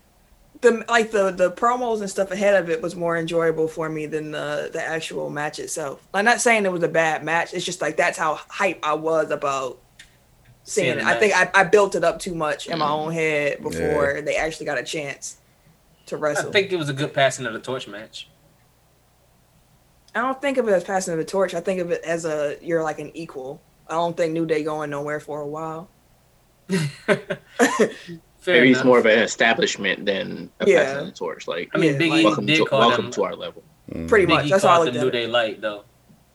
[0.63, 4.07] The like the the promos and stuff ahead of it was more enjoyable for me
[4.07, 6.07] than the the actual match itself.
[6.15, 7.53] I'm not saying it was a bad match.
[7.55, 9.79] It's just like that's how hype I was about
[10.65, 11.05] seeing Seeing it.
[11.05, 11.35] I think.
[11.37, 14.79] I, I built it up too much in my own head before they actually got
[14.79, 15.37] a chance
[16.07, 16.49] to wrestle.
[16.49, 18.29] I think it was a good passing of the torch match.
[20.17, 21.55] I don't think of it as passing of the torch.
[21.55, 23.61] I think of it as a you're like an equal.
[23.87, 25.91] I don't think New Day going nowhere for a while.
[26.69, 28.87] Fair Maybe he's enough.
[28.87, 30.85] more of an establishment than a Yeah.
[30.85, 31.47] passing the torch.
[31.49, 33.13] Like, I mean, Yeah, Big like- E welcome, did to, call welcome them.
[33.13, 33.63] to our level.
[34.09, 34.47] Pretty Big much.
[34.47, 35.11] E That's how I called them New.
[35.11, 35.85] Day Light though,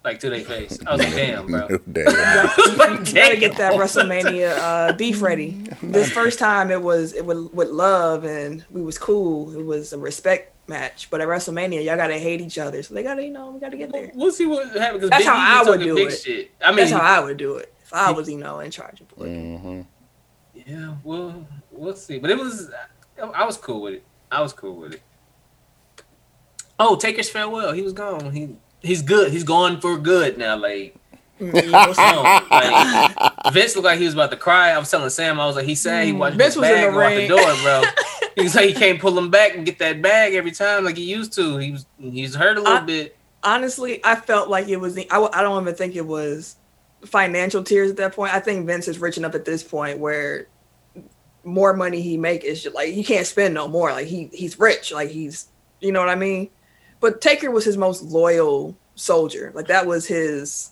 [0.05, 0.77] like to their face.
[0.85, 1.67] I was like, damn, bro.
[1.67, 2.05] New Day.
[2.07, 5.63] You gotta get that WrestleMania uh, beef ready.
[5.81, 9.53] This first time it was it was with love and we was cool.
[9.57, 11.09] It was a respect match.
[11.09, 12.81] But at WrestleMania, y'all gotta hate each other.
[12.83, 14.11] So they gotta, you know, we gotta get there.
[14.13, 15.09] We'll see what happens.
[15.09, 16.11] That's Big how I would do it.
[16.11, 16.51] Shit.
[16.63, 19.01] I mean, That's how I would do it if I was, you know, in charge
[19.01, 19.15] of it.
[19.17, 19.81] hmm
[20.53, 22.19] yeah, we'll we'll see.
[22.19, 22.69] But it was,
[23.33, 24.05] I was cool with it.
[24.29, 25.01] I was cool with it.
[26.79, 27.71] Oh, Taker's farewell.
[27.73, 28.31] He was gone.
[28.31, 29.31] He he's good.
[29.31, 30.57] He's gone for good now.
[30.57, 30.95] Like
[31.41, 34.71] Mm, like Vince looked like he was about to cry.
[34.71, 36.75] I was telling Sam, I was like, he said he watched Mm, Vince was in
[36.75, 37.83] bag the go out the door, bro.
[38.35, 40.97] he was like he can't pull him back and get that bag every time like
[40.97, 41.57] he used to.
[41.57, 43.17] He was he's hurt a little I- bit.
[43.43, 44.97] Honestly, I felt like it was.
[44.97, 46.57] I, I don't even think it was
[47.03, 48.33] financial tears at that point.
[48.33, 50.47] I think Vince is rich enough at this point where
[51.43, 53.91] more money he make is just like he can't spend no more.
[53.91, 54.91] Like he he's rich.
[54.91, 55.47] Like he's
[55.79, 56.49] you know what I mean.
[56.99, 59.51] But Taker was his most loyal soldier.
[59.55, 60.71] Like that was his.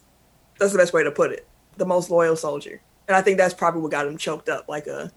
[0.60, 1.48] That's the best way to put it.
[1.77, 4.69] The most loyal soldier, and I think that's probably what got him choked up.
[4.69, 5.11] Like a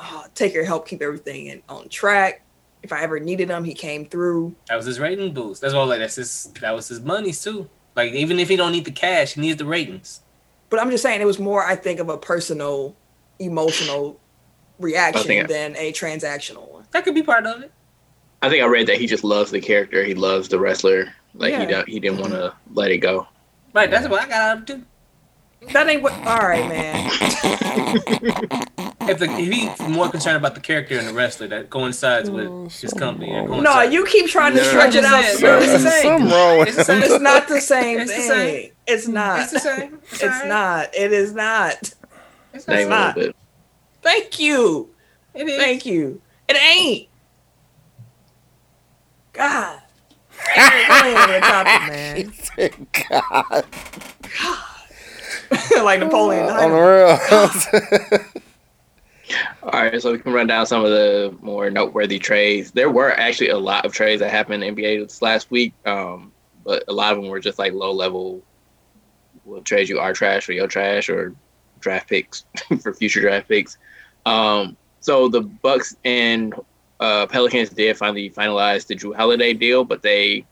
[0.00, 2.42] Uh, oh, Taker helped keep everything in, on track.
[2.82, 4.54] If I ever needed him, he came through.
[4.68, 5.60] That was his rating boost.
[5.60, 5.86] That's all.
[5.86, 6.50] Like that's his.
[6.60, 7.68] That was his monies too.
[7.94, 10.20] Like even if he don't need the cash, he needs the ratings.
[10.70, 12.96] But I'm just saying it was more, I think, of a personal,
[13.38, 14.18] emotional
[14.78, 16.86] reaction than a transactional one.
[16.92, 17.70] That could be part of it.
[18.40, 20.02] I think I read that he just loves the character.
[20.02, 21.12] He loves the wrestler.
[21.34, 21.66] Like he Yeah.
[21.66, 23.26] don't, he didn't want to let it go.
[23.74, 23.90] Right.
[23.90, 24.84] That's what I got out of it too.
[25.72, 26.14] That ain't what.
[26.26, 27.10] All right, man.
[29.10, 32.46] If, the, if he's more concerned about the character and the wrestler, that coincides with
[32.46, 33.32] mm, his company.
[33.32, 35.22] that No, you keep trying to No, stretch it out.
[35.22, 36.02] just It's not the same.
[36.02, 37.02] Something wrong with It's the same.
[37.02, 38.70] It's not the same It's the same.
[38.86, 39.40] It's not.
[39.40, 39.98] It's the same.
[40.02, 40.48] It's, It's alright.
[40.48, 40.94] not.
[40.94, 41.92] It is not.
[42.52, 43.16] It's Not not.
[43.16, 43.32] little.
[44.02, 44.94] Thank you.
[45.34, 45.58] It is.
[45.58, 46.22] Thank you.
[46.48, 47.08] It ain't.
[49.32, 49.80] God.
[50.56, 51.82] Eric, go ahead with the topic,
[52.60, 52.86] man.
[53.10, 53.66] God.
[55.84, 57.72] like Napoleon uh, On the Dynamite.
[57.72, 58.42] real.
[59.62, 62.72] All right, so we can run down some of the more noteworthy trades.
[62.72, 66.32] There were actually a lot of trades that happened in NBA this last week, um,
[66.64, 68.42] but a lot of them were just like low level.
[69.44, 71.34] We'll trade you our trash for your trash or
[71.80, 72.44] draft picks
[72.82, 73.78] for future draft picks.
[74.26, 76.54] Um, so the Bucks and
[76.98, 80.44] uh, Pelicans did finally finalize the Jrue Holiday deal, but they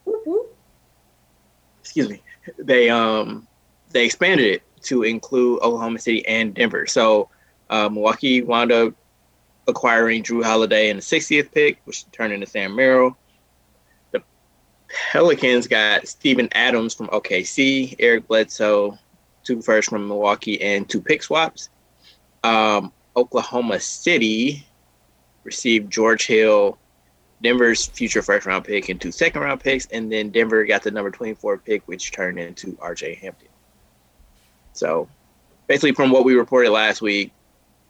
[1.81, 2.23] excuse me,
[2.59, 3.47] they um
[3.91, 6.87] they expanded it to include Oklahoma City and Denver.
[6.87, 7.29] So
[7.71, 8.95] uh, Milwaukee wound up
[9.67, 13.17] acquiring Jrue Holiday in the 60th pick, which turned into Sam Merrill.
[14.13, 14.23] The
[15.13, 18.99] Pelicans got Steven Adams from OKC, Eric Bledsoe,
[19.45, 21.69] two firsts from Milwaukee, and two pick swaps.
[22.43, 24.67] Um, Oklahoma City
[25.45, 26.79] received George Hill,
[27.43, 29.87] Denver's future first round pick, and two second round picks.
[29.87, 33.49] And then Denver got the number 24 pick, which turned into RJ Hampton.
[34.73, 35.09] So
[35.67, 37.33] basically, from what we reported last week,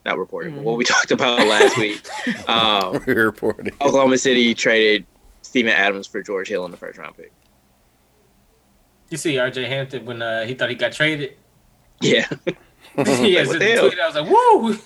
[0.08, 2.00] not reported, but what we talked about last week,
[2.48, 3.74] um, we reported.
[3.80, 5.06] Oklahoma City traded
[5.42, 7.32] Steven Adams for George Hill in the first round pick.
[9.10, 11.34] You see RJ Hampton when uh, he thought he got traded.
[12.00, 12.26] Yeah.
[12.46, 13.90] yeah, has what just the hell?
[13.90, 14.00] tweeted.
[14.00, 14.78] I was like, "Woo!"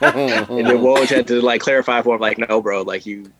[0.00, 3.32] And then Woj had to like clarify for him, like, no, bro, like you,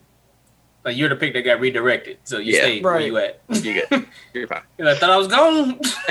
[0.85, 2.61] like you're the pick that got redirected, so you Yeah.
[2.61, 3.06] stayed where Right.
[3.06, 3.40] you at.
[3.48, 4.62] you good, you're fine.
[4.78, 5.78] And I thought I was gone,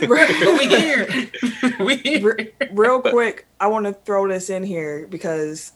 [0.00, 1.08] but we here.
[1.80, 2.52] we here.
[2.72, 5.72] Real quick, I want to throw this in here because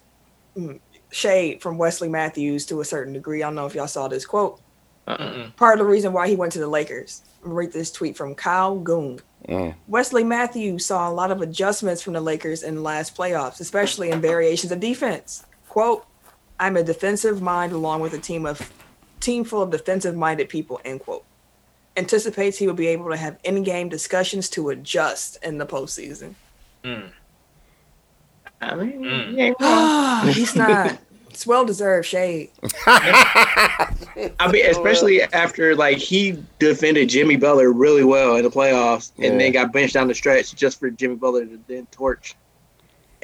[0.56, 0.78] mm,
[1.10, 3.42] shade from Wesley Matthews to a certain degree.
[3.42, 4.60] I don't know if y'all saw this quote.
[5.06, 5.50] Uh-uh.
[5.56, 7.22] Part of the reason why he went to the Lakers.
[7.42, 9.20] Read this tweet from Kyle Goon.
[9.48, 9.74] Mm.
[9.86, 14.10] Wesley Matthews saw a lot of adjustments from the Lakers in the last playoffs, especially
[14.10, 15.44] in variations of defense.
[15.68, 16.06] Quote,
[16.58, 18.72] I'm a defensive mind along with a team of
[19.20, 21.24] team full of defensive minded people, end quote.
[21.96, 26.34] Anticipates he will be able to have in game discussions to adjust in the postseason.
[26.84, 27.10] Mm.
[28.60, 30.26] I mean, Mm.
[30.26, 30.32] he.
[30.32, 30.98] He's not.
[31.30, 32.50] It's well deserved shade.
[32.86, 39.28] I mean, especially after like he defended Jimmy Butler really well in the playoffs, Yeah.
[39.30, 42.36] and then got benched down the stretch just for Jimmy Butler to then torch.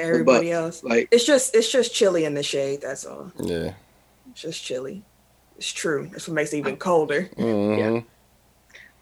[0.00, 0.82] Everybody Bucks.
[0.82, 0.84] else.
[0.84, 3.30] Like, It's just it's just chilly in the shade, that's all.
[3.38, 3.72] Yeah.
[4.32, 5.02] It's just chilly.
[5.56, 6.08] It's true.
[6.12, 7.28] That's what makes it even colder.
[7.36, 8.04] Mhm.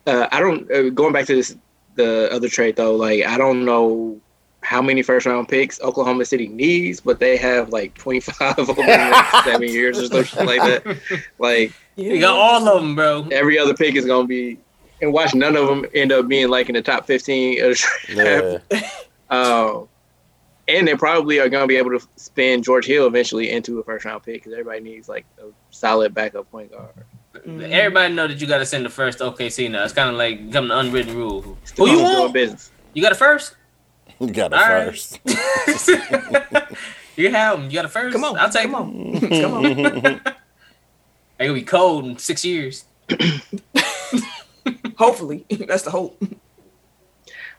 [0.07, 0.71] uh, I don't.
[0.71, 1.57] Uh, going back to this,
[1.95, 4.21] the other trade though, like I don't know
[4.61, 8.73] how many first round picks Oklahoma City needs, but they have like twenty five over
[8.73, 10.99] the next seven years or something like that.
[11.39, 13.29] Like You got all of them, bro.
[13.31, 14.59] every other pick is gonna be,
[15.01, 17.63] and watch none of them end up being like in the top fifteen.
[17.63, 18.65] Of the draft.
[18.73, 18.91] Yeah.
[19.31, 19.83] Uh,
[20.69, 23.83] and they probably are going to be able to spin George Hill eventually into a
[23.85, 26.91] first round pick because everybody needs like a solid backup point guard.
[27.35, 27.71] Mhm.
[27.71, 29.85] Everybody know that you got to send the first OKC now.
[29.85, 31.57] It's kind of like becoming an unwritten rule.
[31.65, 32.33] Still Who you want?
[32.35, 32.71] business.
[32.95, 33.55] You got a first?
[34.21, 34.87] You got it All right.
[34.87, 35.21] first.
[37.17, 37.67] you have them.
[37.71, 38.13] You got a first?
[38.15, 38.37] Come on.
[38.39, 39.15] I'll take come them.
[39.15, 39.21] on.
[39.41, 39.55] come
[40.05, 40.21] on.
[41.39, 42.85] They gonna be cold in six years.
[44.97, 45.47] Hopefully.
[45.51, 46.21] That's the hope.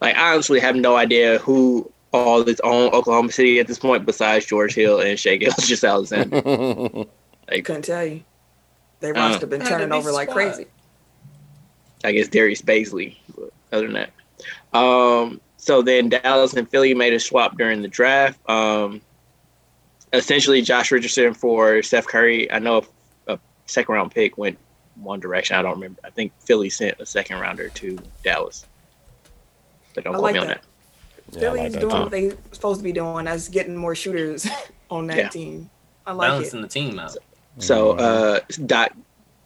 [0.02, 4.06] Like I honestly have no idea who all its own Oklahoma City at this point
[4.06, 6.41] besides George Hill and Shai Gilgeous Alexander.
[7.49, 8.23] Couldn't tell you.
[8.99, 10.65] They Uh, roster been Had to turning be over like crazy.
[12.03, 13.18] I guess Darius Bazley.
[13.72, 13.94] Other than
[14.73, 18.40] that, um, so then Dallas and Philly made a swap during the draft.
[18.49, 19.02] Um,
[20.11, 22.52] essentially, Josh Richardson for Steph Curry.
[22.52, 22.84] I know
[23.27, 24.57] a, a second round pick went
[24.95, 25.56] one direction.
[25.56, 26.02] I don't remember.
[26.03, 28.65] I think Philly sent a second rounder to Dallas.
[29.94, 30.61] But don't I quote like me on that.
[30.61, 30.68] that.
[31.31, 33.26] Yeah, I like doing what they supposed to be doing.
[33.26, 34.47] That's getting more shooters
[34.89, 35.30] on that Yeah.
[35.30, 35.69] team.
[36.06, 36.31] I like it.
[36.31, 37.15] Balancing the team out.
[37.60, 38.91] So uh, Doc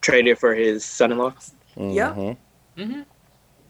[0.01, 1.33] traded for his son-in-law.
[1.77, 2.13] Yeah.
[2.13, 2.37] Mhm.
[2.77, 3.01] hmm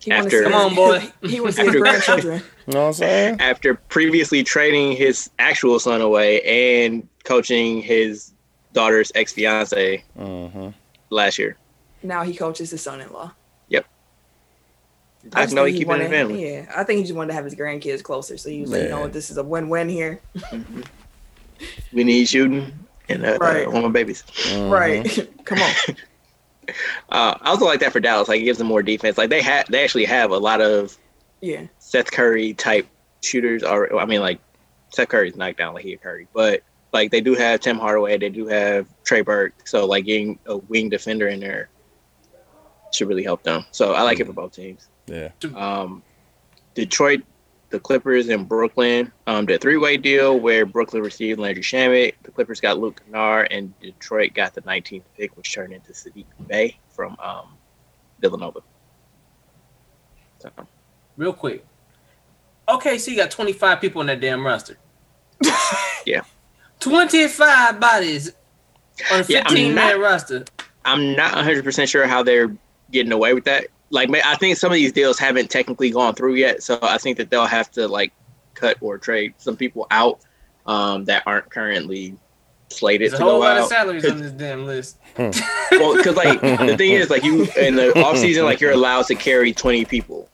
[0.03, 0.99] He wanna After- see- Come on, boy.
[1.27, 2.43] he wants to see his After- grandchildren.
[2.67, 3.41] You know what I'm saying?
[3.41, 8.31] after previously trading his actual son away and coaching his
[8.73, 10.69] daughter's ex fiance hmm
[11.09, 11.57] last year.
[12.01, 13.31] Now he coaches his son-in-law.
[15.33, 16.51] I just know he keeping wanted, the family.
[16.53, 18.37] Yeah, I think he just wanted to have his grandkids closer.
[18.37, 20.19] So he was like, you know what, this is a win-win here.
[21.93, 22.73] We need shooting
[23.09, 23.67] and uh, Right.
[23.67, 24.23] uh, my babies.
[24.23, 24.69] Mhm.
[24.71, 25.29] Right.
[25.45, 25.71] Come on.
[27.09, 28.29] Uh, I also like that for Dallas.
[28.29, 29.17] Like it gives them more defense.
[29.17, 30.97] Like they have, they actually have a lot of
[31.41, 31.63] Yeah.
[31.79, 32.87] Seth Curry type
[33.21, 33.63] shooters.
[33.63, 34.39] Or I mean, like
[34.93, 36.63] Seth Curry's knocked down like he Curry, but
[36.93, 38.17] like they do have Tim Hardaway.
[38.17, 39.53] They do have Trey Burke.
[39.65, 41.67] So like getting a wing defender in there
[42.93, 43.65] should really help them.
[43.71, 44.87] So I like it for both teams.
[45.07, 45.29] Yeah.
[45.55, 46.01] um,
[46.75, 47.21] Detroit,
[47.69, 49.11] the Clippers, and Brooklyn.
[49.27, 53.77] Um, the three-way deal where Brooklyn received Landry Shamet, the Clippers got Luke Kennard, and
[53.79, 57.57] Detroit got the 19th pick, which turned into Saddiq Bey from um,
[58.19, 58.59] Villanova.
[60.39, 60.49] So,
[61.17, 61.65] Real quick.
[62.67, 64.77] Okay, so you got 25 people in that damn roster.
[66.05, 66.21] Yeah.
[66.81, 68.33] 25 bodies
[69.09, 70.45] on a Yeah, I'm 15 man not- roster.
[70.85, 72.53] I'm not 100% sure how they're
[72.91, 73.67] getting away with that.
[73.93, 77.17] Like, I think some of these deals haven't technically gone through yet, so I think
[77.17, 78.11] that they'll have to like
[78.55, 80.19] cut or trade some people out
[80.65, 82.17] um, that aren't currently
[82.69, 83.63] slated There's to a whole go lot out.
[83.63, 84.97] of salaries on this damn list.
[85.17, 89.05] well, because like the thing is, like you in the off season, like you're allowed
[89.07, 90.27] to carry 20 people.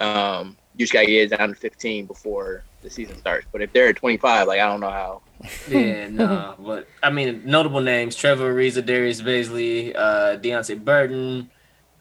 [0.00, 3.46] Um, you just gotta get it down to 15 before the season starts.
[3.52, 5.22] But if they're at 25, like I don't know how.
[5.68, 6.54] Yeah, no.
[6.58, 11.48] But I mean, notable names: Trevor Ariza, Darius Bazley, uh, Deonte Burton.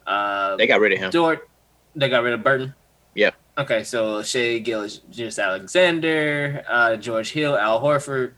[0.06, 1.12] Uh, They got rid of him.
[1.12, 1.50] Dort.
[1.96, 2.74] They got rid of Burton.
[3.16, 3.32] Yeah.
[3.58, 8.34] Okay, so Shai Gillis, Just Alexander, uh, George Hill, Al Horford,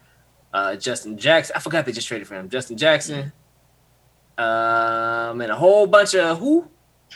[0.53, 1.55] uh, Justin Jackson.
[1.55, 2.49] I forgot they just traded for him.
[2.49, 3.31] Justin Jackson.
[4.37, 6.67] Um, and a whole bunch of who?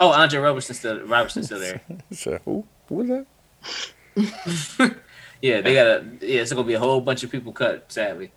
[0.00, 1.80] oh, Andre Roberson still Roberson still there.
[2.12, 2.66] So, who?
[2.88, 4.96] Who was that?
[5.42, 6.40] Yeah, they got a yeah.
[6.40, 7.92] It's gonna be a whole bunch of people cut.
[7.92, 8.32] Sadly.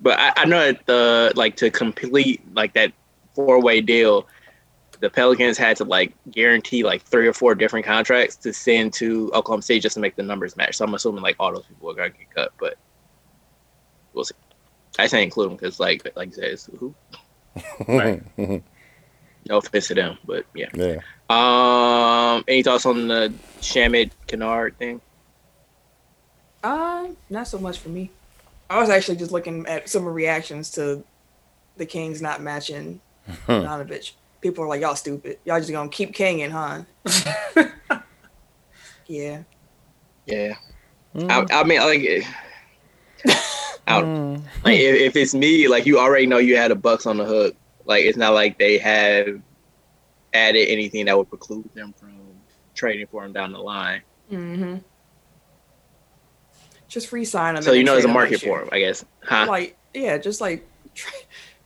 [0.00, 2.92] But I, I know that the like to complete like that
[3.34, 4.26] four way deal,
[5.00, 9.30] the Pelicans had to like guarantee like three or four different contracts to send to
[9.34, 10.76] Oklahoma City just to make the numbers match.
[10.76, 12.76] So I'm assuming like all those people are gonna get cut, but
[14.12, 14.34] we'll see.
[14.98, 16.94] I say include them because like like you said, it's who?
[17.88, 18.22] Right.
[19.48, 20.68] No offense to them, but yeah.
[20.74, 20.98] yeah.
[21.30, 25.00] Um, any thoughts on the Shamet Kennard thing?
[26.62, 28.10] Uh, not so much for me.
[28.70, 31.02] I was actually just looking at some reactions to
[31.76, 33.00] the Kings not matching
[33.46, 34.12] Donovich.
[34.40, 35.38] People are like, "Y'all stupid.
[35.44, 36.82] Y'all just gonna keep kinging, huh?"
[39.06, 39.42] yeah.
[40.26, 40.54] Yeah,
[41.14, 41.30] Mm.
[41.30, 43.34] I, I mean, like, eh,
[43.88, 44.04] out.
[44.64, 47.24] Like if, if it's me, like you already know you had the Bucks on the
[47.24, 47.56] hook.
[47.84, 49.40] Like it's not like they have
[50.34, 52.12] added anything that would preclude them from
[52.74, 54.02] trading for him down the line.
[54.30, 54.76] Mm-hmm.
[56.88, 57.62] Just re-sign him.
[57.62, 59.04] So you know there's a market for him, I guess.
[59.22, 59.46] Huh?
[59.48, 61.12] Like yeah, just like tra-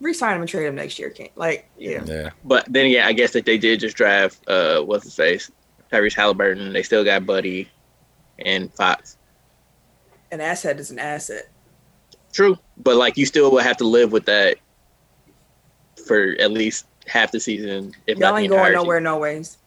[0.00, 1.10] re-sign him and trade him next year.
[1.10, 2.02] Can't like yeah.
[2.04, 2.30] Yeah.
[2.44, 5.50] But then again, I guess that they did just draft uh what's his face?
[5.92, 6.72] Tyrese Haliburton.
[6.72, 7.70] They still got Buddy
[8.44, 9.16] and Fox.
[10.32, 11.48] An asset is an asset.
[12.32, 12.58] True.
[12.78, 14.56] But like you still will have to live with that
[16.06, 19.58] for at least half the season, if Y'all not ain't entire going nowhere, no ways.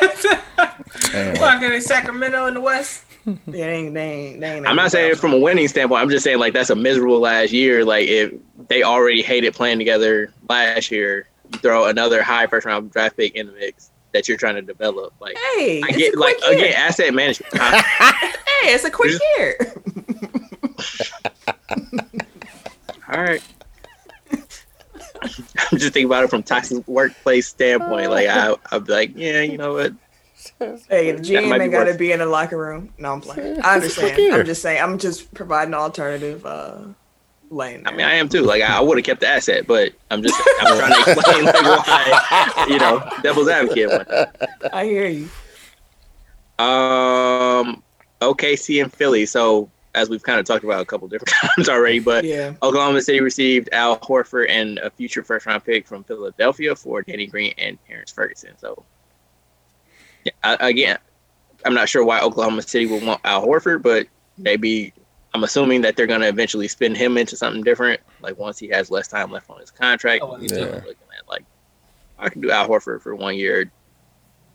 [0.00, 1.36] Damn.
[1.36, 3.04] Fucking in Sacramento in the West.
[3.46, 6.00] They ain't, they ain't, they ain't I'm not saying from a winning standpoint.
[6.00, 7.84] I'm just saying like that's a miserable last year.
[7.84, 8.32] Like if
[8.68, 13.34] they already hated playing together last year, you throw another high first round draft pick
[13.34, 15.12] in the mix that you're trying to develop.
[15.20, 16.66] Like Hey, I it's get a like quick year.
[16.68, 17.52] again asset management.
[18.62, 19.56] Hey, it's a quick Just- year.
[23.12, 23.42] All right.
[24.42, 28.10] I'm just thinking about it from toxic workplace standpoint.
[28.10, 29.92] Like I, I'd be like, yeah, you know what?
[30.88, 32.92] Hey, the GM ain't got to be in the locker room.
[32.98, 33.60] No, I'm playing.
[33.60, 34.34] I It's a quick understand.
[34.34, 34.82] I'm just saying.
[34.82, 36.78] I'm just providing an alternative uh,
[37.50, 37.82] lane.
[37.86, 38.42] I mean, I am too.
[38.42, 41.44] Like I, I would have kept the asset, but I'm just I'm trying to explain
[41.44, 44.08] like why, you know, devil's advocate.
[44.72, 45.28] I hear you.
[46.58, 47.82] Um,
[48.20, 49.26] OKC and Philly.
[49.26, 52.54] So as we've kind of talked about a couple different times already, but Yeah.
[52.62, 57.26] Oklahoma City received Al Horford and a future first round pick from Philadelphia for Danny
[57.26, 58.50] Green and Terrance Ferguson.
[58.58, 58.97] So yeah, I,
[60.42, 60.98] again,
[61.64, 64.06] I'm not sure why Oklahoma City would want Al Horford, but
[64.36, 64.92] maybe
[65.34, 68.00] I'm assuming that they're going to eventually spin him into something different.
[68.20, 70.58] Like once he has less time left on his contract, Oh, he's yeah.
[70.64, 70.86] looking
[71.18, 71.44] at like
[72.18, 73.70] I can do Al Horford for one year,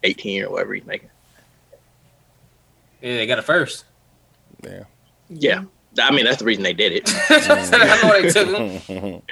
[0.03, 1.09] 18 or whatever he's making.
[3.01, 3.85] Yeah, they got it first.
[4.63, 4.83] Yeah.
[5.29, 5.63] Yeah.
[5.99, 7.03] I mean, that's the reason they did it.
[7.29, 9.21] I know they took him.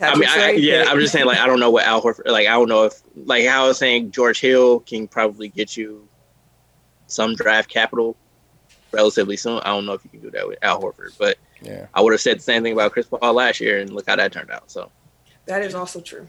[0.00, 2.46] I mean, I, yeah, I'm just saying, like, I don't know what Al Horford, like,
[2.46, 6.08] I don't know if, like, how I was saying, George Hill can probably get you
[7.06, 8.16] some draft capital
[8.92, 9.60] relatively soon.
[9.60, 11.86] I don't know if you can do that with Al Horford, but Yeah.
[11.92, 14.16] I would have said the same thing about Chris Paul last year, and look how
[14.16, 14.70] that turned out.
[14.70, 14.90] So,
[15.46, 16.26] That is also true.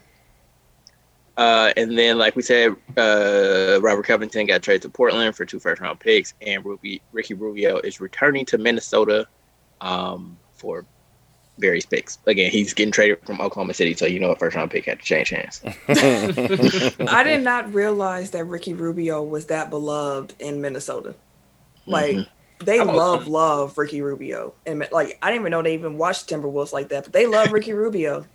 [1.38, 5.58] uh, and then, like we said, uh, Robert Covington got traded to Portland for two
[5.58, 9.26] first round picks, and Ruby, Ricky Rubio is returning to Minnesota
[9.80, 10.84] um, for
[11.62, 12.18] various picks.
[12.26, 14.98] Again, he's getting traded from Oklahoma City, so you know a first round pick had
[14.98, 15.62] to change hands.
[17.08, 21.14] I did not realize that Ricky Rubio was that beloved in Minnesota.
[21.86, 22.26] Like Mhm.
[22.58, 25.96] they How about- love love Ricky Rubio, and like I didn't even know they even
[25.96, 28.26] watched Timberwolves like that, but they love Ricky Rubio.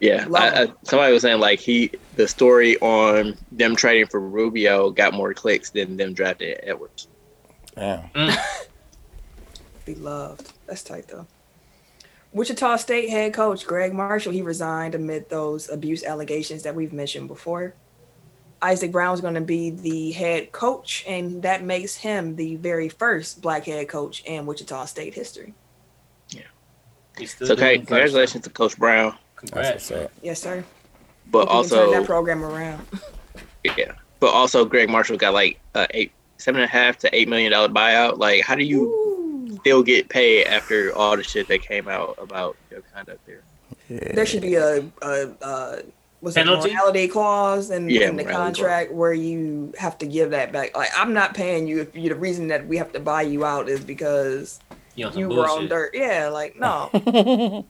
[0.00, 4.90] Yeah, I, I, somebody was saying like he the story on them trading for Rubio
[4.90, 7.06] got more clicks than them drafting Edwards.
[7.76, 8.06] Yeah.
[9.84, 10.48] Beloved.
[10.66, 11.26] That's tight though.
[12.32, 17.28] Wichita State head coach Gregg Marshall he resigned amid those abuse allegations that we've mentioned
[17.28, 17.74] before.
[18.62, 22.88] Isaac Brown is going to be the head coach, and that makes him the very
[22.88, 25.52] first black head coach in Wichita State history.
[26.30, 27.26] Yeah.
[27.26, 27.88] still So okay, doing first.
[27.88, 29.16] congratulations to Coach Brown,
[29.52, 30.12] That's Congrats.
[30.22, 30.64] Yes, sir.
[31.30, 32.86] but Hope he turn that also program around.
[33.64, 37.28] yeah, but also Gregg Marshall got like uh, eight seven and a half to eight
[37.28, 38.18] million dollar buyout.
[38.18, 39.11] Like, how do you Ooh.
[39.62, 43.42] Still get paid after all the shit that came out about your conduct there?
[43.88, 45.82] There should be a, a, a
[46.20, 46.72] what's it, Penalty?
[46.72, 50.76] morality clause in, Yeah, in the morality contract where you have to give that back.
[50.76, 53.44] Like I'm not paying you if you the reason that we have to buy you
[53.44, 54.58] out is because
[54.94, 55.90] You on some you were on dirt.
[55.94, 56.88] Yeah, like no.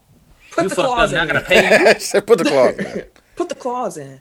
[0.52, 0.86] Put You the fucked up.
[0.86, 1.34] clause Not in.
[1.34, 1.94] gonna pay.
[2.26, 3.04] Put the clause in.
[3.36, 4.20] Put the clause in.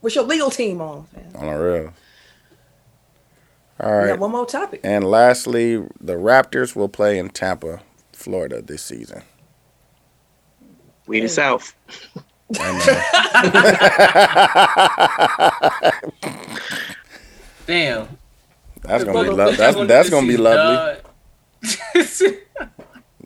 [0.00, 1.06] What's your legal team on?
[1.14, 1.32] Man?
[1.36, 1.92] on the real.
[3.82, 4.80] All We got one more topic.
[4.84, 7.80] And lastly, the Raptors will play in Tampa,
[8.12, 9.22] Florida this season.
[11.06, 11.74] We the South.
[17.66, 18.18] Damn.
[18.82, 19.56] that's gonna be lovely.
[19.56, 21.00] that's that's gonna be lovely.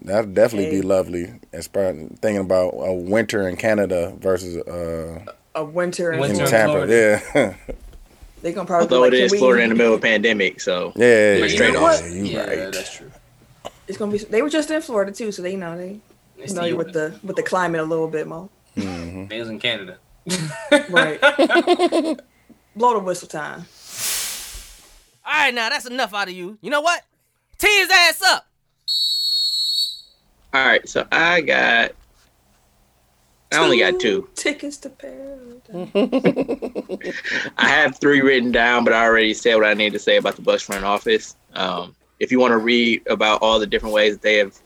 [0.02, 1.34] That'd definitely be lovely.
[1.52, 5.24] As thinking about a winter in Canada versus uh,
[5.56, 6.86] A winter in Winter in Tampa.
[6.86, 7.22] Florida.
[7.34, 7.54] Yeah,
[8.46, 9.98] They gonna probably Although be it like, is "Can we-" Florida in the middle of
[9.98, 12.00] a pandemic, so yeah, But yeah, straight yeah, off.
[12.00, 12.72] yeah, you yeah, right.
[12.72, 13.10] that's true.
[13.88, 14.18] It's gonna be.
[14.18, 15.98] They were just in Florida too, so they know they
[16.38, 18.48] It's know you with the with the climate a little bit more.
[18.76, 19.28] Mhm.
[19.28, 19.98] They was in Canada.
[20.90, 21.20] Right.
[22.76, 23.64] Blow the whistle time.
[25.26, 26.56] All right, now that's enough out of you.
[26.60, 27.02] You know what?
[27.58, 28.46] Tee his ass up.
[30.54, 30.88] all right.
[30.88, 31.92] So I got,
[33.52, 34.28] I only got two.
[34.34, 35.90] tickets to Paradise.
[37.58, 40.36] I have three written down, but I already said what I need to say about
[40.36, 41.36] the Bucks front office.
[41.54, 44.56] Um, if you want to read about all the different ways that they have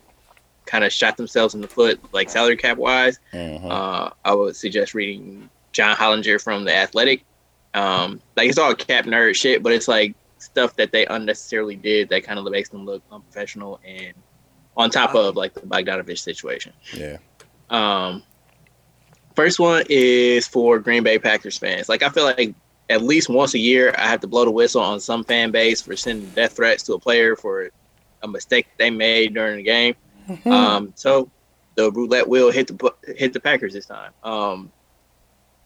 [0.67, 3.19] kind of shot themselves in the foot, like salary cap wise.
[3.33, 3.71] Mhm.
[3.71, 7.23] Uh, I would suggest reading John Hollinger from The Athletic.
[7.75, 12.09] Um, like it's all cap nerd shit, but it's like stuff that they unnecessarily did
[12.09, 14.15] that kind of makes them look unprofessional and
[14.77, 16.73] on top of like the Bogdanovich situation.
[16.95, 17.19] yeah.
[17.69, 18.23] Um,
[19.35, 21.89] first one is for Green Bay Packers fans.
[21.89, 22.55] Like I feel like
[22.89, 25.81] at least once a year I have to blow the whistle on some fan base
[25.81, 27.71] for sending death threats to a player for
[28.23, 29.95] a mistake they made during the game.
[30.47, 31.29] Um, so
[31.75, 34.13] the roulette wheel hit the hit the Packers this time.
[34.23, 34.71] Um,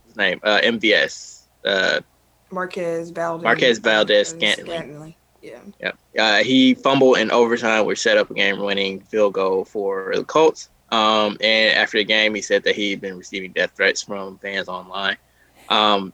[0.07, 1.43] his name uh, MVS.
[1.65, 2.01] Uh,
[2.51, 3.45] Marquez Valdes.
[3.45, 4.66] Marquez Valdes Scantling.
[4.66, 5.15] Scantling.
[5.43, 5.61] Yeah.
[5.81, 5.99] Yep.
[6.19, 10.70] Uh, he fumbled in overtime, which set up a game-winning field goal for the Colts.
[10.90, 14.69] Um, and after the game, he said that he'd been receiving death threats from fans
[14.69, 15.16] online.
[15.69, 16.12] Um,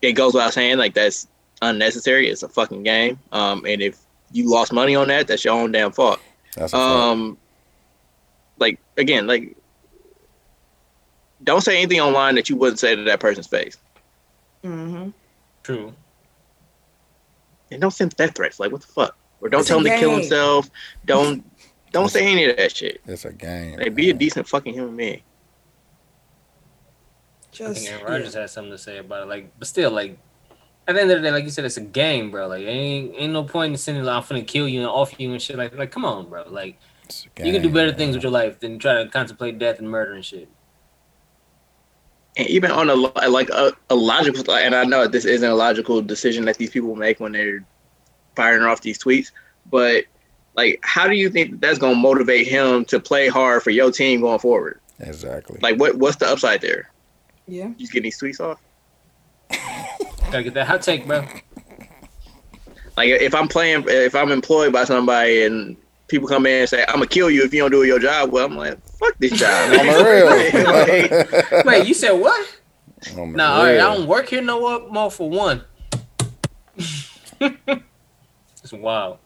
[0.00, 1.26] it goes without saying, like that's
[1.60, 2.28] unnecessary.
[2.28, 3.18] It's a fucking game.
[3.32, 3.98] Um, and if
[4.32, 6.20] you lost money on that, that's your own damn fault.
[6.56, 6.82] That's a fact.
[6.86, 7.38] Um,
[8.58, 9.56] like again, like
[11.44, 13.76] don't say anything online that you wouldn't say to that person's face,
[14.64, 15.10] Mm-hmm.
[15.62, 15.94] True.
[17.70, 18.58] and don't send death threats.
[18.58, 19.16] Like what the fuck?
[19.40, 20.68] Or don't It's tell him to kill himself.
[21.04, 21.44] Don't
[21.92, 23.00] don't say any of that shit.
[23.06, 23.78] It's a game.
[23.78, 25.22] Like be a decent fucking human being.
[27.52, 29.28] I Just think Aaron Rodgers has something to say about it.
[29.28, 30.18] Like, but still, like
[30.86, 32.46] at the end of the day, like you said, it's a game, bro.
[32.48, 35.32] Like, ain't ain't no point in sending like, I'm finna kill you and off you
[35.32, 35.56] and shit.
[35.56, 36.44] Like, like, come on, bro.
[36.48, 37.98] Like, It's a you can do better man.
[37.98, 40.48] things with your life than try to contemplate death and murder and shit.
[42.36, 46.00] And even on a like a, a logical, and I know this isn't a logical
[46.00, 47.64] decision that these people make when they're
[48.36, 49.32] firing off these tweets,
[49.66, 50.04] but
[50.58, 54.20] like, how do you think that's gonna motivate him to play hard for your team
[54.20, 54.80] going forward?
[54.98, 55.58] Exactly.
[55.62, 56.90] Like, what what's the upside there?
[57.46, 57.68] yeah.
[57.68, 58.60] You just getting these tweets off?
[60.32, 61.24] Gotta get that hot take, bro.
[62.96, 65.76] Like if I'm playing, if I'm employed by somebody and
[66.08, 68.32] people come in and say, "I'm gonna kill you if you don't do your job,"
[68.32, 71.22] well, I'm like, "Fuck this job." On the
[71.54, 71.62] real.
[71.64, 72.58] Wait, you said what?
[73.14, 73.74] No, Nah, all right.
[73.74, 75.62] I don't work here no more for one.
[77.40, 79.18] it's wild.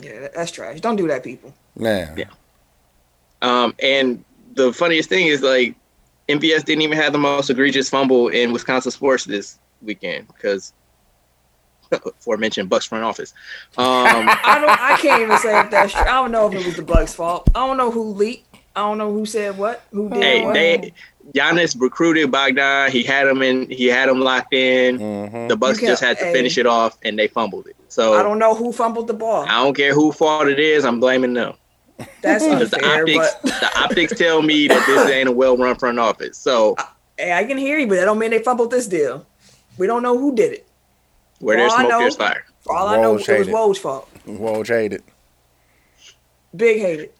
[0.00, 0.80] Yeah, that's trash.
[0.80, 1.54] Don't do that, people.
[1.76, 2.16] Man.
[2.16, 2.26] Yeah.
[3.42, 5.74] Um, and the funniest thing is like
[6.28, 10.72] MVS didn't even have the most egregious fumble in Wisconsin sports this weekend because
[11.92, 13.32] aforementioned Bucks front office.
[13.76, 14.70] Um, I don't.
[14.70, 16.02] I can't even say if that's true.
[16.02, 17.48] I don't know if it was the Bucks' fault.
[17.54, 18.44] I don't know who leaked.
[18.76, 19.82] I don't know who said what.
[19.90, 20.54] Who did hey, what.
[20.54, 20.92] they
[21.34, 22.90] Giannis recruited Bogdan.
[22.90, 23.68] He had him in.
[23.70, 24.98] He had him locked in.
[24.98, 25.48] Mhm.
[25.48, 26.32] The Bucks just had to hey.
[26.32, 27.76] finish it off, and they fumbled it.
[27.88, 29.44] So I don't know who fumbled the ball.
[29.44, 30.84] I don't care who fault it is.
[30.84, 31.54] I'm blaming them.
[32.22, 35.98] That's Because the optics, But the optics tell me that this ain't a well-run front
[35.98, 36.38] office.
[36.38, 36.76] So
[37.18, 39.26] hey, I can hear you, but that don't mean they fumbled this deal.
[39.76, 40.66] We don't know who did it.
[41.40, 42.44] where there's All I smoke, know- there's fire.
[42.62, 43.54] For all I know, Woj it was hated.
[43.54, 44.08] Woj's fault.
[44.26, 45.02] Woj hated.
[46.56, 47.10] Big hated.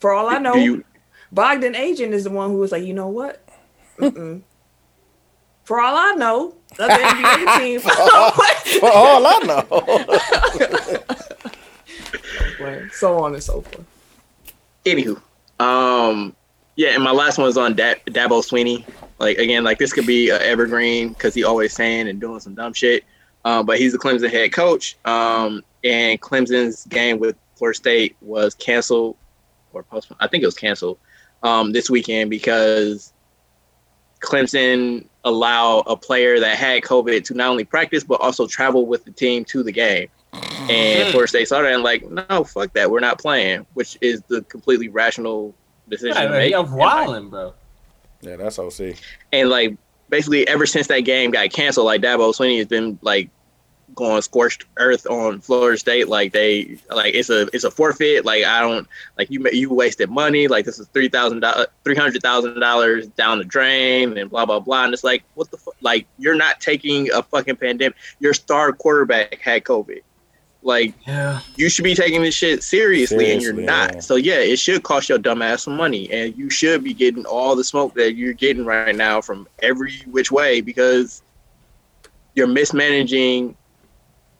[0.00, 0.84] For all I know, Do you
[1.32, 3.42] Bogdan agent is the one who was like, you know what?
[3.98, 4.42] Mm-mm.
[5.64, 7.80] For all I know, the NBA team.
[8.80, 9.38] For all I
[12.58, 12.88] know.
[12.92, 13.84] so on and so forth.
[14.84, 15.20] Anywho,
[15.60, 16.34] um,
[16.76, 18.84] yeah, and my last one is on da- Dabo Swinney.
[19.18, 22.54] Like again, like this could be a evergreen because he always saying and doing some
[22.54, 23.04] dumb shit.
[23.44, 24.96] Um, but he's the Clemson head coach.
[25.04, 29.16] Um, and Clemson's game with Florida State was canceled
[29.72, 30.18] or postponed.
[30.20, 30.98] I think it was canceled
[31.42, 33.12] um, this weekend because
[34.20, 39.04] Clemson allow a player that had COVID to not only practice but also travel with
[39.04, 40.08] the team to the game.
[40.32, 43.98] And of course, they saw that and like, no, fuck that, we're not playing, which
[44.00, 45.54] is the completely rational
[45.88, 46.54] decision Right, to right, make.
[46.54, 47.52] I'm wilding, bro.
[48.22, 48.96] Yeah, that's OC.
[49.32, 49.76] And like,
[50.08, 53.28] basically, ever since that game got canceled, like Dabo Swinney has been like
[53.94, 56.08] going scorched earth on Florida State.
[56.08, 58.24] Like they, like it's a it's a forfeit.
[58.24, 58.86] Like I don't
[59.18, 60.48] like you you wasted money.
[60.48, 64.46] Like this is three thousand dollars, three hundred thousand dollars down the drain, and blah
[64.46, 64.84] blah blah.
[64.84, 65.74] And it's like, what the fuck?
[65.80, 67.96] Like you're not taking a fucking pandemic.
[68.20, 70.00] Your star quarterback had COVID.
[70.64, 71.40] Like Yeah.
[71.56, 73.94] you should be taking this shit seriously, and you're not.
[73.94, 74.00] yeah.
[74.00, 77.24] So yeah, it should cost your dumb ass some money, and you should be getting
[77.26, 81.22] all the smoke that you're getting right now from every which way because
[82.34, 83.56] you're mismanaging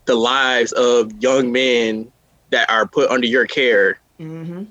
[0.05, 2.11] the lives of young men
[2.51, 4.65] that are put under your care Mm-hmm.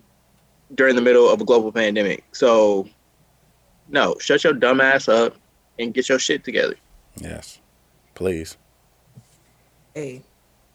[0.75, 2.23] during the middle of a global pandemic.
[2.31, 2.87] So
[3.89, 5.35] no, shut your dumb ass up
[5.77, 6.75] and get your shit together.
[7.17, 7.59] Yes.
[8.15, 8.55] Please.
[9.93, 10.21] Hey,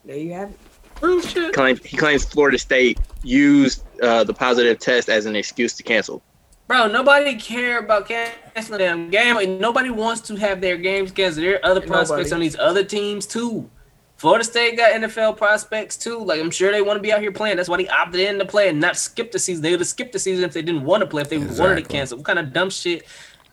[0.04, 0.58] there you have it.
[0.96, 1.54] Prove shit.
[1.54, 6.22] Claim, he claims Florida State used uh, the positive test as an excuse to cancel.
[6.66, 9.36] Bro, nobody care about canceling them game.
[9.36, 11.46] Like, nobody wants to have their games canceled.
[11.46, 12.34] There are other prospects Nobody.
[12.34, 13.70] on these other teams too.
[14.16, 16.18] Florida State got NFL prospects too.
[16.18, 17.56] Like I'm sure they want to be out here playing.
[17.58, 19.62] That's why they opted in to play and not skip the season.
[19.62, 21.22] They would have skipped the season if they didn't want to play.
[21.22, 23.04] If they wanted to cancel, what kind of dumb shit?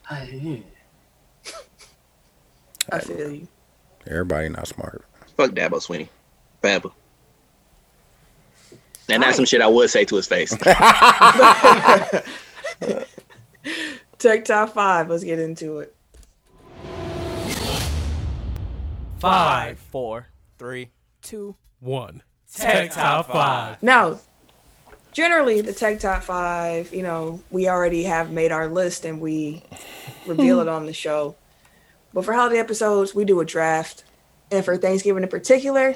[0.10, 0.64] I-
[2.92, 3.48] I feel you.
[4.08, 5.06] Everybody not smart.
[5.38, 6.10] Fuck Dabo Swinney.
[6.62, 6.90] Forever.
[9.10, 10.52] And that's some shit I would say to his face.
[14.18, 15.10] Tech top five.
[15.10, 15.96] Let's get into it.
[19.20, 20.28] Five, four,
[20.58, 21.56] three, two.
[21.80, 22.24] One.
[22.56, 23.82] Tech Top 5.
[23.82, 24.20] Now,
[25.12, 29.64] generally, the Tech Top Five, you know, we already have made our list and we
[30.28, 31.36] reveal it on the show.
[32.14, 34.04] But for holiday episodes, we do a draft.
[34.52, 35.96] And for Thanksgiving in particular,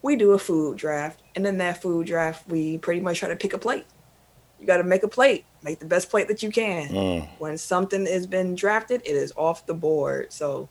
[0.00, 1.20] we do a food draft.
[1.34, 3.84] And in that food draft, we pretty much try to pick a plate.
[4.58, 6.88] You got to make a plate, make the best plate that you can.
[6.88, 7.28] Mm.
[7.38, 10.32] When something has been drafted, it is off the board.
[10.32, 10.70] So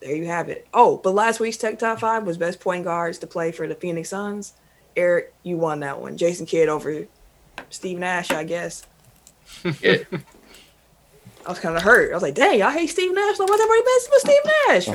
[0.00, 0.66] there you have it.
[0.72, 3.74] Oh, but last week's Tech Top 5 was best point guards to play for the
[3.74, 4.54] Phoenix Suns.
[4.96, 6.16] Eric, you won that one.
[6.16, 7.06] Jason Kidd over
[7.68, 8.86] Steve Nash, I guess.
[9.82, 9.98] Yeah.
[11.46, 12.12] I was kind of hurt.
[12.12, 13.38] I was like, dang, I hate Steve Nash.
[13.38, 14.88] Like, what's everybody best with Steve Nash,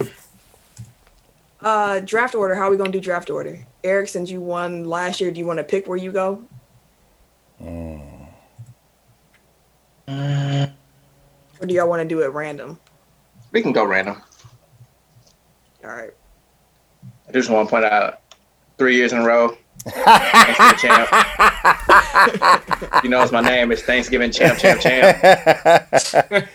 [1.62, 2.56] uh, draft order.
[2.56, 3.66] How are we going to do draft order?
[3.84, 6.44] Eric, since you won last year, do you want to pick where you go?
[11.62, 12.80] Or do y'all want to do it random?
[13.52, 14.22] we can go random.
[15.84, 16.12] All right.
[17.28, 18.22] I just want to point out
[18.78, 19.58] three years in a row.
[19.86, 21.10] Thanksgiving champ.
[23.04, 23.72] you know, it's my name.
[23.72, 25.18] It's Thanksgiving champ, champ, champ.
[26.02, 26.50] Triple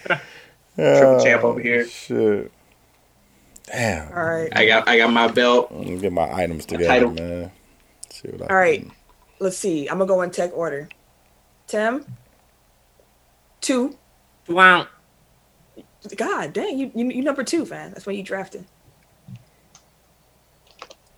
[1.24, 1.84] champ over here.
[1.86, 2.52] Oh, shit.
[3.66, 4.08] Damn.
[4.16, 4.50] All right.
[4.54, 5.72] I got, I got my belt.
[5.72, 7.10] Let me get my items together, title.
[7.12, 7.50] man.
[8.10, 8.80] See what I All right.
[8.82, 8.92] can-
[9.40, 9.88] Let's see.
[9.88, 10.88] I'm going to go in tech order.
[11.66, 12.04] Tim?
[13.60, 13.96] Two.
[14.48, 14.86] Wow.
[16.16, 17.90] God dang, you, you, you number two, fan.
[17.92, 18.66] That's when you drafted.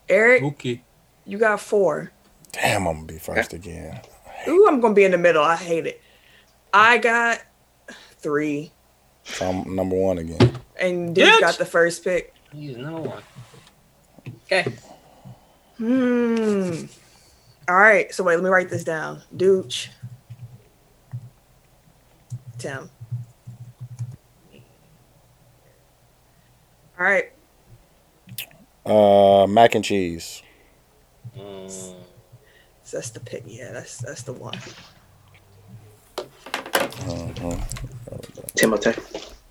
[0.08, 0.82] Eric, Okay.
[1.24, 2.12] you got four.
[2.52, 4.00] Damn, I'm gonna be first again.
[4.48, 5.42] Ooh, I'm gonna be in the middle.
[5.42, 6.00] I hate it.
[6.72, 7.40] I got
[8.20, 8.72] three,
[9.24, 10.58] So I'm number one again.
[10.78, 11.40] and Duke Bitch.
[11.40, 12.32] got the first pick.
[12.52, 13.22] He's number one.
[14.44, 14.72] Okay.
[15.78, 16.86] Hmm.
[17.68, 18.14] All right.
[18.14, 19.22] So wait, let me write this down.
[19.34, 19.88] Dooch.
[22.58, 22.88] Tim.
[26.98, 27.32] All right.
[28.84, 30.42] Uh, mac and cheese.
[31.36, 31.70] Mm,
[32.84, 33.42] So that's the pick.
[33.46, 34.56] Yeah, that's that's the one.
[36.18, 37.56] Uh-huh.
[38.54, 38.92] Timothy.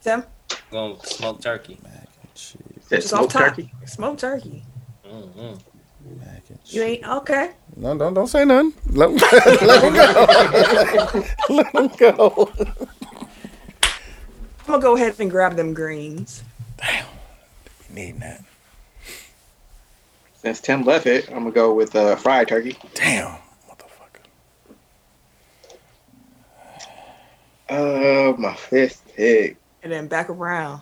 [0.01, 0.23] Tim.
[0.71, 1.77] going with smoked turkey.
[1.83, 2.59] Mac and cheese.
[2.87, 3.71] Said smoked turkey.
[3.85, 4.63] Smoked turkey.
[5.05, 6.19] Mm-hmm.
[6.19, 6.73] Mac and cheese.
[6.73, 7.51] You ain't okay.
[7.75, 8.73] No, don't don't say nothing.
[8.91, 9.17] Let him,
[9.67, 11.23] let him go.
[11.49, 12.51] let him go.
[14.67, 16.41] I'm gonna go ahead and grab them greens.
[16.81, 16.87] We
[17.95, 18.43] need that.
[20.35, 22.77] Since Tim left it, I'm gonna go with uh, fried turkey.
[22.93, 23.35] Damn,
[23.67, 24.21] motherfucker.
[27.67, 29.57] Uh, my fifth pick.
[29.81, 30.81] And then back around.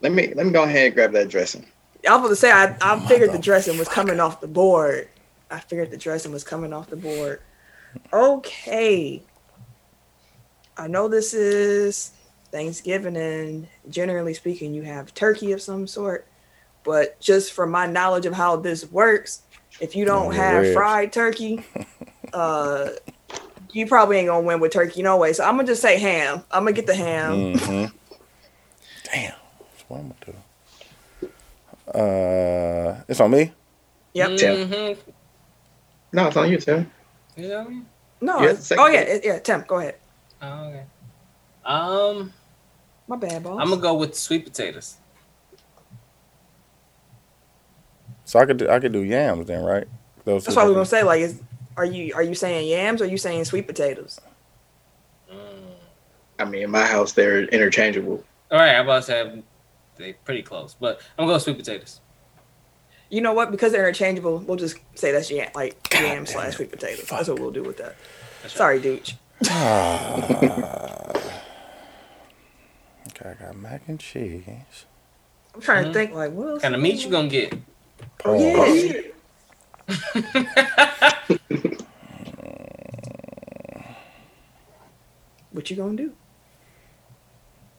[0.00, 1.66] Let me let me go ahead and grab that dressing.
[2.08, 5.08] I was gonna say I, I figured the dressing was coming off the board.
[5.50, 7.40] I figured the dressing was coming off the board.
[8.12, 9.22] Okay.
[10.76, 12.12] I know this is
[12.50, 16.26] Thanksgiving and generally speaking you have turkey of some sort.
[16.84, 19.42] But just from my knowledge of how this works,
[19.80, 20.74] if you don't Yeah, have ribs.
[20.74, 21.64] fried turkey,
[22.32, 22.90] uh
[23.72, 25.32] you probably ain't gonna win with turkey no way.
[25.32, 26.42] So I'm gonna just say ham.
[26.50, 27.58] I'm gonna get the ham.
[27.58, 27.84] hmm
[29.12, 29.32] Damn.
[29.32, 30.34] That's what I'm gonna do.
[31.98, 33.52] Uh, it's on me.
[34.14, 34.30] Yep.
[34.30, 35.00] Mm-hmm.
[36.12, 36.90] No, it's on you, Tim.
[37.36, 37.86] You know what I mean?
[38.20, 39.96] No, Yeah, it's, oh yeah, it- yeah, Tim, go ahead.
[40.42, 40.84] Oh, okay.
[41.64, 42.32] Um,
[43.08, 43.58] My bad, boss.
[43.58, 44.96] I'm gonna go with sweet potatoes.
[48.26, 49.88] So I could do, I could do yams then, right?
[50.24, 51.02] Those That's two what I was gonna say.
[51.02, 51.40] Like, is
[51.78, 54.20] are you are you saying yams or are you saying sweet potatoes?
[55.32, 55.38] Mm.
[56.38, 58.22] I mean, in my house, they're interchangeable.
[58.50, 59.42] All right, I'm about to say
[59.96, 62.02] they're pretty close, but I'm gonna go sweet potatoes.
[63.08, 63.50] You know what?
[63.50, 67.06] Because they're interchangeable, we'll just say that's yam, like God yam slash sweet potatoes.
[67.06, 67.20] Fuck.
[67.20, 67.96] That's what we'll do with that.
[68.42, 68.58] That's right.
[68.58, 69.14] Sorry, Dooch.
[69.50, 71.12] Ah.
[73.10, 74.44] okay, I got mac and cheese.
[75.54, 75.94] I'm trying to Mhm.
[75.94, 76.14] think.
[76.14, 76.62] Like, what else?
[76.62, 77.52] kind of meat you gonna get?
[78.24, 79.02] Oh yeah.
[79.88, 81.74] Pause.
[85.50, 86.12] What you gonna do?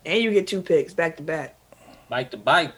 [0.05, 1.55] And you get two picks back to back.
[2.09, 2.73] Bite to bite.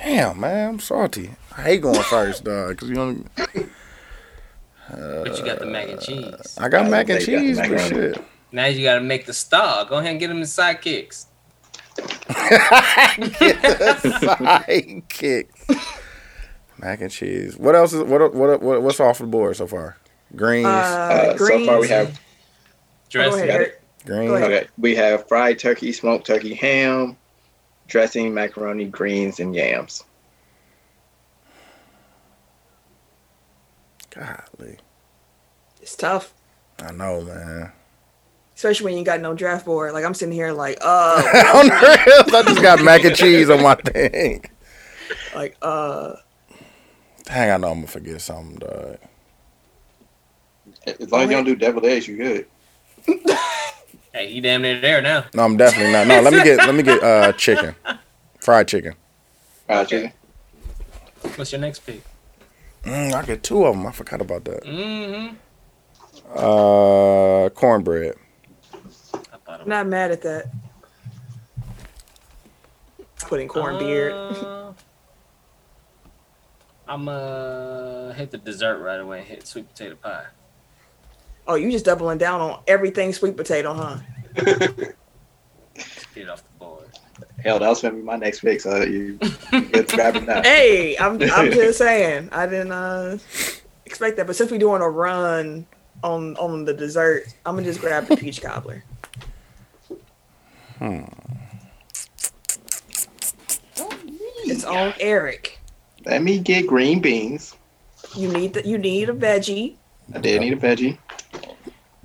[0.00, 1.30] Damn, man, I'm salty.
[1.56, 2.78] I hate going first, dog.
[2.78, 6.56] Cause you only, But you got the mac and cheese.
[6.58, 8.24] I got I mac and think you got cheese, mac but and- shit.
[8.54, 9.84] Now you gotta make the star.
[9.86, 11.26] Go ahead and get them the sidekicks.
[14.02, 15.46] Sidekick.
[16.78, 17.56] Mac and cheese.
[17.56, 19.96] What else is what what, what what's off the board so far?
[20.34, 20.66] Greens.
[20.66, 22.20] Uh, Uh, so far we have
[23.12, 23.72] Go ahead, Dressing.
[24.06, 24.30] Greens.
[24.32, 24.66] okay.
[24.78, 27.16] We have fried turkey, smoked turkey, ham,
[27.88, 30.02] dressing, macaroni, greens, and yams.
[34.10, 34.78] Golly.
[35.80, 36.32] It's tough,
[36.78, 37.72] I know, man.
[38.62, 39.92] Especially when you got no draft board.
[39.92, 41.16] Like I'm sitting here, like, uh,
[41.56, 44.44] On the real, I just got mac and cheese on my thing.
[45.34, 46.14] like, uh,
[47.24, 48.98] Dang, I know I'm gonna forget something, dog.
[50.86, 52.46] As long as you don't do deviled eggs, you good.
[54.14, 55.24] Hey, you damn near there now.
[55.32, 56.06] No, I'm definitely not.
[56.06, 57.74] No, let me get let me get uh chicken,
[58.38, 58.92] fried chicken.
[59.66, 60.12] Fried chicken.
[61.36, 62.02] What's your next pick?
[62.82, 63.86] Mm, I get two of them.
[63.86, 64.64] I forgot about that.
[64.64, 65.36] Mm-hmm.
[66.36, 68.16] Uh, cornbread.
[69.52, 70.46] I thought I'm not mad at that.
[73.20, 74.12] Putting corn beard.
[74.12, 74.72] Uh,
[76.88, 79.18] I'm uh hit the dessert right away.
[79.18, 80.24] and Hit sweet potato pie.
[81.46, 83.98] Oh, you just doubling down on everything sweet potato, huh?
[86.14, 86.86] Get off the board.
[87.42, 89.18] Hell, that was gonna be my next pick, so you
[89.52, 90.42] you good to grab it now.
[90.42, 92.30] Hey, I'm I'm just saying.
[92.32, 93.18] I didn't uh
[93.84, 95.66] expect that, but since we're doing a run
[96.02, 98.82] on on the dessert, I'm gonna just grab the peach cobbler.
[104.44, 105.60] It's on Eric.
[106.04, 107.54] Let me get green beans.
[108.16, 109.76] You need the, you need a veggie.
[110.12, 110.98] I did need a veggie.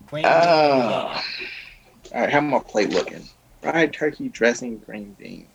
[0.07, 0.23] Queen.
[0.25, 1.23] Ah.
[2.13, 3.23] all right, how my plate looking?
[3.61, 5.47] Fried turkey, dressing, green beans.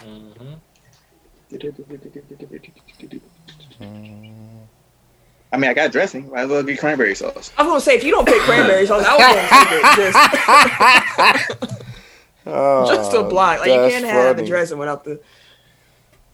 [0.00, 0.58] Mhm.
[5.54, 6.28] I mean, I got dressing.
[6.30, 7.52] Might as well be cranberry sauce.
[7.56, 9.78] I was gonna say if you don't pick cranberry sauce, I was gonna take
[11.38, 11.80] it just
[12.46, 13.60] Oh, just to blind.
[13.60, 15.20] Like you can't have the dressing without the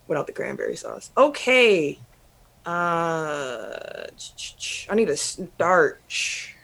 [0.08, 1.10] without the cranberry sauce.
[1.18, 1.98] Okay.
[2.64, 4.06] Uh,
[4.88, 6.56] I need a starch.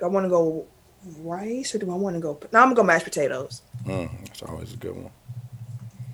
[0.00, 0.66] Do I want to go
[1.18, 2.36] rice or do I want to go?
[2.52, 3.62] No, I'm gonna go mashed potatoes.
[3.86, 5.12] Mm, that's always a good one.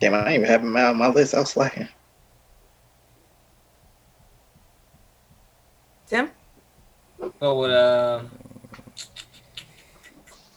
[0.00, 1.34] Damn, I ain't even have them out on my list.
[1.34, 1.88] I was slacking.
[6.10, 6.28] Tim,
[7.38, 8.22] Go with uh.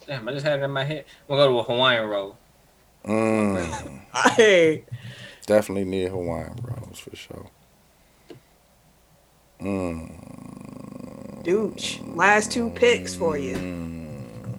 [0.04, 1.04] Damn, I just had it in my head.
[1.28, 2.36] We'll go to a Hawaiian roll.
[3.04, 4.00] Mm,
[4.36, 4.84] hey,
[5.46, 7.46] definitely need Hawaiian rolls for sure.
[9.60, 12.16] Mm, Dooch.
[12.16, 13.54] Last two picks for you.
[13.56, 14.58] mm.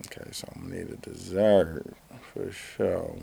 [0.00, 1.82] Okay, so I'm gonna need a dessert
[2.34, 3.16] for sure.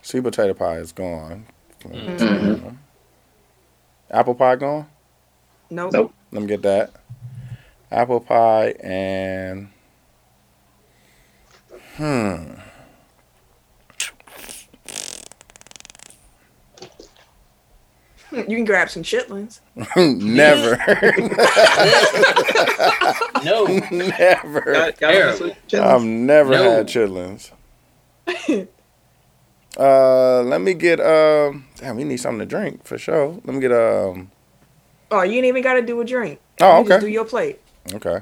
[0.00, 1.44] Sea potato pie is gone.
[1.82, 2.78] Mhm.
[4.10, 4.86] Apple pie gone.
[5.70, 5.92] Nope.
[5.92, 6.14] Nope.
[6.32, 6.90] Let me get that.
[7.90, 9.68] Apple pie and
[11.96, 12.54] hmm.
[18.32, 19.60] You can grab some chitlins.
[19.96, 20.76] Never.
[23.44, 23.66] No.
[23.90, 24.92] Never.
[24.92, 25.52] Terrible.
[25.74, 26.70] I've never No.
[26.76, 27.50] had chitlins.
[29.78, 31.66] Uh, let me get um.
[31.76, 33.28] Damn, we need something to drink for sure.
[33.44, 34.30] Let me get um.
[35.10, 36.40] Oh, you ain't even got to do a drink.
[36.60, 37.60] Oh, You just do your plate.
[37.92, 38.20] Okay.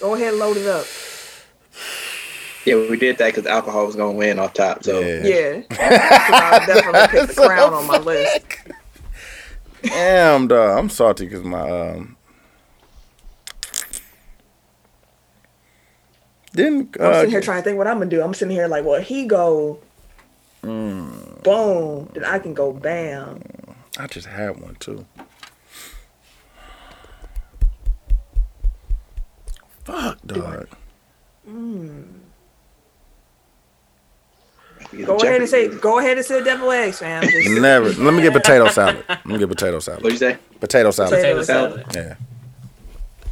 [0.00, 0.86] Go ahead, and load it up.
[2.64, 4.82] Yeah, we did that because alcohol was gonna win off top.
[4.84, 5.22] So Yeah.
[5.22, 5.60] Yeah.
[5.68, 8.40] 'Cause I definitely picked the crown on my list.
[9.82, 10.78] Damn, dog.
[10.78, 12.16] I'm salty because my um.
[16.54, 18.22] Didn't I'm uh, sitting here trying to think what I'm gonna do.
[18.22, 19.78] I'm sitting here like, well, he go
[20.64, 23.40] mm, boom, then I can go bam.
[23.98, 25.04] I just had one too.
[29.84, 30.68] Fuck, dog.
[35.04, 37.22] Go ahead and say, go ahead and say devil eggs, fam.
[37.28, 37.90] Just Never.
[37.92, 39.04] Let me get potato salad.
[39.08, 40.02] Let me get potato salad.
[40.02, 40.38] What'd you say?
[40.60, 41.10] Potato salad.
[41.10, 41.92] Potato Potato salad.
[41.94, 41.96] salad.
[42.20, 42.33] Yeah.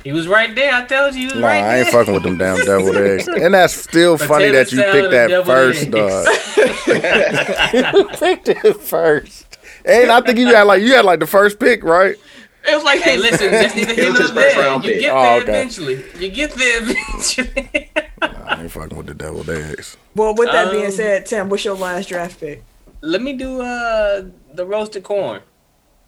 [0.05, 0.73] He was right there.
[0.75, 1.93] I told you he was Nah, right I ain't there.
[1.93, 3.29] fucking with them damn deviled eggs.
[3.29, 6.27] And that's still funny that you picked that first, dog.
[8.03, 9.59] you picked it first.
[9.85, 12.17] And I think you had like you had like the first pick, right?
[12.69, 14.75] it was like, Hey, listen, that's neither It here was nor his there.
[14.77, 15.51] You get Oh, there okay.
[15.51, 16.05] eventually.
[16.19, 17.91] You get there eventually.
[18.23, 19.97] Nah, I ain't fucking with the deviled eggs.
[20.15, 22.63] well, with that being Um, said, Tim, what's your last draft pick?
[23.01, 24.25] Let me do uh
[24.55, 25.41] the roasted corn.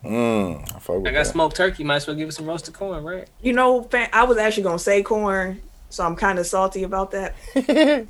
[0.05, 1.27] Mm, I fuck with I got that.
[1.33, 1.83] smoked turkey.
[1.85, 3.27] Might as well give it some roasted corn, right?
[3.41, 7.35] You know, I was actually gonna say corn, so I'm kind of salty about that.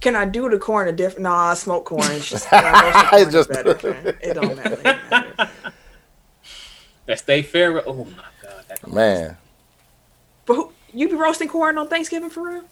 [0.00, 1.22] Can I do the corn a different?
[1.22, 2.10] Nah, I smoke corn.
[2.10, 3.70] It's just, I roasted corn It's just- better.
[4.22, 4.72] It don't matter.
[4.74, 5.50] It don't matter.
[7.06, 7.86] That stay fair.
[7.88, 8.10] Oh my
[8.42, 8.64] god.
[8.68, 9.36] That Man,
[10.46, 12.64] But who, You be roasting corn on Thanksgiving for real?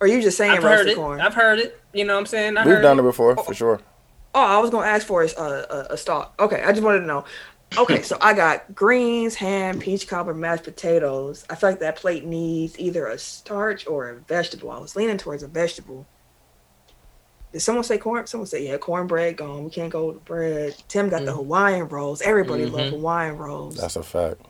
[0.00, 0.96] Or you just saying I've heard roasted it.
[0.96, 1.20] corn?
[1.20, 1.80] I've heard it.
[1.92, 2.56] You know what I'm saying?
[2.56, 3.02] I We've heard done it.
[3.02, 3.80] it before for sure.
[4.34, 6.34] Oh, I was gonna ask for a a, a stalk.
[6.40, 7.24] Okay, I just wanted to know.
[7.78, 11.46] Okay, so I got greens, ham, peach cobbler, mashed potatoes.
[11.48, 14.70] I feel like that plate needs either a starch or a vegetable.
[14.70, 16.06] I was leaning towards a vegetable.
[17.52, 18.26] Did someone say corn?
[18.26, 19.64] Someone said, yeah, cornbread gone.
[19.64, 20.74] We can't go with bread.
[20.88, 22.20] Tim got the Hawaiian rolls.
[22.22, 22.90] Everybody love Mhm.
[22.90, 23.76] Hawaiian rolls.
[23.76, 24.40] That's a fact.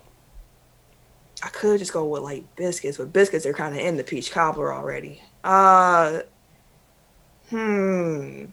[1.44, 4.30] I could just go with like biscuits, but biscuits are kind of in the peach
[4.32, 5.20] cobbler already.
[5.42, 6.20] Uh,
[7.50, 8.44] hmm.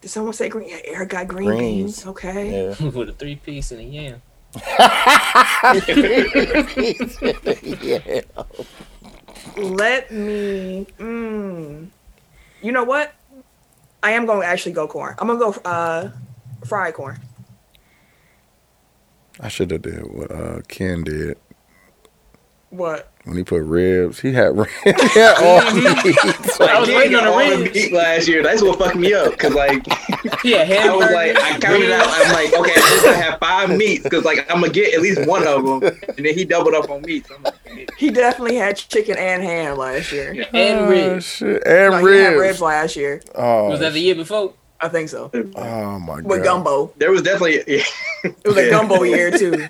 [0.00, 0.68] Did someone say green?
[0.68, 1.96] Yeah, Eric got green Greens.
[1.96, 2.06] beans.
[2.06, 2.74] Okay.
[2.80, 2.88] Yeah.
[2.90, 4.22] with a three piece and a yam.
[7.82, 8.20] yeah.
[9.56, 10.86] Let me.
[10.98, 11.88] Mm,
[12.62, 13.12] you know what?
[14.02, 15.14] I am going to actually go corn.
[15.18, 16.10] I'm gonna go uh,
[16.64, 17.18] fried corn.
[19.38, 21.38] I should have did what uh, Ken did
[22.70, 23.06] What?
[23.24, 24.18] when he put ribs.
[24.20, 24.70] He had ribs.
[24.84, 26.58] he had all meats.
[26.60, 27.74] I was waiting on got the ribs.
[27.74, 28.42] meat last year.
[28.42, 29.36] That's what fucked me up.
[29.38, 29.86] Cause like
[30.42, 32.06] Yeah, I was like, I counted out.
[32.08, 34.08] I'm like, okay, at least I have five meats.
[34.08, 35.98] Cause like I'm gonna get at least one of them.
[36.16, 37.28] And then he doubled up on meats.
[37.34, 40.32] I'm like, He definitely had chicken and ham last year.
[40.32, 40.44] Yeah.
[40.54, 41.26] and Oh, ribs.
[41.26, 41.62] shit.
[41.66, 42.40] And No, he had ribs.
[42.40, 43.20] ribs last year.
[43.34, 44.54] Oh, Was that the year before?
[44.82, 45.30] I think so.
[45.56, 46.24] oh my god.
[46.24, 46.92] With gumbo.
[46.96, 47.62] there was definitely.
[47.66, 47.84] Yeah,
[48.24, 49.66] It was a gumbo year too.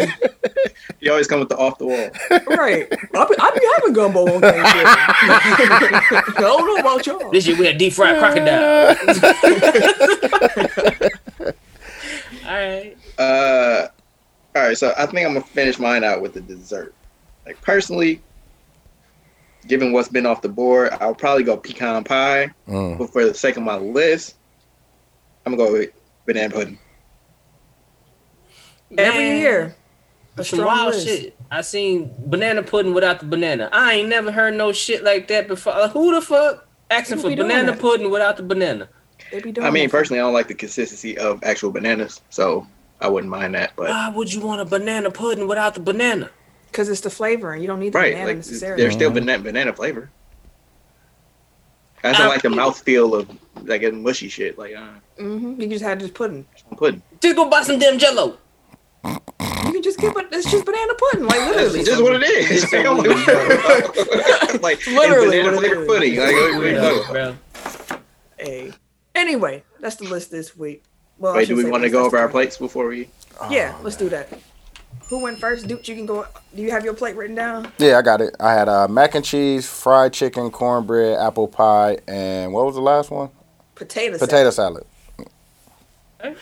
[1.00, 2.10] you always come with the off the wall.
[2.56, 2.88] Right.
[2.90, 4.86] I be, I be having gumbo on Thanksgiving.
[6.36, 7.30] I don't know about y'all.
[7.30, 8.96] This year we had deep fried crocodile.
[12.46, 12.96] All right.
[13.18, 13.88] Uh,
[14.56, 16.94] all right, so I think I'm gonna finish mine out with the dessert.
[17.44, 18.22] Like personally,
[19.66, 22.50] given what's been off the board, I'll probably go pecan pie.
[22.66, 22.96] Mm.
[22.98, 24.36] But for the sake of my list,
[25.48, 25.90] I'm gonna go with
[26.26, 26.78] banana pudding.
[28.98, 29.74] Every year.
[30.36, 31.06] A Some wild list.
[31.06, 31.36] shit.
[31.50, 33.70] I seen banana pudding without the banana.
[33.72, 35.72] I ain't never heard no shit like that before.
[35.72, 38.88] Like, who the fuck asking for banana pudding without the banana?
[39.32, 39.90] They be doing I mean, that.
[39.90, 42.66] personally, I don't like the consistency of actual bananas, so
[43.00, 43.72] I wouldn't mind that.
[43.74, 46.30] But Why would you want a banana pudding without the banana?
[46.70, 48.82] Because it's the flavor and you don't need the right, banana like necessarily.
[48.82, 50.10] there's still banana banana flavor.
[52.04, 54.56] I just I- don't like the mouthfeel of like a mushy shit.
[54.58, 54.86] Like uh,
[55.18, 56.46] hmm You just had this pudding.
[56.76, 57.02] pudding.
[57.20, 58.38] Just go buy some damn jello.
[59.04, 61.82] You can just get, but it's just banana pudding, like literally.
[61.82, 61.84] literally.
[61.84, 62.64] just what it is.
[64.60, 65.86] Like, weird, like Literally it's banana what it flavored is.
[65.86, 66.16] pudding.
[66.18, 66.72] Like, what- what you
[67.12, 67.38] Bro, talking.
[68.38, 68.72] Hey.
[69.14, 70.84] Anyway, that's the list this week.
[71.18, 73.08] Well, Wait, do we want to go over the our plates before we?
[73.50, 74.28] Yeah, Oh, let's do that.
[75.08, 75.66] Who went first?
[75.66, 76.26] Duke, you can go.
[76.54, 77.72] Do you have your plate written down?
[77.78, 78.36] Yeah, I got it.
[78.40, 82.80] I had uh, mac and cheese, fried chicken, cornbread, apple pie, and what was the
[82.82, 83.30] last one?
[83.74, 84.18] Potato.
[84.18, 84.84] Potato salad.
[86.20, 86.34] I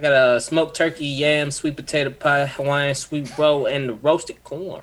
[0.00, 4.82] got a smoked turkey, yam, sweet potato pie, Hawaiian sweet roll, and the roasted corn.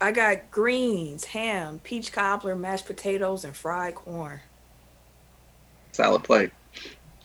[0.00, 4.40] I got greens, ham, peach cobbler, mashed potatoes, and fried corn.
[5.92, 6.50] Solid plate.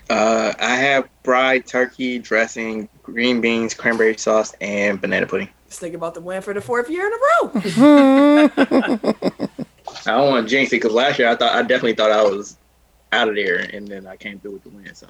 [0.09, 5.49] Uh, I have fried turkey dressing, green beans, cranberry sauce, and banana pudding.
[5.67, 7.51] Just think about the win for the fourth year in a row.
[10.05, 12.23] I don't want to jinx it because last year I thought I definitely thought I
[12.23, 12.57] was
[13.11, 14.93] out of there, and then I came through with the win.
[14.95, 15.07] So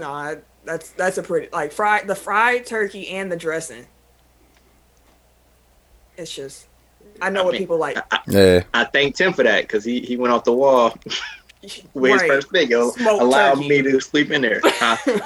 [0.00, 3.86] no, I, that's that's a pretty like fried the fried turkey and the dressing.
[6.16, 6.66] It's just,
[7.20, 7.98] I know I what mean, people like.
[8.28, 8.62] Yeah.
[8.72, 10.96] I thank Tim for that because he, he went off the wall
[11.94, 12.70] with his first pick.
[12.70, 13.68] It Smoked allowed turkey.
[13.68, 14.60] me to sleep in there.
[14.74, 15.20] Huh?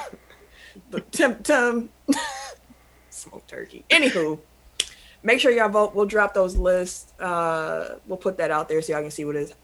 [0.91, 1.91] But Tim, Tim,
[3.11, 3.85] smoked turkey.
[3.91, 4.39] Anywho,
[5.23, 5.95] make sure y'all vote.
[5.95, 7.13] We'll drop those lists.
[7.21, 9.55] Uh, we'll put that out there so y'all can see what it is.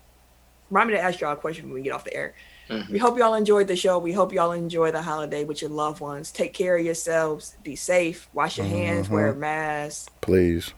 [0.74, 2.34] Remind me to ask y'all a question when we get off the air.
[2.68, 2.90] Mhm.
[2.90, 3.96] We hope y'all enjoyed the show.
[4.00, 6.32] We hope y'all enjoy the holiday with your loved ones.
[6.32, 7.54] Take care of yourselves.
[7.62, 8.28] Be safe.
[8.32, 9.08] Wash your hands.
[9.08, 10.10] Wear a mask.
[10.20, 10.74] Please.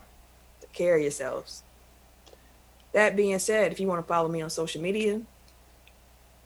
[0.61, 1.63] Take care of yourselves.
[2.93, 5.23] That being said, if you want to follow me on social media,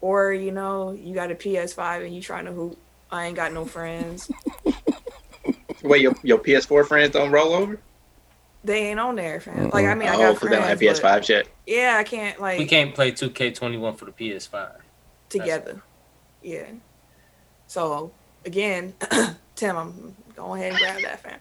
[0.01, 2.79] or you know you got a PS5 and you trying to hoop,
[3.11, 4.31] I ain't got no friends.
[5.83, 7.81] Wait, your, your PS4 friends don't roll over?
[8.63, 9.71] They ain't on there, fam.
[9.71, 11.49] Like I mean, I oh, got because they don't have friends, but- PS5 yet.
[11.67, 14.73] Yeah, I can't like We can't play 2K21 for the PS5.
[15.31, 15.83] together.
[16.43, 16.67] Yeah.
[17.67, 18.13] So
[18.45, 18.95] again,
[19.57, 21.39] Tim, I'm go ahead and grab that, fam.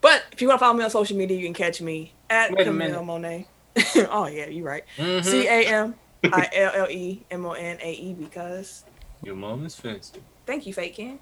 [0.00, 2.52] But if you want to follow me on social media, you can catch me at
[2.52, 3.46] Wait Camille minute.
[3.76, 4.08] Monae.
[4.10, 4.84] oh yeah, you're right.
[4.96, 5.24] Mhm.
[5.24, 5.94] C A M
[6.24, 8.84] I L L E M O N A E because
[9.22, 10.20] Your mom is fancy.
[10.46, 11.18] thank you, fake Ken.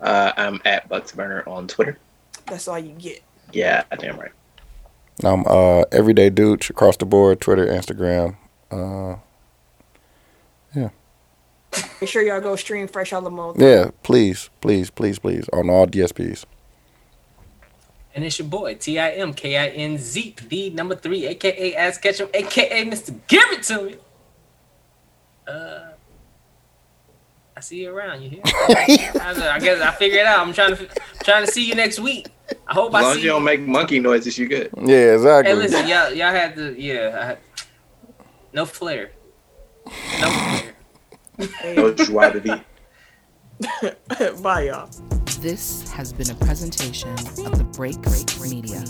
[0.00, 1.98] Uh, I'm at Bucksburner on Twitter.
[2.46, 3.22] That's all you get.
[3.52, 4.32] Yeah, I damn right.
[5.22, 8.36] I'm uh everyday dude across the board, Twitter, Instagram.
[8.70, 9.16] Uh
[10.74, 10.88] yeah.
[12.00, 13.54] Make sure y'all go stream Fresh Alamo.
[13.56, 15.48] yeah, please, please, please, please.
[15.52, 16.44] On all DSPs.
[18.14, 21.74] And it's your boy, T I M K I N Z, the number three, aka
[21.74, 23.18] Ass Ketchum, aka Mr.
[23.26, 23.96] Give It To Me.
[25.48, 25.80] Uh,
[27.56, 28.22] I see you around.
[28.22, 28.40] You hear?
[28.44, 29.14] I,
[29.54, 30.46] I guess I figure it out.
[30.46, 30.88] I'm trying to
[31.24, 32.28] trying to see you next week.
[32.66, 34.70] I hope As I long see as you don't make monkey noises, you good.
[34.76, 35.52] Yeah, exactly.
[35.52, 37.38] Hey, listen, y'all, y'all had to, yeah, I had,
[38.52, 39.12] no flair,
[40.20, 40.74] no flair.
[41.76, 42.64] No joie de vie.
[44.42, 44.88] Bye, y'all.
[45.40, 48.84] This has been a presentation of the Break Break Media.